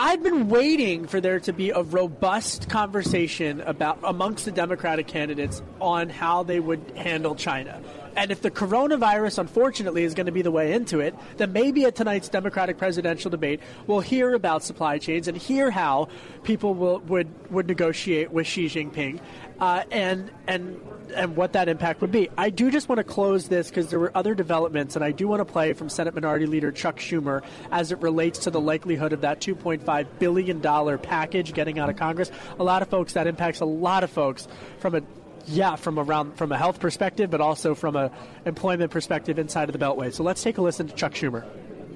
I've 0.00 0.22
been 0.22 0.48
waiting 0.48 1.08
for 1.08 1.20
there 1.20 1.40
to 1.40 1.52
be 1.52 1.70
a 1.70 1.82
robust 1.82 2.68
conversation 2.68 3.60
about 3.60 3.98
amongst 4.04 4.44
the 4.44 4.52
Democratic 4.52 5.08
candidates 5.08 5.60
on 5.80 6.08
how 6.08 6.44
they 6.44 6.60
would 6.60 6.92
handle 6.96 7.34
China. 7.34 7.82
And 8.18 8.32
if 8.32 8.42
the 8.42 8.50
coronavirus, 8.50 9.38
unfortunately, 9.38 10.02
is 10.02 10.12
going 10.12 10.26
to 10.26 10.32
be 10.32 10.42
the 10.42 10.50
way 10.50 10.72
into 10.72 10.98
it, 10.98 11.14
then 11.36 11.52
maybe 11.52 11.84
at 11.84 11.94
tonight's 11.94 12.28
Democratic 12.28 12.76
presidential 12.76 13.30
debate, 13.30 13.60
we'll 13.86 14.00
hear 14.00 14.34
about 14.34 14.64
supply 14.64 14.98
chains 14.98 15.28
and 15.28 15.36
hear 15.36 15.70
how 15.70 16.08
people 16.42 16.74
will 16.74 16.98
would 17.02 17.28
would 17.52 17.68
negotiate 17.68 18.32
with 18.32 18.48
Xi 18.48 18.66
Jinping, 18.66 19.20
uh, 19.60 19.84
and 19.92 20.32
and 20.48 20.80
and 21.14 21.36
what 21.36 21.52
that 21.52 21.68
impact 21.68 22.00
would 22.00 22.10
be. 22.10 22.28
I 22.36 22.50
do 22.50 22.72
just 22.72 22.88
want 22.88 22.98
to 22.98 23.04
close 23.04 23.48
this 23.48 23.68
because 23.68 23.88
there 23.88 24.00
were 24.00 24.10
other 24.16 24.34
developments, 24.34 24.96
and 24.96 25.04
I 25.04 25.12
do 25.12 25.28
want 25.28 25.38
to 25.38 25.44
play 25.44 25.72
from 25.72 25.88
Senate 25.88 26.12
Minority 26.12 26.46
Leader 26.46 26.72
Chuck 26.72 26.98
Schumer 26.98 27.44
as 27.70 27.92
it 27.92 28.02
relates 28.02 28.40
to 28.40 28.50
the 28.50 28.60
likelihood 28.60 29.12
of 29.12 29.20
that 29.20 29.40
2.5 29.40 30.06
billion 30.18 30.60
dollar 30.60 30.98
package 30.98 31.54
getting 31.54 31.78
out 31.78 31.88
of 31.88 31.94
Congress. 31.94 32.32
A 32.58 32.64
lot 32.64 32.82
of 32.82 32.88
folks 32.88 33.12
that 33.12 33.28
impacts 33.28 33.60
a 33.60 33.64
lot 33.64 34.02
of 34.02 34.10
folks 34.10 34.48
from 34.80 34.96
a 34.96 35.02
yeah, 35.48 35.76
from 35.76 35.98
around 35.98 36.36
from 36.36 36.52
a 36.52 36.58
health 36.58 36.80
perspective, 36.80 37.30
but 37.30 37.40
also 37.40 37.74
from 37.74 37.96
a 37.96 38.10
employment 38.44 38.90
perspective 38.90 39.38
inside 39.38 39.68
of 39.68 39.78
the 39.78 39.84
Beltway. 39.84 40.12
So 40.12 40.22
let's 40.22 40.42
take 40.42 40.58
a 40.58 40.62
listen 40.62 40.88
to 40.88 40.94
Chuck 40.94 41.12
Schumer. 41.12 41.44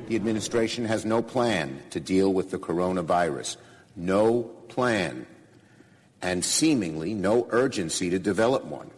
The 0.09 0.17
administration 0.17 0.85
has 0.87 1.05
no 1.05 1.23
plan 1.23 1.81
to 1.91 2.01
deal 2.01 2.33
with 2.33 2.51
the 2.51 2.59
coronavirus, 2.59 3.57
no 3.97 4.43
plan, 4.69 5.27
and 6.21 6.45
seemingly 6.45 7.15
no 7.15 7.47
urgency 7.51 8.11
to 8.11 8.19
develop 8.19 8.65
one. 8.65 8.91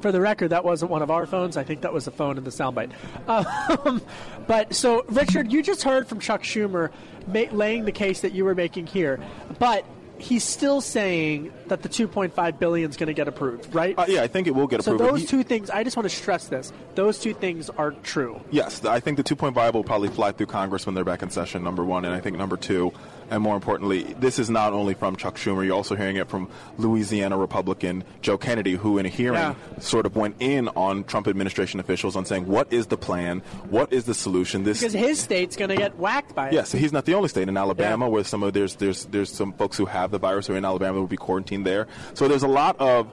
For 0.00 0.12
the 0.12 0.20
record, 0.20 0.50
that 0.50 0.64
wasn't 0.64 0.92
one 0.92 1.02
of 1.02 1.10
our 1.10 1.26
phones. 1.26 1.56
I 1.56 1.64
think 1.64 1.80
that 1.80 1.92
was 1.92 2.06
a 2.06 2.12
phone 2.12 2.38
in 2.38 2.44
the 2.44 2.50
soundbite. 2.50 2.92
Um, 3.26 4.00
but 4.46 4.74
so, 4.74 5.04
Richard, 5.08 5.50
you 5.50 5.62
just 5.62 5.82
heard 5.82 6.06
from 6.06 6.20
Chuck 6.20 6.42
Schumer 6.42 6.90
ma- 7.26 7.50
laying 7.50 7.84
the 7.84 7.92
case 7.92 8.20
that 8.20 8.32
you 8.32 8.44
were 8.44 8.54
making 8.54 8.86
here, 8.86 9.18
but 9.58 9.84
he's 10.18 10.44
still 10.44 10.80
saying 10.80 11.52
that 11.68 11.82
the 11.82 11.88
2.5 11.88 12.58
billion 12.58 12.90
is 12.90 12.96
going 12.96 13.06
to 13.08 13.14
get 13.14 13.28
approved, 13.28 13.74
right? 13.74 13.98
Uh, 13.98 14.04
yeah, 14.08 14.22
I 14.22 14.26
think 14.26 14.46
it 14.46 14.54
will 14.54 14.66
get 14.66 14.82
so 14.82 14.94
approved. 14.94 15.12
those 15.14 15.20
He- 15.22 15.26
two 15.26 15.42
things, 15.42 15.70
I 15.70 15.84
just 15.84 15.96
want 15.96 16.08
to 16.08 16.14
stress 16.14 16.48
this: 16.48 16.72
those 16.94 17.18
two 17.18 17.34
things 17.34 17.70
are 17.70 17.92
true. 18.02 18.40
Yes, 18.50 18.84
I 18.84 19.00
think 19.00 19.16
the 19.16 19.24
2.5 19.24 19.74
will 19.74 19.84
probably 19.84 20.08
fly 20.08 20.32
through 20.32 20.46
Congress 20.46 20.86
when 20.86 20.94
they're 20.94 21.04
back 21.04 21.22
in 21.22 21.30
session, 21.30 21.62
number 21.62 21.84
one. 21.84 22.04
And 22.04 22.14
I 22.14 22.20
think 22.20 22.36
number 22.36 22.56
two, 22.56 22.92
and 23.30 23.42
more 23.42 23.54
importantly, 23.56 24.02
this 24.18 24.38
is 24.38 24.48
not 24.50 24.72
only 24.72 24.94
from 24.94 25.16
Chuck 25.16 25.36
Schumer, 25.36 25.64
you're 25.64 25.74
also 25.74 25.94
hearing 25.94 26.16
it 26.16 26.28
from 26.28 26.48
Louisiana 26.78 27.36
Republican 27.36 28.04
Joe 28.22 28.38
Kennedy, 28.38 28.74
who 28.74 28.98
in 28.98 29.06
a 29.06 29.08
hearing 29.08 29.38
Yeah. 29.40 29.54
sort 29.80 30.06
of 30.06 30.16
went 30.16 30.36
in 30.40 30.68
on 30.68 31.04
Trump 31.04 31.28
administration 31.28 31.80
officials 31.80 32.16
on 32.16 32.24
saying, 32.24 32.46
what 32.46 32.72
is 32.72 32.86
the 32.86 32.96
plan? 32.96 33.42
What 33.70 33.92
is 33.92 34.04
the 34.04 34.14
solution? 34.14 34.64
This 34.64 34.80
Because 34.80 34.92
his 34.94 35.18
state's 35.18 35.56
going 35.56 35.70
to 35.70 35.76
get 35.76 35.96
whacked 35.98 36.34
by 36.34 36.48
it. 36.48 36.52
Yes, 36.54 36.72
he's 36.72 36.92
not 36.92 37.04
the 37.04 37.14
only 37.14 37.28
state 37.28 37.48
in 37.48 37.56
Alabama 37.56 38.08
where 38.08 38.24
some 38.24 38.42
of 38.42 38.52
there's 38.52 38.76
there's 38.76 39.04
there's 39.06 39.30
some 39.32 39.52
folks 39.52 39.76
who 39.76 39.86
have 39.86 40.10
the 40.10 40.18
virus 40.18 40.46
who 40.46 40.54
are 40.54 40.56
in 40.56 40.64
Alabama 40.64 40.98
will 41.00 41.06
be 41.06 41.16
quarantined 41.16 41.66
there. 41.66 41.86
So 42.14 42.28
there's 42.28 42.42
a 42.42 42.48
lot 42.48 42.76
of 42.80 43.06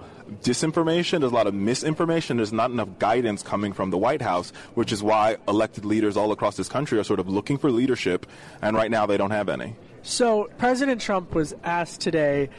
disinformation, 0.43 1.19
there's 1.19 1.31
a 1.31 1.35
lot 1.35 1.47
of 1.47 1.53
misinformation, 1.53 2.37
there's 2.37 2.53
not 2.53 2.71
enough 2.71 2.89
guidance 2.99 3.43
coming 3.43 3.73
from 3.73 3.89
the 3.91 3.97
White 3.97 4.21
House, 4.21 4.51
which 4.73 4.91
is 4.91 5.03
why 5.03 5.37
elected 5.47 5.85
leaders 5.85 6.17
all 6.17 6.31
across 6.31 6.57
this 6.57 6.67
country 6.69 6.97
are 6.99 7.03
sort 7.03 7.19
of 7.19 7.29
looking 7.29 7.57
for 7.57 7.71
leadership 7.71 8.25
and 8.61 8.75
right 8.75 8.89
now 8.91 9.05
they 9.05 9.17
don't 9.17 9.31
have 9.31 9.49
any. 9.49 9.75
So 10.05 10.51
President 10.59 11.01
Trump 11.01 11.33
was 11.33 11.55
asked 11.63 11.99
today 11.99 12.49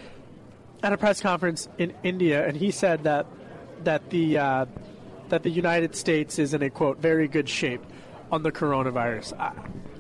at 0.82 0.92
a 0.92 0.96
press 0.96 1.20
conference 1.20 1.68
in 1.78 1.94
India, 2.02 2.46
and 2.46 2.56
he 2.56 2.72
said 2.72 3.04
that 3.04 3.26
that 3.84 4.10
the 4.10 4.36
uh, 4.36 4.66
that 5.28 5.44
the 5.44 5.50
United 5.50 5.94
States 5.94 6.40
is 6.40 6.54
in 6.54 6.62
a 6.62 6.70
quote 6.70 6.98
very 6.98 7.28
good 7.28 7.48
shape 7.48 7.82
on 8.32 8.42
the 8.42 8.50
coronavirus. 8.50 9.32
I, 9.38 9.44
I, 9.44 9.52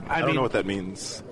I, 0.08 0.18
don't 0.18 0.26
mean, 0.26 0.36
know 0.36 0.42
what 0.42 0.52
that 0.52 0.66
means. 0.66 1.22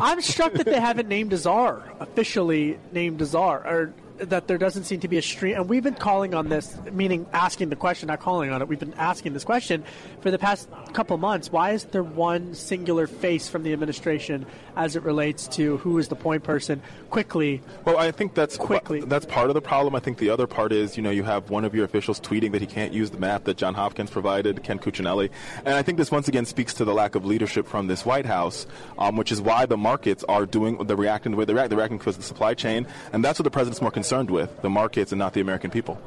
I'm 0.00 0.20
struck 0.20 0.52
that 0.52 0.66
they 0.66 0.78
haven't 0.78 1.08
named 1.08 1.32
a 1.32 1.36
czar 1.36 1.82
officially 1.98 2.78
named 2.92 3.20
a 3.20 3.26
czar, 3.26 3.66
or 3.66 3.92
that 4.20 4.46
there 4.46 4.58
doesn't 4.58 4.84
seem 4.84 5.00
to 5.00 5.08
be 5.08 5.18
a 5.18 5.22
stream. 5.22 5.56
And 5.56 5.68
we've 5.68 5.82
been 5.82 5.94
calling 5.94 6.34
on 6.34 6.48
this, 6.48 6.78
meaning 6.92 7.26
asking 7.32 7.70
the 7.70 7.76
question, 7.76 8.08
not 8.08 8.20
calling 8.20 8.50
on 8.50 8.62
it. 8.62 8.68
We've 8.68 8.78
been 8.78 8.94
asking 8.94 9.32
this 9.32 9.44
question 9.44 9.84
for 10.20 10.30
the 10.30 10.38
past 10.38 10.68
couple 10.92 11.16
months. 11.18 11.50
Why 11.50 11.72
is 11.72 11.84
there 11.84 12.02
one 12.02 12.54
singular 12.54 13.06
face 13.06 13.48
from 13.48 13.62
the 13.62 13.72
administration 13.72 14.46
as 14.76 14.96
it 14.96 15.02
relates 15.02 15.48
to 15.48 15.78
who 15.78 15.98
is 15.98 16.08
the 16.08 16.16
point 16.16 16.44
person? 16.44 16.82
Quickly, 17.10 17.62
Well, 17.84 17.98
I 17.98 18.10
think 18.10 18.34
that's 18.34 18.56
Quickly. 18.56 19.00
That's 19.00 19.26
part 19.26 19.48
of 19.48 19.54
the 19.54 19.62
problem. 19.62 19.94
I 19.94 20.00
think 20.00 20.18
the 20.18 20.30
other 20.30 20.46
part 20.46 20.72
is, 20.72 20.96
you 20.96 21.02
know, 21.02 21.10
you 21.10 21.24
have 21.24 21.50
one 21.50 21.64
of 21.64 21.74
your 21.74 21.84
officials 21.84 22.20
tweeting 22.20 22.52
that 22.52 22.60
he 22.60 22.66
can't 22.66 22.92
use 22.92 23.10
the 23.10 23.18
map 23.18 23.44
that 23.44 23.56
John 23.56 23.74
Hopkins 23.74 24.10
provided, 24.10 24.62
Ken 24.62 24.78
Cuccinelli, 24.78 25.30
and 25.64 25.74
I 25.74 25.82
think 25.82 25.98
this 25.98 26.10
once 26.10 26.28
again 26.28 26.44
speaks 26.44 26.74
to 26.74 26.84
the 26.84 26.92
lack 26.92 27.14
of 27.14 27.24
leadership 27.24 27.66
from 27.66 27.86
this 27.86 28.04
White 28.04 28.26
House, 28.26 28.66
um, 28.98 29.16
which 29.16 29.32
is 29.32 29.40
why 29.40 29.66
the 29.66 29.76
markets 29.76 30.24
are 30.28 30.46
doing 30.46 30.76
the 30.84 30.96
reacting 30.96 31.32
the 31.32 31.38
way 31.38 31.44
they 31.44 31.54
react. 31.54 31.70
They're 31.70 31.78
reacting 31.78 31.98
because 31.98 32.16
of 32.16 32.22
the 32.22 32.28
supply 32.28 32.54
chain, 32.54 32.86
and 33.12 33.24
that's 33.24 33.38
what 33.38 33.44
the 33.44 33.50
president's 33.50 33.80
more 33.80 33.90
concerned 33.90 34.09
with: 34.30 34.62
the 34.62 34.70
markets 34.70 35.12
and 35.12 35.18
not 35.18 35.32
the 35.32 35.40
American 35.40 35.70
people. 35.70 36.00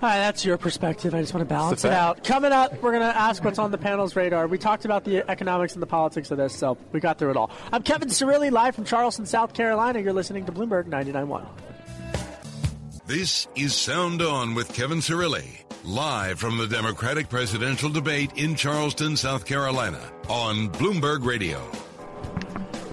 Hi, 0.00 0.18
that's 0.18 0.44
your 0.44 0.58
perspective. 0.58 1.14
I 1.14 1.20
just 1.20 1.32
want 1.32 1.48
to 1.48 1.54
balance 1.54 1.84
it 1.84 1.92
out. 1.92 2.24
Coming 2.24 2.52
up, 2.52 2.82
we're 2.82 2.90
going 2.90 3.10
to 3.10 3.16
ask 3.16 3.42
what's 3.42 3.58
on 3.58 3.70
the 3.70 3.78
panel's 3.78 4.14
radar. 4.14 4.46
We 4.46 4.58
talked 4.58 4.84
about 4.84 5.04
the 5.04 5.28
economics 5.30 5.72
and 5.72 5.82
the 5.82 5.86
politics 5.86 6.30
of 6.30 6.36
this, 6.36 6.54
so 6.54 6.76
we 6.92 7.00
got 7.00 7.18
through 7.18 7.30
it 7.30 7.36
all. 7.38 7.50
I'm 7.72 7.82
Kevin 7.82 8.08
Cirilli, 8.08 8.50
live 8.50 8.74
from 8.74 8.84
Charleston, 8.84 9.24
South 9.24 9.54
Carolina. 9.54 10.00
You're 10.00 10.12
listening 10.12 10.44
to 10.46 10.52
Bloomberg 10.52 10.88
99.1. 10.88 11.46
This 13.06 13.46
is 13.54 13.74
Sound 13.74 14.20
On 14.20 14.54
with 14.54 14.72
Kevin 14.74 14.98
Cirilli, 14.98 15.62
live 15.84 16.38
from 16.38 16.58
the 16.58 16.66
Democratic 16.66 17.28
presidential 17.28 17.88
debate 17.88 18.32
in 18.36 18.56
Charleston, 18.56 19.16
South 19.16 19.46
Carolina, 19.46 20.00
on 20.28 20.68
Bloomberg 20.70 21.24
Radio. 21.24 21.62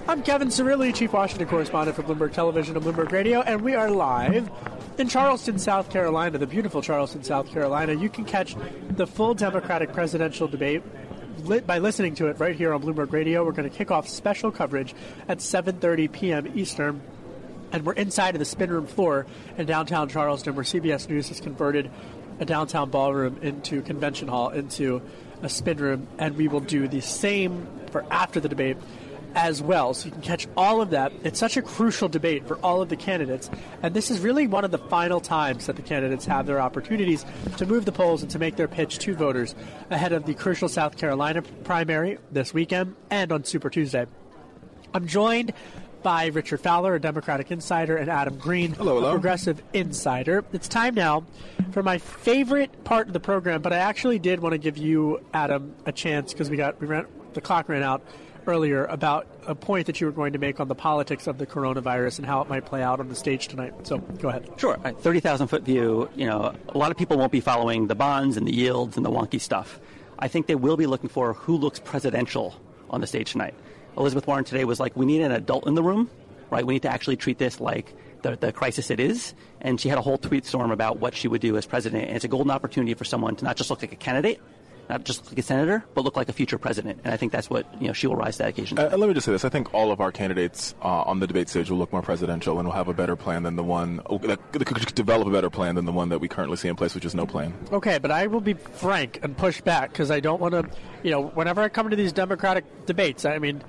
I'm 0.08 0.24
Kevin 0.24 0.48
Cirilli, 0.48 0.92
Chief 0.92 1.12
Washington 1.12 1.46
Correspondent 1.46 1.94
for 1.94 2.02
Bloomberg 2.02 2.32
Television 2.32 2.76
and 2.76 2.84
Bloomberg 2.84 3.12
Radio, 3.12 3.40
and 3.40 3.60
we 3.60 3.76
are 3.76 3.88
live 3.88 4.50
in 4.98 5.08
Charleston, 5.08 5.60
South 5.60 5.90
Carolina, 5.90 6.38
the 6.38 6.46
beautiful 6.46 6.82
Charleston, 6.82 7.22
South 7.22 7.48
Carolina. 7.48 7.92
You 7.92 8.08
can 8.08 8.24
catch 8.24 8.56
the 8.90 9.06
full 9.06 9.32
Democratic 9.34 9.92
presidential 9.92 10.48
debate 10.48 10.82
by 11.66 11.78
listening 11.78 12.16
to 12.16 12.26
it 12.26 12.40
right 12.40 12.56
here 12.56 12.74
on 12.74 12.82
Bloomberg 12.82 13.12
Radio. 13.12 13.44
We're 13.44 13.52
going 13.52 13.70
to 13.70 13.74
kick 13.74 13.92
off 13.92 14.08
special 14.08 14.50
coverage 14.50 14.92
at 15.28 15.38
7:30 15.38 16.10
p.m. 16.10 16.58
Eastern. 16.58 17.00
And 17.70 17.86
we're 17.86 17.94
inside 17.94 18.34
of 18.34 18.40
the 18.40 18.44
spin 18.44 18.70
room 18.70 18.88
floor 18.88 19.24
in 19.56 19.66
downtown 19.66 20.08
Charleston, 20.08 20.56
where 20.56 20.64
CBS 20.64 21.08
News 21.08 21.28
has 21.28 21.40
converted 21.40 21.90
a 22.40 22.44
downtown 22.44 22.90
ballroom 22.90 23.38
into 23.40 23.82
convention 23.82 24.26
hall, 24.26 24.50
into 24.50 25.00
a 25.42 25.48
spin 25.48 25.78
room, 25.78 26.08
and 26.18 26.36
we 26.36 26.48
will 26.48 26.60
do 26.60 26.88
the 26.88 27.00
same 27.00 27.68
for 27.92 28.04
after 28.10 28.40
the 28.40 28.48
debate 28.48 28.76
as 29.34 29.62
well. 29.62 29.94
So 29.94 30.06
you 30.06 30.12
can 30.12 30.22
catch 30.22 30.46
all 30.56 30.80
of 30.80 30.90
that. 30.90 31.12
It's 31.24 31.38
such 31.38 31.56
a 31.56 31.62
crucial 31.62 32.08
debate 32.08 32.46
for 32.46 32.56
all 32.58 32.82
of 32.82 32.88
the 32.88 32.96
candidates, 32.96 33.50
and 33.82 33.94
this 33.94 34.10
is 34.10 34.20
really 34.20 34.46
one 34.46 34.64
of 34.64 34.70
the 34.70 34.78
final 34.78 35.20
times 35.20 35.66
that 35.66 35.76
the 35.76 35.82
candidates 35.82 36.24
have 36.26 36.46
their 36.46 36.60
opportunities 36.60 37.24
to 37.56 37.66
move 37.66 37.84
the 37.84 37.92
polls 37.92 38.22
and 38.22 38.30
to 38.30 38.38
make 38.38 38.56
their 38.56 38.68
pitch 38.68 38.98
to 39.00 39.14
voters 39.14 39.54
ahead 39.90 40.12
of 40.12 40.24
the 40.26 40.34
crucial 40.34 40.68
South 40.68 40.96
Carolina 40.96 41.42
primary 41.64 42.18
this 42.30 42.52
weekend 42.54 42.94
and 43.10 43.32
on 43.32 43.44
Super 43.44 43.70
Tuesday. 43.70 44.06
I'm 44.94 45.06
joined 45.06 45.52
by 46.02 46.26
Richard 46.26 46.60
Fowler, 46.60 46.96
a 46.96 47.00
Democratic 47.00 47.50
insider, 47.50 47.96
and 47.96 48.10
Adam 48.10 48.36
Green, 48.36 48.72
Hello, 48.72 48.96
hello. 48.96 49.08
a 49.10 49.12
progressive 49.12 49.62
insider. 49.72 50.44
It's 50.52 50.66
time 50.68 50.94
now 50.94 51.24
for 51.70 51.82
my 51.82 51.98
favorite 51.98 52.82
part 52.84 53.06
of 53.06 53.12
the 53.12 53.20
program, 53.20 53.62
but 53.62 53.72
I 53.72 53.76
actually 53.76 54.18
did 54.18 54.40
want 54.40 54.52
to 54.52 54.58
give 54.58 54.76
you, 54.76 55.24
Adam, 55.32 55.74
a 55.86 55.92
chance 55.92 56.32
because 56.32 56.50
we 56.50 56.56
got 56.56 56.80
we 56.80 56.88
ran 56.88 57.06
the 57.34 57.40
clock 57.40 57.68
ran 57.68 57.82
out 57.82 58.02
earlier 58.46 58.84
about 58.86 59.26
a 59.46 59.54
point 59.54 59.86
that 59.86 60.00
you 60.00 60.06
were 60.06 60.12
going 60.12 60.32
to 60.32 60.38
make 60.38 60.60
on 60.60 60.68
the 60.68 60.74
politics 60.74 61.26
of 61.26 61.38
the 61.38 61.46
coronavirus 61.46 62.18
and 62.18 62.26
how 62.26 62.40
it 62.42 62.48
might 62.48 62.64
play 62.64 62.82
out 62.82 63.00
on 63.00 63.08
the 63.08 63.14
stage 63.14 63.48
tonight. 63.48 63.74
So 63.86 63.98
go 63.98 64.28
ahead. 64.28 64.48
Sure. 64.56 64.78
A 64.84 64.92
30,000 64.92 65.48
foot 65.48 65.62
view, 65.62 66.08
you 66.14 66.26
know, 66.26 66.54
a 66.68 66.78
lot 66.78 66.90
of 66.90 66.96
people 66.96 67.18
won't 67.18 67.32
be 67.32 67.40
following 67.40 67.86
the 67.86 67.94
bonds 67.94 68.36
and 68.36 68.46
the 68.46 68.54
yields 68.54 68.96
and 68.96 69.04
the 69.04 69.10
wonky 69.10 69.40
stuff. 69.40 69.80
I 70.18 70.28
think 70.28 70.46
they 70.46 70.54
will 70.54 70.76
be 70.76 70.86
looking 70.86 71.08
for 71.08 71.34
who 71.34 71.56
looks 71.56 71.80
presidential 71.80 72.54
on 72.90 73.00
the 73.00 73.06
stage 73.06 73.32
tonight. 73.32 73.54
Elizabeth 73.96 74.26
Warren 74.26 74.44
today 74.44 74.64
was 74.64 74.80
like, 74.80 74.96
we 74.96 75.06
need 75.06 75.20
an 75.22 75.32
adult 75.32 75.66
in 75.66 75.74
the 75.74 75.82
room, 75.82 76.10
right? 76.50 76.64
We 76.64 76.74
need 76.74 76.82
to 76.82 76.92
actually 76.92 77.16
treat 77.16 77.38
this 77.38 77.60
like 77.60 77.92
the, 78.22 78.36
the 78.36 78.52
crisis 78.52 78.90
it 78.90 79.00
is. 79.00 79.34
And 79.60 79.80
she 79.80 79.88
had 79.88 79.98
a 79.98 80.02
whole 80.02 80.18
tweet 80.18 80.46
storm 80.46 80.70
about 80.70 80.98
what 80.98 81.14
she 81.14 81.28
would 81.28 81.40
do 81.40 81.56
as 81.56 81.66
president. 81.66 82.06
And 82.06 82.16
it's 82.16 82.24
a 82.24 82.28
golden 82.28 82.50
opportunity 82.50 82.94
for 82.94 83.04
someone 83.04 83.36
to 83.36 83.44
not 83.44 83.56
just 83.56 83.70
look 83.70 83.82
like 83.82 83.92
a 83.92 83.96
candidate, 83.96 84.40
not 84.88 85.04
just 85.04 85.26
like 85.28 85.38
a 85.38 85.42
senator, 85.42 85.84
but 85.94 86.04
look 86.04 86.16
like 86.16 86.28
a 86.28 86.32
future 86.32 86.58
president. 86.58 87.00
And 87.04 87.12
I 87.12 87.16
think 87.16 87.32
that's 87.32 87.48
what, 87.48 87.66
you 87.80 87.86
know, 87.86 87.92
she 87.92 88.06
will 88.06 88.16
rise 88.16 88.36
to 88.36 88.44
that 88.44 88.48
occasion. 88.50 88.78
Uh, 88.78 88.88
and 88.92 89.00
let 89.00 89.08
me 89.08 89.14
just 89.14 89.26
say 89.26 89.32
this: 89.32 89.44
I 89.44 89.48
think 89.48 89.72
all 89.72 89.90
of 89.90 90.00
our 90.00 90.12
candidates 90.12 90.74
uh, 90.82 91.02
on 91.02 91.20
the 91.20 91.26
debate 91.26 91.48
stage 91.48 91.70
will 91.70 91.78
look 91.78 91.92
more 91.92 92.02
presidential 92.02 92.58
and 92.58 92.68
will 92.68 92.74
have 92.74 92.88
a 92.88 92.94
better 92.94 93.16
plan 93.16 93.42
than 93.42 93.56
the 93.56 93.62
one 93.64 94.00
oh, 94.06 94.18
that 94.18 94.52
that 94.52 94.64
could 94.66 94.94
develop 94.94 95.26
a 95.26 95.30
better 95.30 95.50
plan 95.50 95.74
than 95.74 95.84
the 95.84 95.92
one 95.92 96.08
that 96.10 96.18
we 96.20 96.28
currently 96.28 96.56
see 96.56 96.68
in 96.68 96.76
place, 96.76 96.94
which 96.94 97.04
is 97.04 97.14
no 97.14 97.26
plan. 97.26 97.54
Okay, 97.72 97.98
but 97.98 98.10
I 98.10 98.26
will 98.26 98.40
be 98.40 98.54
frank 98.54 99.20
and 99.22 99.36
push 99.36 99.60
back 99.60 99.92
because 99.92 100.10
I 100.10 100.20
don't 100.20 100.40
want 100.40 100.52
to, 100.52 100.68
you 101.02 101.10
know, 101.10 101.22
whenever 101.28 101.62
I 101.62 101.68
come 101.68 101.90
to 101.90 101.96
these 101.96 102.12
Democratic 102.12 102.64
debates, 102.86 103.24
I 103.24 103.38
mean, 103.38 103.62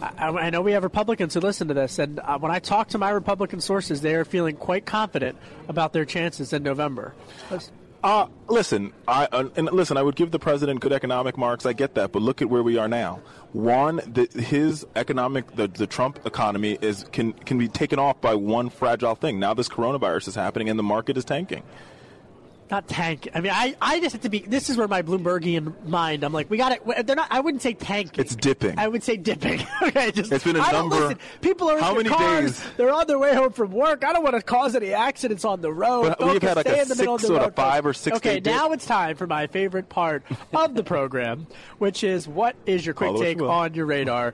I, 0.00 0.28
I 0.28 0.50
know 0.50 0.60
we 0.60 0.72
have 0.72 0.84
Republicans 0.84 1.34
who 1.34 1.40
listen 1.40 1.68
to 1.68 1.74
this, 1.74 1.98
and 1.98 2.18
uh, 2.20 2.38
when 2.38 2.50
I 2.50 2.58
talk 2.58 2.88
to 2.88 2.98
my 2.98 3.10
Republican 3.10 3.60
sources, 3.60 4.00
they 4.00 4.14
are 4.14 4.24
feeling 4.24 4.56
quite 4.56 4.86
confident 4.86 5.38
about 5.68 5.92
their 5.92 6.04
chances 6.04 6.52
in 6.52 6.62
November. 6.62 7.14
Let's- 7.50 7.70
Uh, 8.02 8.26
listen, 8.48 8.92
I 9.06 9.28
uh, 9.30 9.48
and 9.54 9.70
listen. 9.70 9.96
I 9.96 10.02
would 10.02 10.16
give 10.16 10.32
the 10.32 10.38
president 10.40 10.80
good 10.80 10.92
economic 10.92 11.38
marks. 11.38 11.64
I 11.64 11.72
get 11.72 11.94
that, 11.94 12.10
but 12.10 12.20
look 12.20 12.42
at 12.42 12.50
where 12.50 12.62
we 12.62 12.76
are 12.76 12.88
now. 12.88 13.20
One, 13.52 14.00
the, 14.04 14.26
his 14.40 14.84
economic, 14.96 15.54
the, 15.54 15.68
the 15.68 15.86
Trump 15.86 16.18
economy 16.26 16.78
is 16.80 17.04
can 17.12 17.32
can 17.32 17.58
be 17.58 17.68
taken 17.68 18.00
off 18.00 18.20
by 18.20 18.34
one 18.34 18.70
fragile 18.70 19.14
thing. 19.14 19.38
Now 19.38 19.54
this 19.54 19.68
coronavirus 19.68 20.28
is 20.28 20.34
happening, 20.34 20.68
and 20.68 20.76
the 20.76 20.82
market 20.82 21.16
is 21.16 21.24
tanking. 21.24 21.62
Not 22.70 22.88
tank. 22.88 23.28
I 23.34 23.40
mean, 23.40 23.52
I, 23.54 23.76
I 23.82 24.00
just 24.00 24.12
have 24.14 24.22
to 24.22 24.28
be. 24.30 24.38
This 24.40 24.70
is 24.70 24.76
where 24.78 24.88
my 24.88 25.02
Bloombergian 25.02 25.84
mind. 25.86 26.24
I'm 26.24 26.32
like, 26.32 26.48
we 26.48 26.56
got 26.56 26.72
it. 26.72 27.06
They're 27.06 27.16
not. 27.16 27.28
I 27.30 27.40
wouldn't 27.40 27.62
say 27.62 27.74
tank. 27.74 28.18
It's 28.18 28.34
dipping. 28.34 28.78
I 28.78 28.88
would 28.88 29.02
say 29.02 29.16
dipping. 29.18 29.60
okay, 29.82 30.10
just 30.10 30.32
It's 30.32 30.44
been 30.44 30.56
a 30.56 30.60
I 30.60 30.72
number- 30.72 30.96
Listen, 30.96 31.18
people 31.42 31.68
are 31.70 31.78
How 31.78 31.98
in 31.98 32.06
their 32.06 32.14
cars. 32.16 32.58
days? 32.58 32.64
They're 32.78 32.92
on 32.92 33.06
their 33.06 33.18
way 33.18 33.34
home 33.34 33.52
from 33.52 33.72
work. 33.72 34.04
I 34.04 34.12
don't 34.14 34.22
want 34.22 34.36
to 34.36 34.42
cause 34.42 34.74
any 34.74 34.92
accidents 34.94 35.44
on 35.44 35.60
the 35.60 35.72
road. 35.72 36.14
But 36.18 36.32
we've 36.32 36.42
had 36.42 36.56
like 36.56 36.66
stay 36.66 36.78
a 36.78 36.82
in 36.82 36.88
the 36.88 36.96
middle 36.96 37.14
of 37.16 37.20
six 37.20 37.28
the 37.30 37.40
or 37.42 37.48
a 37.48 37.52
five 37.52 37.84
or 37.84 37.92
six 37.92 38.16
Okay, 38.16 38.34
day 38.34 38.40
dip. 38.40 38.54
now 38.54 38.72
it's 38.72 38.86
time 38.86 39.16
for 39.16 39.26
my 39.26 39.46
favorite 39.48 39.88
part 39.90 40.22
of 40.54 40.74
the 40.74 40.82
program, 40.84 41.46
which 41.78 42.02
is 42.04 42.26
what 42.26 42.56
is 42.64 42.86
your 42.86 42.94
quick 42.94 43.16
take 43.16 43.42
on 43.42 43.74
your 43.74 43.84
radar, 43.86 44.32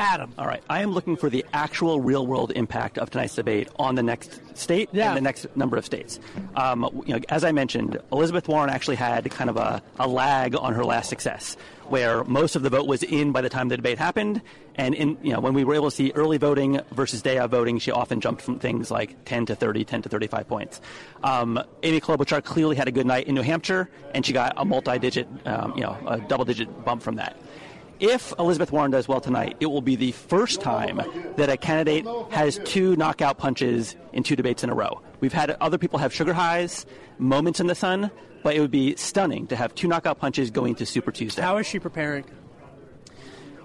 Adam? 0.00 0.32
All 0.38 0.46
right. 0.46 0.62
I 0.70 0.80
am 0.80 0.92
looking 0.92 1.14
for 1.14 1.28
the 1.28 1.44
actual 1.52 2.00
real 2.00 2.26
world 2.26 2.52
impact 2.52 2.96
of 2.96 3.10
tonight's 3.10 3.34
debate 3.34 3.68
on 3.76 3.96
the 3.96 4.02
next 4.02 4.40
state 4.56 4.88
and 4.94 5.14
the 5.14 5.20
next 5.20 5.46
number 5.54 5.76
of 5.76 5.84
states. 5.84 6.18
Um, 6.56 7.02
you 7.04 7.14
know, 7.14 7.20
as 7.28 7.44
I 7.44 7.52
mentioned, 7.52 7.98
Elizabeth 8.10 8.48
Warren 8.48 8.70
actually 8.70 8.96
had 8.96 9.30
kind 9.30 9.50
of 9.50 9.58
a, 9.58 9.82
a 9.98 10.08
lag 10.08 10.56
on 10.56 10.72
her 10.72 10.86
last 10.86 11.10
success, 11.10 11.54
where 11.88 12.24
most 12.24 12.56
of 12.56 12.62
the 12.62 12.70
vote 12.70 12.86
was 12.86 13.02
in 13.02 13.32
by 13.32 13.42
the 13.42 13.50
time 13.50 13.68
the 13.68 13.76
debate 13.76 13.98
happened. 13.98 14.40
And 14.74 14.94
in, 14.94 15.18
you 15.22 15.34
know, 15.34 15.40
when 15.40 15.52
we 15.52 15.64
were 15.64 15.74
able 15.74 15.90
to 15.90 15.94
see 15.94 16.12
early 16.14 16.38
voting 16.38 16.80
versus 16.92 17.20
day 17.20 17.36
of 17.36 17.50
voting, 17.50 17.78
she 17.78 17.90
often 17.90 18.22
jumped 18.22 18.40
from 18.40 18.58
things 18.58 18.90
like 18.90 19.26
10 19.26 19.46
to 19.46 19.54
30, 19.54 19.84
10 19.84 20.02
to 20.02 20.08
35 20.08 20.48
points. 20.48 20.80
Um, 21.22 21.62
Amy 21.82 22.00
Klobuchar 22.00 22.42
clearly 22.42 22.76
had 22.76 22.88
a 22.88 22.92
good 22.92 23.06
night 23.06 23.26
in 23.26 23.34
New 23.34 23.42
Hampshire, 23.42 23.90
and 24.14 24.24
she 24.24 24.32
got 24.32 24.54
a 24.56 24.64
multi-digit, 24.64 25.28
um, 25.44 25.74
you 25.76 25.82
know, 25.82 25.98
a 26.06 26.18
double-digit 26.20 26.86
bump 26.86 27.02
from 27.02 27.16
that. 27.16 27.36
If 28.00 28.32
Elizabeth 28.38 28.72
Warren 28.72 28.90
does 28.90 29.06
well 29.08 29.20
tonight, 29.20 29.56
it 29.60 29.66
will 29.66 29.82
be 29.82 29.94
the 29.94 30.12
first 30.12 30.62
time 30.62 31.02
that 31.36 31.50
a 31.50 31.56
candidate 31.58 32.06
has 32.30 32.58
two 32.64 32.96
knockout 32.96 33.36
punches 33.36 33.94
in 34.14 34.22
two 34.22 34.36
debates 34.36 34.64
in 34.64 34.70
a 34.70 34.74
row. 34.74 35.02
We've 35.20 35.34
had 35.34 35.50
other 35.60 35.76
people 35.76 35.98
have 35.98 36.12
sugar 36.14 36.32
highs, 36.32 36.86
moments 37.18 37.60
in 37.60 37.66
the 37.66 37.74
sun, 37.74 38.10
but 38.42 38.56
it 38.56 38.60
would 38.60 38.70
be 38.70 38.96
stunning 38.96 39.46
to 39.48 39.56
have 39.56 39.74
two 39.74 39.86
knockout 39.86 40.18
punches 40.18 40.50
going 40.50 40.76
to 40.76 40.86
Super 40.86 41.12
Tuesday. 41.12 41.42
How 41.42 41.58
is 41.58 41.66
she 41.66 41.78
preparing? 41.78 42.24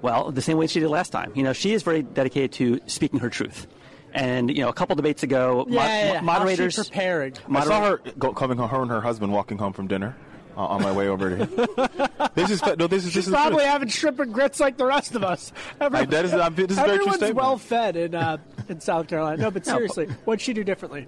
Well, 0.02 0.32
the 0.32 0.42
same 0.42 0.58
way 0.58 0.68
she 0.68 0.82
did 0.82 0.90
last 0.90 1.12
time. 1.12 1.32
You 1.34 1.44
know, 1.44 1.54
she 1.54 1.72
is 1.72 1.82
very 1.84 2.04
dedicated 2.04 2.52
to 2.54 2.82
speaking 2.88 3.20
her 3.22 3.30
truth. 3.30 3.68
And 4.14 4.50
you 4.50 4.62
know, 4.64 4.70
a 4.70 4.74
couple 4.74 4.96
debates 4.98 5.24
ago, 5.24 5.66
Yeah, 5.70 5.76
mod- 5.76 5.90
yeah, 5.90 6.14
yeah. 6.14 6.22
moderators 6.22 6.76
How's 6.76 6.86
she 6.88 6.92
preparing? 6.92 7.34
I 7.50 7.64
saw 7.64 7.86
her 7.86 8.02
go, 8.20 8.34
coming, 8.34 8.58
her 8.58 8.82
and 8.82 8.92
her 8.92 9.02
husband 9.02 9.32
walking 9.32 9.58
home 9.58 9.72
from 9.74 9.88
dinner 9.88 10.16
on 10.58 10.82
my 10.82 10.92
way 10.92 11.08
over 11.08 11.38
to. 11.38 12.30
this 12.36 12.50
is 12.52 12.62
no, 12.78 12.88
this 12.88 13.06
is 13.06 13.12
She's 13.12 13.26
this 13.26 13.28
is 13.28 13.34
probably 13.34 13.60
true. 13.60 13.68
having 13.68 13.88
shrimp 13.90 14.20
and 14.20 14.34
grits 14.34 14.60
like 14.60 14.78
the 14.78 14.86
rest 14.86 15.16
of 15.16 15.24
us. 15.24 15.52
Everyone- 15.82 16.10
that 16.10 16.26
is- 16.26 16.34
I'm- 16.34 16.56
this 16.56 16.72
is 16.72 16.78
a 16.78 16.82
very 16.82 16.88
true 16.88 16.94
everyone's 16.96 17.16
statement. 17.18 17.36
well 17.38 17.58
fed 17.58 17.96
in 17.96 18.16
uh, 18.16 18.38
in 18.70 18.80
South 18.82 19.08
Carolina. 19.08 19.42
No, 19.42 19.52
but 19.52 19.66
No, 19.66 19.74
seriously, 19.76 20.08
what'd 20.26 20.42
she 20.42 20.54
do 20.54 20.64
differently? 20.64 21.08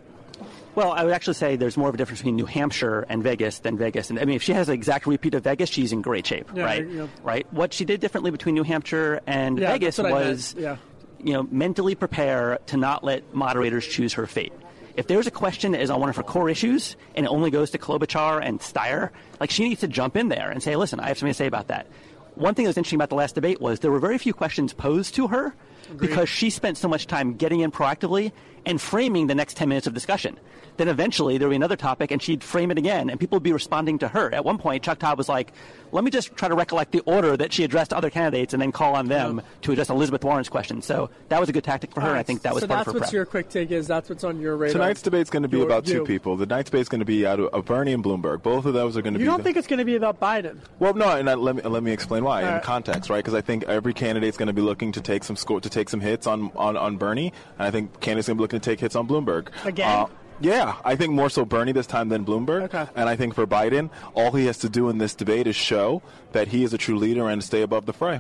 Well, 0.76 0.92
I 0.92 1.04
would 1.04 1.14
actually 1.14 1.34
say 1.34 1.56
there's 1.56 1.76
more 1.76 1.90
of 1.90 1.96
a 1.96 1.98
difference 1.98 2.20
between 2.20 2.36
New 2.36 2.46
Hampshire 2.46 3.04
and 3.10 3.24
Vegas 3.24 3.60
than 3.60 3.78
Vegas. 3.80 4.12
And 4.12 4.20
I 4.20 4.26
mean, 4.26 4.36
if 4.36 4.44
she 4.44 4.54
has 4.54 4.70
an 4.70 4.76
exact 4.76 5.08
repeat 5.08 5.34
of 5.34 5.44
Vegas, 5.44 5.72
she's 5.72 5.92
in 5.92 6.04
great 6.04 6.28
shape, 6.28 6.52
Yeah, 6.54 6.64
right? 6.66 6.88
yeah. 6.88 7.08
Right. 7.24 7.48
What 7.52 7.74
she 7.74 7.84
did 7.84 8.00
differently 8.00 8.30
between 8.30 8.54
New 8.54 8.62
Hampshire 8.64 9.20
and 9.26 9.58
Yeah, 9.58 9.72
Vegas 9.72 9.96
that's 9.96 10.04
what 10.12 10.16
I 10.16 10.24
meant. 10.26 10.30
was, 10.36 10.56
Yeah. 10.56 10.78
you 11.24 11.34
know, 11.34 11.48
mentally 11.50 11.96
prepare 11.96 12.60
to 12.68 12.78
not 12.78 13.04
let 13.04 13.34
moderators 13.34 13.88
choose 13.88 14.14
her 14.14 14.28
fate. 14.28 14.54
If 14.98 15.06
there's 15.06 15.28
a 15.28 15.32
question 15.32 15.74
that 15.74 15.82
is 15.82 15.92
on 15.92 16.00
one 16.00 16.10
of 16.10 16.16
her 16.16 16.24
core 16.24 16.50
issues 16.50 16.98
and 17.14 17.28
it 17.28 17.30
only 17.30 17.52
goes 17.52 17.70
to 17.72 17.78
Klobuchar 17.78 18.42
and 18.44 18.60
Steyer, 18.60 19.12
like 19.40 19.52
she 19.52 19.64
needs 19.70 19.82
to 19.82 19.88
jump 19.88 20.18
in 20.18 20.28
there 20.30 20.50
and 20.50 20.62
say, 20.62 20.76
listen, 20.76 21.00
I 21.00 21.10
have 21.10 21.20
something 21.20 21.34
to 21.34 21.38
say 21.38 21.46
about 21.46 21.68
that. 21.68 21.86
One 22.34 22.56
thing 22.56 22.66
that 22.66 22.70
was 22.70 22.78
interesting 22.78 22.98
about 22.98 23.10
the 23.10 23.16
last 23.16 23.36
debate 23.36 23.62
was 23.62 23.80
there 23.80 23.92
were 23.92 24.00
very 24.00 24.18
few 24.18 24.34
questions 24.34 24.74
posed 24.74 25.14
to 25.16 25.28
her 25.28 25.56
because 25.98 26.30
she 26.30 26.50
spent 26.50 26.78
so 26.78 26.88
much 26.88 27.06
time 27.08 27.36
getting 27.36 27.60
in 27.60 27.72
proactively 27.72 28.32
and 28.68 28.80
framing 28.80 29.26
the 29.28 29.34
next 29.36 29.56
10 29.58 29.70
minutes 29.70 29.88
of 29.88 29.94
discussion. 29.94 30.38
Then 30.76 30.90
eventually 30.90 31.40
there 31.40 31.48
would 31.48 31.54
be 31.54 31.56
another 31.56 31.76
topic 31.76 32.12
and 32.12 32.22
she'd 32.22 32.44
frame 32.44 32.70
it 32.70 32.78
again 32.78 33.10
and 33.10 33.20
people 33.20 33.38
would 33.38 33.44
be 33.44 33.52
responding 33.54 33.98
to 34.00 34.08
her. 34.10 34.32
At 34.32 34.46
one 34.46 34.60
point, 34.60 34.84
Chuck 34.84 35.00
Todd 35.00 35.18
was 35.18 35.28
like, 35.28 35.52
let 35.92 36.04
me 36.04 36.12
just 36.12 36.36
try 36.36 36.48
to 36.50 36.54
recollect 36.54 36.92
the 36.92 37.00
order 37.00 37.36
that 37.36 37.52
she 37.52 37.64
addressed 37.64 37.94
other 37.94 38.10
candidates 38.12 38.54
and 38.54 38.62
then 38.62 38.72
call 38.72 38.94
on 38.94 39.08
them 39.08 39.42
to 39.62 39.72
address 39.72 39.90
Elizabeth 39.90 40.24
Warren's 40.24 40.50
question. 40.50 40.82
So 40.84 41.10
that 41.30 41.40
was 41.40 41.50
a 41.50 41.54
good 41.54 41.64
tactic 41.64 41.94
for 41.94 42.02
her, 42.02 42.10
and 42.10 42.18
I 42.20 42.24
think 42.24 42.42
that 42.44 42.54
was 42.54 42.62
so 42.62 42.68
part 42.68 42.80
that's 42.80 42.88
of 42.90 42.94
her 42.94 43.00
what's 43.00 43.10
prep. 43.10 43.14
your 43.14 43.26
quick 43.26 43.50
take 43.50 43.72
is. 43.72 43.88
That's 43.88 44.10
what's 44.10 44.24
on 44.26 44.40
your 44.42 44.58
radar. 44.58 44.74
Tonight's 44.74 45.02
debate's 45.02 45.30
going 45.30 45.44
to 45.44 45.50
be 45.50 45.58
Your- 45.58 45.66
about 45.66 45.86
two 45.86 46.04
people. 46.04 46.36
The 46.36 46.46
night's 46.46 46.70
debate's 46.70 46.90
going 46.90 47.00
to 47.00 47.06
be 47.06 47.26
out 47.26 47.40
of, 47.40 47.48
of 47.54 47.64
Bernie 47.66 47.94
and 47.94 48.04
Bloomberg. 48.04 48.44
Both 48.44 48.66
of 48.66 48.74
those 48.74 48.98
are 48.98 49.02
going 49.02 49.14
to 49.14 49.20
You 49.20 49.24
be. 49.24 49.24
You 49.24 49.30
don't 49.32 49.38
the- 49.38 49.44
think 49.46 49.58
it's 49.58 49.68
going 49.68 49.80
to 49.80 49.86
be 49.86 49.96
about 49.96 50.20
Biden? 50.20 50.58
Well, 50.78 50.94
no, 50.94 51.10
and 51.16 51.30
I, 51.30 51.36
let 51.36 51.56
me 51.56 51.62
let 51.64 51.82
me 51.84 51.92
explain 51.94 52.26
why 52.26 52.42
All 52.44 52.48
in 52.50 52.54
right. 52.56 52.64
context, 52.64 53.10
right? 53.10 53.20
Because 53.20 53.34
I 53.34 53.42
think 53.42 53.64
every 53.64 53.94
candidate's 53.94 54.36
going 54.38 54.48
to 54.48 54.54
be 54.54 54.62
looking 54.62 54.92
to 54.92 55.02
take 55.02 55.24
some 55.24 55.38
score, 55.38 55.62
to 55.62 55.70
take 55.70 55.88
some 55.90 56.02
hits 56.02 56.28
on 56.28 56.52
on, 56.58 56.76
on 56.76 56.98
Bernie, 56.98 57.32
and 57.58 57.66
I 57.68 57.72
think 57.72 58.00
candidates 58.02 58.28
going 58.28 58.36
to 58.36 58.40
be 58.40 58.44
looking 58.44 58.57
to 58.60 58.70
take 58.70 58.80
hits 58.80 58.96
on 58.96 59.08
Bloomberg 59.08 59.50
Again? 59.66 59.90
Uh, 59.90 60.08
yeah, 60.40 60.76
I 60.86 60.96
think 60.96 61.14
more 61.14 61.30
so 61.30 61.46
Bernie 61.46 61.72
this 61.72 61.88
time 61.88 62.10
than 62.10 62.24
Bloomberg. 62.24 62.64
Okay. 62.64 62.86
And 62.96 63.10
I 63.10 63.16
think 63.16 63.34
for 63.34 63.48
Biden, 63.48 63.90
all 64.14 64.32
he 64.32 64.46
has 64.46 64.60
to 64.60 64.70
do 64.70 64.90
in 64.90 65.00
this 65.00 65.16
debate 65.16 65.48
is 65.48 65.56
show 65.56 66.02
that 66.32 66.50
he 66.50 66.64
is 66.64 66.74
a 66.74 66.78
true 66.78 66.98
leader 66.98 67.28
and 67.28 67.44
stay 67.44 67.62
above 67.62 67.86
the 67.86 67.94
fray. 67.94 68.20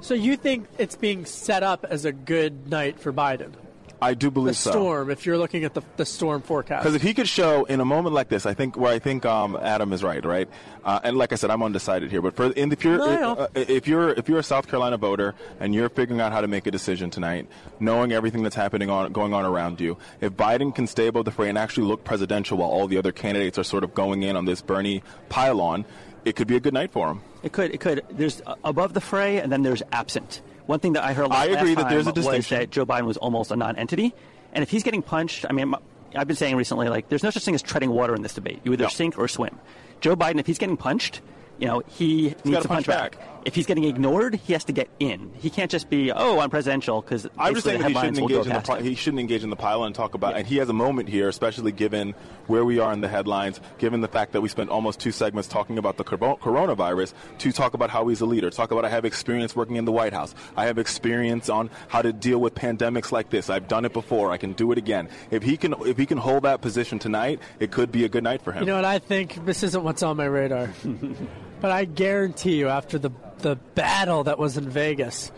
So 0.00 0.14
you 0.14 0.36
think 0.36 0.66
it's 0.78 0.96
being 0.96 1.24
set 1.24 1.62
up 1.62 1.84
as 1.84 2.04
a 2.04 2.12
good 2.12 2.68
night 2.68 2.98
for 2.98 3.12
Biden? 3.12 3.52
I 4.00 4.14
do 4.14 4.26
The 4.28 4.30
believe 4.30 4.56
so. 4.56 4.70
storm, 4.70 5.10
if 5.10 5.26
you're 5.26 5.38
looking 5.38 5.64
at 5.64 5.74
the, 5.74 5.82
the 5.96 6.04
storm 6.06 6.40
forecast. 6.42 6.82
Because 6.84 6.94
if 6.94 7.02
he 7.02 7.14
could 7.14 7.28
show 7.28 7.64
in 7.64 7.80
a 7.80 7.84
moment 7.84 8.14
like 8.14 8.28
this, 8.28 8.46
I 8.46 8.54
think 8.54 8.76
where 8.76 8.92
I 8.92 8.98
think 9.00 9.24
um, 9.26 9.56
Adam 9.60 9.92
is 9.92 10.04
right, 10.04 10.24
right? 10.24 10.48
Uh, 10.84 11.00
and 11.02 11.16
like 11.18 11.32
I 11.32 11.36
said, 11.36 11.50
I'm 11.50 11.62
undecided 11.62 12.10
here. 12.10 12.22
But 12.22 12.36
for 12.36 12.52
in, 12.52 12.70
if 12.70 12.84
you're 12.84 12.98
No, 12.98 13.04
I 13.08 13.16
know. 13.20 13.32
uh, 13.34 13.48
if 13.54 13.88
you're 13.88 14.10
if 14.10 14.28
you're 14.28 14.38
a 14.38 14.42
South 14.44 14.68
Carolina 14.68 14.96
voter 14.98 15.34
and 15.58 15.74
you're 15.74 15.88
figuring 15.88 16.20
out 16.20 16.30
how 16.32 16.40
to 16.40 16.46
make 16.48 16.66
a 16.66 16.70
decision 16.70 17.10
tonight, 17.10 17.48
knowing 17.80 18.12
everything 18.12 18.42
that's 18.44 18.54
happening 18.56 18.88
on 18.88 19.12
going 19.12 19.34
on 19.34 19.44
around 19.44 19.80
you, 19.80 19.96
if 20.20 20.32
Biden 20.34 20.74
can 20.74 20.86
stay 20.86 21.08
above 21.08 21.24
the 21.24 21.32
fray 21.32 21.48
and 21.48 21.58
actually 21.58 21.86
look 21.88 22.04
presidential 22.04 22.58
while 22.58 22.70
all 22.70 22.86
the 22.86 22.98
other 22.98 23.10
candidates 23.12 23.58
are 23.58 23.64
sort 23.64 23.82
of 23.84 23.94
going 23.94 24.22
in 24.22 24.36
on 24.36 24.44
this 24.44 24.62
Bernie 24.62 25.02
pylon, 25.28 25.84
it 26.24 26.36
could 26.36 26.46
be 26.46 26.56
a 26.56 26.60
good 26.60 26.74
night 26.74 26.92
for 26.92 27.08
him. 27.08 27.20
It 27.42 27.52
could. 27.52 27.72
It 27.74 27.80
could. 27.80 28.04
There's 28.10 28.42
uh, 28.46 28.54
above 28.64 28.94
the 28.94 29.00
fray, 29.00 29.40
and 29.40 29.50
then 29.50 29.62
there's 29.62 29.82
absent. 29.92 30.40
One 30.68 30.80
thing 30.80 30.92
that 30.92 31.02
I 31.02 31.14
heard 31.14 31.24
a 31.24 31.28
lot 31.28 31.38
I 31.38 31.46
agree 31.46 31.74
that 31.74 31.88
there's 31.88 32.06
a 32.06 32.12
was 32.12 32.26
distinction. 32.26 32.58
that 32.58 32.70
Joe 32.70 32.84
Biden 32.84 33.06
was 33.06 33.16
almost 33.16 33.50
a 33.50 33.56
non-entity, 33.56 34.12
and 34.52 34.62
if 34.62 34.68
he's 34.68 34.82
getting 34.82 35.00
punched, 35.00 35.46
I 35.48 35.54
mean, 35.54 35.74
I've 36.14 36.26
been 36.26 36.36
saying 36.36 36.56
recently, 36.56 36.90
like, 36.90 37.08
there's 37.08 37.22
no 37.22 37.30
such 37.30 37.42
thing 37.42 37.54
as 37.54 37.62
treading 37.62 37.90
water 37.90 38.14
in 38.14 38.20
this 38.20 38.34
debate. 38.34 38.60
You 38.64 38.74
either 38.74 38.90
sink 38.90 39.18
or 39.18 39.28
swim. 39.28 39.58
Joe 40.02 40.14
Biden, 40.14 40.38
if 40.38 40.46
he's 40.46 40.58
getting 40.58 40.76
punched, 40.76 41.22
you 41.58 41.68
know, 41.68 41.82
he 41.86 42.34
needs 42.44 42.50
gotta 42.50 42.62
to 42.62 42.68
punch 42.68 42.86
punch 42.86 42.86
back. 42.86 43.37
If 43.48 43.54
he's 43.54 43.64
getting 43.64 43.84
ignored, 43.84 44.34
he 44.34 44.52
has 44.52 44.64
to 44.64 44.72
get 44.72 44.90
in. 45.00 45.32
He 45.40 45.48
can't 45.48 45.70
just 45.70 45.88
be, 45.88 46.12
oh, 46.12 46.38
I'm 46.38 46.50
presidential 46.50 47.00
because 47.00 47.26
I'm 47.38 47.54
just 47.54 47.64
saying 47.64 47.80
that 47.80 47.88
he 47.88 47.94
shouldn't 47.94 48.18
engage 48.18 48.36
in 48.36 48.48
the 48.48 48.50
past 48.50 48.66
pi- 48.66 48.82
he 48.82 48.94
shouldn't 48.94 49.20
engage 49.20 49.42
in 49.42 49.48
the 49.48 49.56
pile 49.56 49.84
and 49.84 49.94
talk 49.94 50.12
about. 50.12 50.36
And 50.36 50.46
he 50.46 50.58
has 50.58 50.68
a 50.68 50.74
moment 50.74 51.08
here, 51.08 51.30
especially 51.30 51.72
given 51.72 52.14
where 52.46 52.62
we 52.62 52.78
are 52.78 52.92
in 52.92 53.00
the 53.00 53.08
headlines, 53.08 53.58
given 53.78 54.02
the 54.02 54.08
fact 54.08 54.32
that 54.32 54.42
we 54.42 54.50
spent 54.50 54.68
almost 54.68 55.00
two 55.00 55.12
segments 55.12 55.48
talking 55.48 55.78
about 55.78 55.96
the 55.96 56.04
coronavirus, 56.04 57.14
to 57.38 57.50
talk 57.50 57.72
about 57.72 57.88
how 57.88 58.06
he's 58.08 58.20
a 58.20 58.26
leader. 58.26 58.50
Talk 58.50 58.70
about 58.70 58.84
I 58.84 58.90
have 58.90 59.06
experience 59.06 59.56
working 59.56 59.76
in 59.76 59.86
the 59.86 59.92
White 59.92 60.12
House. 60.12 60.34
I 60.54 60.66
have 60.66 60.76
experience 60.76 61.48
on 61.48 61.70
how 61.88 62.02
to 62.02 62.12
deal 62.12 62.42
with 62.42 62.54
pandemics 62.54 63.12
like 63.12 63.30
this. 63.30 63.48
I've 63.48 63.66
done 63.66 63.86
it 63.86 63.94
before. 63.94 64.30
I 64.30 64.36
can 64.36 64.52
do 64.52 64.72
it 64.72 64.78
again. 64.78 65.08
If 65.30 65.42
he 65.42 65.56
can, 65.56 65.74
if 65.86 65.96
he 65.96 66.04
can 66.04 66.18
hold 66.18 66.42
that 66.42 66.60
position 66.60 66.98
tonight, 66.98 67.40
it 67.60 67.70
could 67.70 67.90
be 67.90 68.04
a 68.04 68.10
good 68.10 68.24
night 68.24 68.42
for 68.42 68.52
him. 68.52 68.64
You 68.64 68.66
know 68.66 68.76
what? 68.76 68.84
I 68.84 68.98
think 68.98 69.46
this 69.46 69.62
isn't 69.62 69.82
what's 69.82 70.02
on 70.02 70.18
my 70.18 70.26
radar. 70.26 70.70
but 71.62 71.70
I 71.70 71.86
guarantee 71.86 72.56
you, 72.56 72.68
after 72.68 72.98
the, 72.98 73.10
the 73.38 73.56
battle 73.74 74.24
that 74.24 74.38
was 74.38 74.56
in 74.56 74.68
Vegas, 74.68 75.30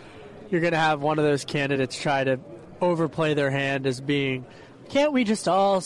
you're 0.51 0.61
going 0.61 0.73
to 0.73 0.79
have 0.79 1.03
one 1.03 1.19
of 1.19 1.25
those 1.25 1.45
candidates 1.45 2.01
try 2.01 2.25
to 2.25 2.41
overplay 2.81 3.35
their 3.35 3.51
hand 3.51 3.87
as 3.87 4.01
being, 4.01 4.45
can't 4.89 5.13
we 5.13 5.25
just 5.25 5.47
all 5.47 5.83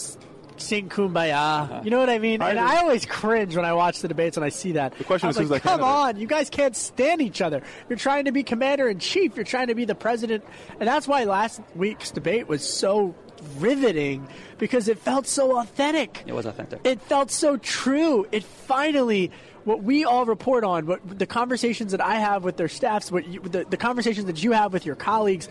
sing 0.57 0.89
kumbaya? 0.89 1.85
You 1.85 1.91
know 1.91 1.99
what 1.99 2.09
I 2.09 2.19
mean? 2.19 2.41
I 2.41 2.51
and. 2.51 2.61
I 2.61 2.77
always 2.79 3.05
cringe 3.05 3.57
when 3.57 3.65
I 3.65 3.73
watch 3.73 4.01
the 4.01 4.09
debates 4.09 4.37
and 4.37 4.45
I 4.45 4.51
see 4.51 4.73
that. 4.73 4.97
The 4.97 5.05
question 5.05 5.27
I'm 5.27 5.31
is 5.31 5.39
who's 5.39 5.51
like, 5.51 5.63
that 5.63 5.69
come 5.69 5.81
candidate? 5.81 6.17
on, 6.17 6.21
you 6.21 6.27
guys 6.27 6.49
can't 6.51 6.77
stand 6.77 7.21
each 7.21 7.43
other. 7.43 7.63
You're 7.89 7.99
trying 7.99 8.27
to 8.27 8.33
be 8.33 8.43
commander 8.43 8.89
in 8.89 8.99
chief. 9.01 9.37
You're 9.37 9.45
trying 9.45 9.67
to 9.67 9.75
be 9.75 9.85
the 9.85 9.95
president. 9.95 10.45
And 10.79 10.89
that's 10.89 11.09
why 11.09 11.25
last 11.25 11.61
week's 11.75 12.11
debate 12.11 12.49
was 12.49 12.63
so 12.63 13.15
riveting 13.59 14.27
because 14.59 14.89
it 14.89 14.99
felt 14.99 15.27
so 15.27 15.59
authentic. 15.59 16.23
It 16.27 16.33
was 16.33 16.47
authentic. 16.47 16.81
It 16.85 17.03
felt 17.03 17.31
so 17.31 17.57
true. 17.57 18.27
It 18.33 18.45
finally, 18.45 19.33
what 19.65 19.83
we 19.83 20.05
all 20.05 20.25
report 20.27 20.65
on, 20.65 20.87
what 20.87 21.19
the 21.19 21.27
conversations 21.27 21.93
that 21.93 22.01
I 22.01 22.17
have 22.17 22.45
with 22.45 22.57
their 22.57 22.69
staffs, 22.69 23.11
what 23.11 23.27
you, 23.27 23.41
the, 23.41 23.65
the 23.65 23.77
conversations 23.77 24.27
that 24.27 24.43
you 24.43 24.53
have 24.53 24.73
with 24.73 24.87
your 24.87 24.97
colleagues, 24.97 25.49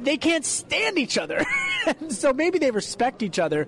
they 0.00 0.16
can't 0.16 0.44
stand 0.44 0.98
each 0.98 1.18
other. 1.18 1.44
so 2.08 2.32
maybe 2.32 2.58
they 2.58 2.70
respect 2.70 3.22
each 3.22 3.38
other, 3.38 3.66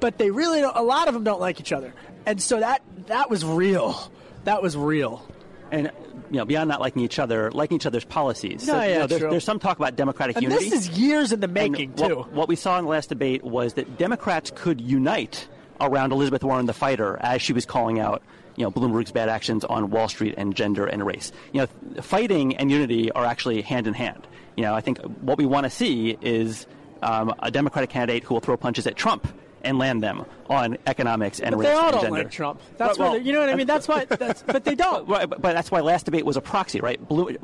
but 0.00 0.18
they 0.18 0.30
really 0.30 0.60
don't, 0.60 0.76
a 0.76 0.82
lot 0.82 1.08
of 1.08 1.14
them 1.14 1.24
don't 1.24 1.40
like 1.40 1.60
each 1.60 1.72
other. 1.72 1.92
And 2.24 2.42
so 2.42 2.60
that 2.60 2.82
that 3.06 3.30
was 3.30 3.44
real. 3.44 4.10
That 4.44 4.62
was 4.62 4.76
real. 4.76 5.26
And 5.70 5.90
you 6.30 6.38
know, 6.38 6.44
beyond 6.44 6.68
not 6.68 6.80
liking 6.80 7.02
each 7.02 7.18
other, 7.18 7.50
liking 7.52 7.76
each 7.76 7.86
other's 7.86 8.04
policies. 8.04 8.66
No, 8.66 8.74
so, 8.74 8.82
you 8.82 8.90
yeah, 8.90 8.98
know, 8.98 9.06
there's, 9.06 9.20
true. 9.20 9.30
there's 9.30 9.44
some 9.44 9.58
talk 9.58 9.78
about 9.78 9.96
democratic 9.96 10.36
And 10.36 10.44
unity. 10.44 10.70
this 10.70 10.88
is 10.88 10.98
years 10.98 11.32
in 11.32 11.40
the 11.40 11.48
making 11.48 11.92
what- 11.92 12.08
too. 12.08 12.14
What, 12.32 12.48
we 12.48 12.56
saw 12.56 12.78
in 12.78 12.84
the 12.84 12.90
last 12.90 13.08
debate 13.08 13.44
was 13.44 13.74
that 13.74 13.96
Democrats 13.98 14.52
could 14.54 14.80
unite 14.80 15.46
around 15.80 16.12
Elizabeth 16.12 16.42
Warren, 16.42 16.66
the 16.66 16.72
fighter, 16.72 17.16
as 17.20 17.42
she 17.42 17.52
was 17.52 17.64
calling 17.66 18.00
out, 18.00 18.22
you 18.56 18.64
know, 18.64 18.70
Bloomberg's 18.70 19.12
bad 19.12 19.28
actions 19.28 19.64
on 19.64 19.90
Wall 19.90 20.08
Street 20.08 20.34
and 20.36 20.54
gender 20.54 20.86
and 20.86 21.04
race. 21.04 21.32
You 21.52 21.62
know, 21.62 22.02
fighting 22.02 22.56
and 22.56 22.70
unity 22.70 23.10
are 23.12 23.24
actually 23.24 23.62
hand 23.62 23.86
in 23.86 23.94
hand. 23.94 24.26
You 24.56 24.62
know, 24.64 24.74
I 24.74 24.80
think 24.80 24.98
what 25.20 25.38
we 25.38 25.46
want 25.46 25.64
to 25.64 25.70
see 25.70 26.16
is 26.22 26.66
um, 27.02 27.34
a 27.40 27.50
Democratic 27.50 27.90
candidate 27.90 28.24
who 28.24 28.34
will 28.34 28.40
throw 28.40 28.56
punches 28.56 28.86
at 28.86 28.96
Trump 28.96 29.26
and 29.62 29.78
land 29.78 30.02
them 30.02 30.24
on 30.48 30.78
economics 30.86 31.40
and 31.40 31.50
But 31.52 31.58
race 31.58 31.68
they 31.68 31.74
all 31.74 31.82
and 31.84 31.92
don't 31.92 32.02
gender. 32.02 32.18
like 32.18 32.30
Trump. 32.30 32.60
That's 32.78 32.98
Well, 32.98 33.12
they- 33.12 33.18
you 33.18 33.32
know 33.32 33.40
what 33.40 33.48
I 33.48 33.54
mean. 33.56 33.66
That's 33.66 33.88
why. 33.88 34.04
That's, 34.08 34.42
but 34.42 34.64
they 34.64 34.74
don't. 34.74 35.08
Right, 35.08 35.28
but, 35.28 35.42
but 35.42 35.54
that's 35.54 35.70
why 35.70 35.80
last 35.80 36.04
debate 36.06 36.24
was 36.24 36.36
a 36.36 36.40
proxy, 36.40 36.80
right? 36.80 37.06
Blue, 37.08 37.36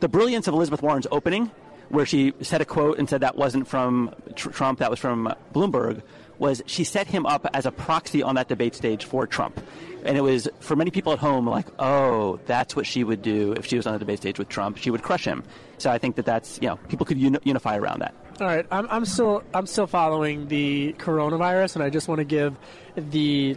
the 0.00 0.08
brilliance 0.08 0.46
of 0.46 0.54
Elizabeth 0.54 0.82
Warren's 0.82 1.06
opening, 1.10 1.50
where 1.88 2.04
she 2.06 2.34
said 2.42 2.60
a 2.60 2.64
quote 2.64 2.98
and 2.98 3.08
said 3.08 3.22
that 3.22 3.34
wasn't 3.36 3.66
from 3.66 4.14
tr- 4.36 4.50
Trump, 4.50 4.78
that 4.80 4.90
was 4.90 4.98
from 5.00 5.34
Bloomberg, 5.54 6.02
was 6.40 6.62
she 6.66 6.82
set 6.82 7.06
him 7.06 7.26
up 7.26 7.46
as 7.52 7.66
a 7.66 7.70
proxy 7.70 8.22
on 8.22 8.34
that 8.34 8.48
debate 8.48 8.74
stage 8.74 9.04
for 9.04 9.26
Trump. 9.26 9.62
And 10.04 10.16
it 10.16 10.22
was, 10.22 10.48
for 10.60 10.74
many 10.74 10.90
people 10.90 11.12
at 11.12 11.18
home, 11.18 11.46
like, 11.46 11.66
oh, 11.78 12.40
that's 12.46 12.74
what 12.74 12.86
she 12.86 13.04
would 13.04 13.20
do 13.20 13.52
if 13.52 13.66
she 13.66 13.76
was 13.76 13.86
on 13.86 13.92
the 13.92 13.98
debate 13.98 14.18
stage 14.18 14.38
with 14.38 14.48
Trump. 14.48 14.78
She 14.78 14.90
would 14.90 15.02
crush 15.02 15.24
him. 15.26 15.44
So 15.76 15.90
I 15.90 15.98
think 15.98 16.16
that 16.16 16.24
that's, 16.24 16.58
you 16.62 16.68
know, 16.68 16.76
people 16.88 17.04
could 17.04 17.18
uni- 17.18 17.38
unify 17.44 17.76
around 17.76 18.00
that. 18.00 18.14
All 18.40 18.46
right, 18.46 18.66
I'm, 18.70 18.88
I'm 18.90 19.04
still 19.04 19.42
I'm 19.52 19.66
still 19.66 19.86
following 19.86 20.48
the 20.48 20.94
coronavirus, 20.94 21.74
and 21.74 21.84
I 21.84 21.90
just 21.90 22.08
want 22.08 22.20
to 22.20 22.24
give 22.24 22.56
the, 22.96 23.54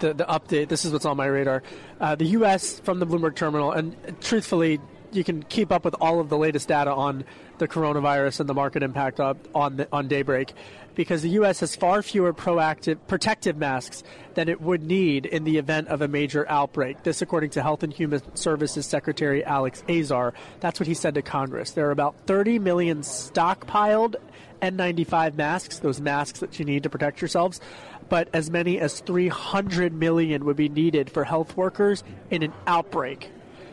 the 0.00 0.12
the 0.12 0.24
update. 0.24 0.68
This 0.68 0.84
is 0.84 0.92
what's 0.92 1.06
on 1.06 1.16
my 1.16 1.24
radar. 1.24 1.62
Uh, 1.98 2.14
the 2.14 2.26
U.S. 2.26 2.78
from 2.80 2.98
the 2.98 3.06
Bloomberg 3.06 3.36
terminal, 3.36 3.72
and 3.72 3.96
truthfully, 4.20 4.80
you 5.12 5.24
can 5.24 5.42
keep 5.42 5.70
up 5.70 5.84
with 5.84 5.94
all 6.00 6.20
of 6.20 6.28
the 6.28 6.38
latest 6.38 6.68
data 6.68 6.92
on 6.92 7.24
the 7.58 7.68
coronavirus 7.68 8.40
and 8.40 8.48
the 8.48 8.54
market 8.54 8.82
impact 8.82 9.20
on 9.20 9.38
on, 9.54 9.76
the, 9.76 9.88
on 9.92 10.08
Daybreak, 10.08 10.52
because 10.94 11.22
the 11.22 11.30
U.S. 11.30 11.60
has 11.60 11.76
far 11.76 12.02
fewer 12.02 12.32
proactive 12.32 12.98
protective 13.06 13.56
masks 13.56 14.02
than 14.34 14.48
it 14.48 14.60
would 14.60 14.82
need 14.82 15.26
in 15.26 15.44
the 15.44 15.58
event 15.58 15.88
of 15.88 16.02
a 16.02 16.08
major 16.08 16.48
outbreak. 16.48 17.02
This, 17.02 17.22
according 17.22 17.50
to 17.50 17.62
Health 17.62 17.82
and 17.82 17.92
Human 17.92 18.20
Services 18.36 18.86
Secretary 18.86 19.44
Alex 19.44 19.82
Azar. 19.88 20.34
That's 20.60 20.80
what 20.80 20.86
he 20.86 20.94
said 20.94 21.14
to 21.14 21.22
Congress. 21.22 21.72
There 21.72 21.86
are 21.88 21.92
about 21.92 22.26
30 22.26 22.58
million 22.58 23.00
stockpiled 23.00 24.16
N95 24.62 25.34
masks, 25.34 25.78
those 25.80 26.00
masks 26.00 26.40
that 26.40 26.58
you 26.58 26.64
need 26.64 26.84
to 26.84 26.90
protect 26.90 27.20
yourselves, 27.20 27.60
but 28.08 28.28
as 28.32 28.50
many 28.50 28.78
as 28.78 29.00
300 29.00 29.92
million 29.92 30.44
would 30.44 30.56
be 30.56 30.68
needed 30.68 31.10
for 31.10 31.24
health 31.24 31.56
workers 31.56 32.04
in 32.30 32.42
an 32.42 32.52
outbreak. 32.66 33.30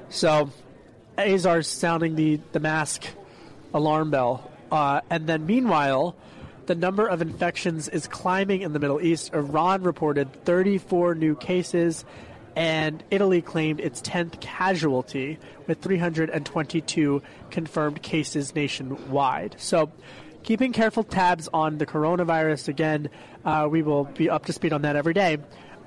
So, 0.10 0.50
Azar's 1.24 1.68
sounding 1.68 2.16
the, 2.16 2.40
the 2.52 2.60
mask 2.60 3.06
alarm 3.74 4.12
bell. 4.12 4.50
Uh, 4.72 5.02
and 5.10 5.28
then, 5.28 5.46
meanwhile, 5.46 6.16
the 6.66 6.76
number 6.76 7.08
of 7.08 7.22
infections 7.22 7.88
is 7.90 8.08
climbing 8.08 8.62
in 8.62 8.74
the 8.74 8.80
Middle 8.80 9.02
East. 9.02 9.34
Iran 9.34 9.84
reported 9.84 10.32
34 10.46 11.16
new 11.16 11.36
cases, 11.36 12.06
and 12.56 13.04
Italy 13.10 13.42
claimed 13.42 13.80
its 13.80 14.02
10th 14.02 14.40
casualty 14.40 15.40
with 15.68 15.82
322 15.82 17.22
confirmed 17.50 18.02
cases 18.02 18.54
nationwide. 18.54 19.56
So, 19.58 19.92
keeping 20.44 20.74
careful 20.74 21.04
tabs 21.04 21.50
on 21.54 21.78
the 21.78 21.86
coronavirus 21.86 22.68
again. 22.68 23.10
Uh, 23.44 23.68
we 23.70 23.82
will 23.82 24.06
be 24.06 24.30
up 24.30 24.46
to 24.46 24.54
speed 24.54 24.74
on 24.74 24.84
that 24.84 24.96
every 24.96 25.14
day. 25.14 25.38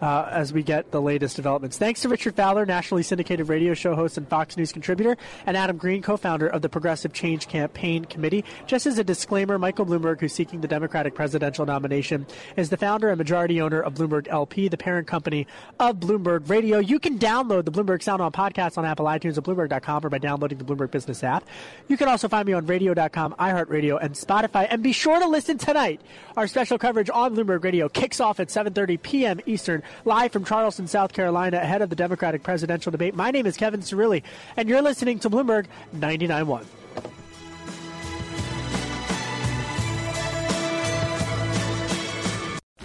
Uh, 0.02 0.28
as 0.32 0.52
we 0.52 0.64
get 0.64 0.90
the 0.90 1.00
latest 1.00 1.36
developments. 1.36 1.78
Thanks 1.78 2.00
to 2.00 2.08
Richard 2.08 2.34
Fowler, 2.34 2.66
nationally 2.66 3.04
syndicated 3.04 3.48
radio 3.48 3.72
show 3.72 3.94
host 3.94 4.18
and 4.18 4.26
Fox 4.26 4.56
News 4.56 4.72
contributor, 4.72 5.16
and 5.46 5.56
Adam 5.56 5.76
Green, 5.76 6.02
co 6.02 6.16
founder 6.16 6.48
of 6.48 6.60
the 6.60 6.68
Progressive 6.68 7.12
Change 7.12 7.46
Campaign 7.46 8.04
Committee. 8.06 8.44
Just 8.66 8.84
as 8.86 8.98
a 8.98 9.04
disclaimer, 9.04 9.60
Michael 9.60 9.86
Bloomberg, 9.86 10.18
who's 10.18 10.32
seeking 10.32 10.60
the 10.60 10.66
Democratic 10.66 11.14
presidential 11.14 11.66
nomination, 11.66 12.26
is 12.56 12.68
the 12.68 12.76
founder 12.76 13.10
and 13.10 13.18
majority 13.18 13.60
owner 13.60 13.80
of 13.80 13.94
Bloomberg 13.94 14.26
LP, 14.26 14.66
the 14.66 14.76
parent 14.76 15.06
company 15.06 15.46
of 15.78 16.00
Bloomberg 16.00 16.48
Radio. 16.50 16.78
You 16.78 16.98
can 16.98 17.16
download 17.18 17.64
the 17.64 17.70
Bloomberg 17.70 18.02
Sound 18.02 18.20
on 18.20 18.32
podcast 18.32 18.76
on 18.78 18.84
Apple 18.84 19.06
iTunes 19.06 19.38
at 19.38 19.44
Bloomberg.com 19.44 20.04
or 20.04 20.10
by 20.10 20.18
downloading 20.18 20.58
the 20.58 20.64
Bloomberg 20.64 20.90
Business 20.90 21.22
app. 21.22 21.46
You 21.86 21.96
can 21.96 22.08
also 22.08 22.28
find 22.28 22.44
me 22.44 22.54
on 22.54 22.66
radio.com, 22.66 23.36
iHeartRadio, 23.38 23.98
and 24.02 24.14
Spotify. 24.14 24.66
And 24.68 24.82
be 24.82 24.92
sure 24.92 25.20
to 25.20 25.28
listen 25.28 25.58
tonight. 25.58 26.00
Our 26.36 26.48
special 26.48 26.76
coverage 26.76 27.08
on 27.08 27.36
Bloomberg 27.36 27.62
Radio 27.62 27.88
kicks 27.88 28.18
off 28.18 28.40
at 28.40 28.48
7.30 28.48 29.00
p.m. 29.00 29.40
Eastern, 29.46 29.82
live 30.04 30.32
from 30.32 30.44
Charleston, 30.44 30.86
South 30.86 31.12
Carolina, 31.12 31.58
ahead 31.58 31.82
of 31.82 31.90
the 31.90 31.96
Democratic 31.96 32.42
presidential 32.42 32.90
debate. 32.90 33.14
My 33.14 33.30
name 33.30 33.46
is 33.46 33.56
Kevin 33.56 33.80
Cirilli, 33.80 34.22
and 34.56 34.68
you're 34.68 34.82
listening 34.82 35.18
to 35.20 35.30
Bloomberg 35.30 35.66
99.1. 35.94 36.81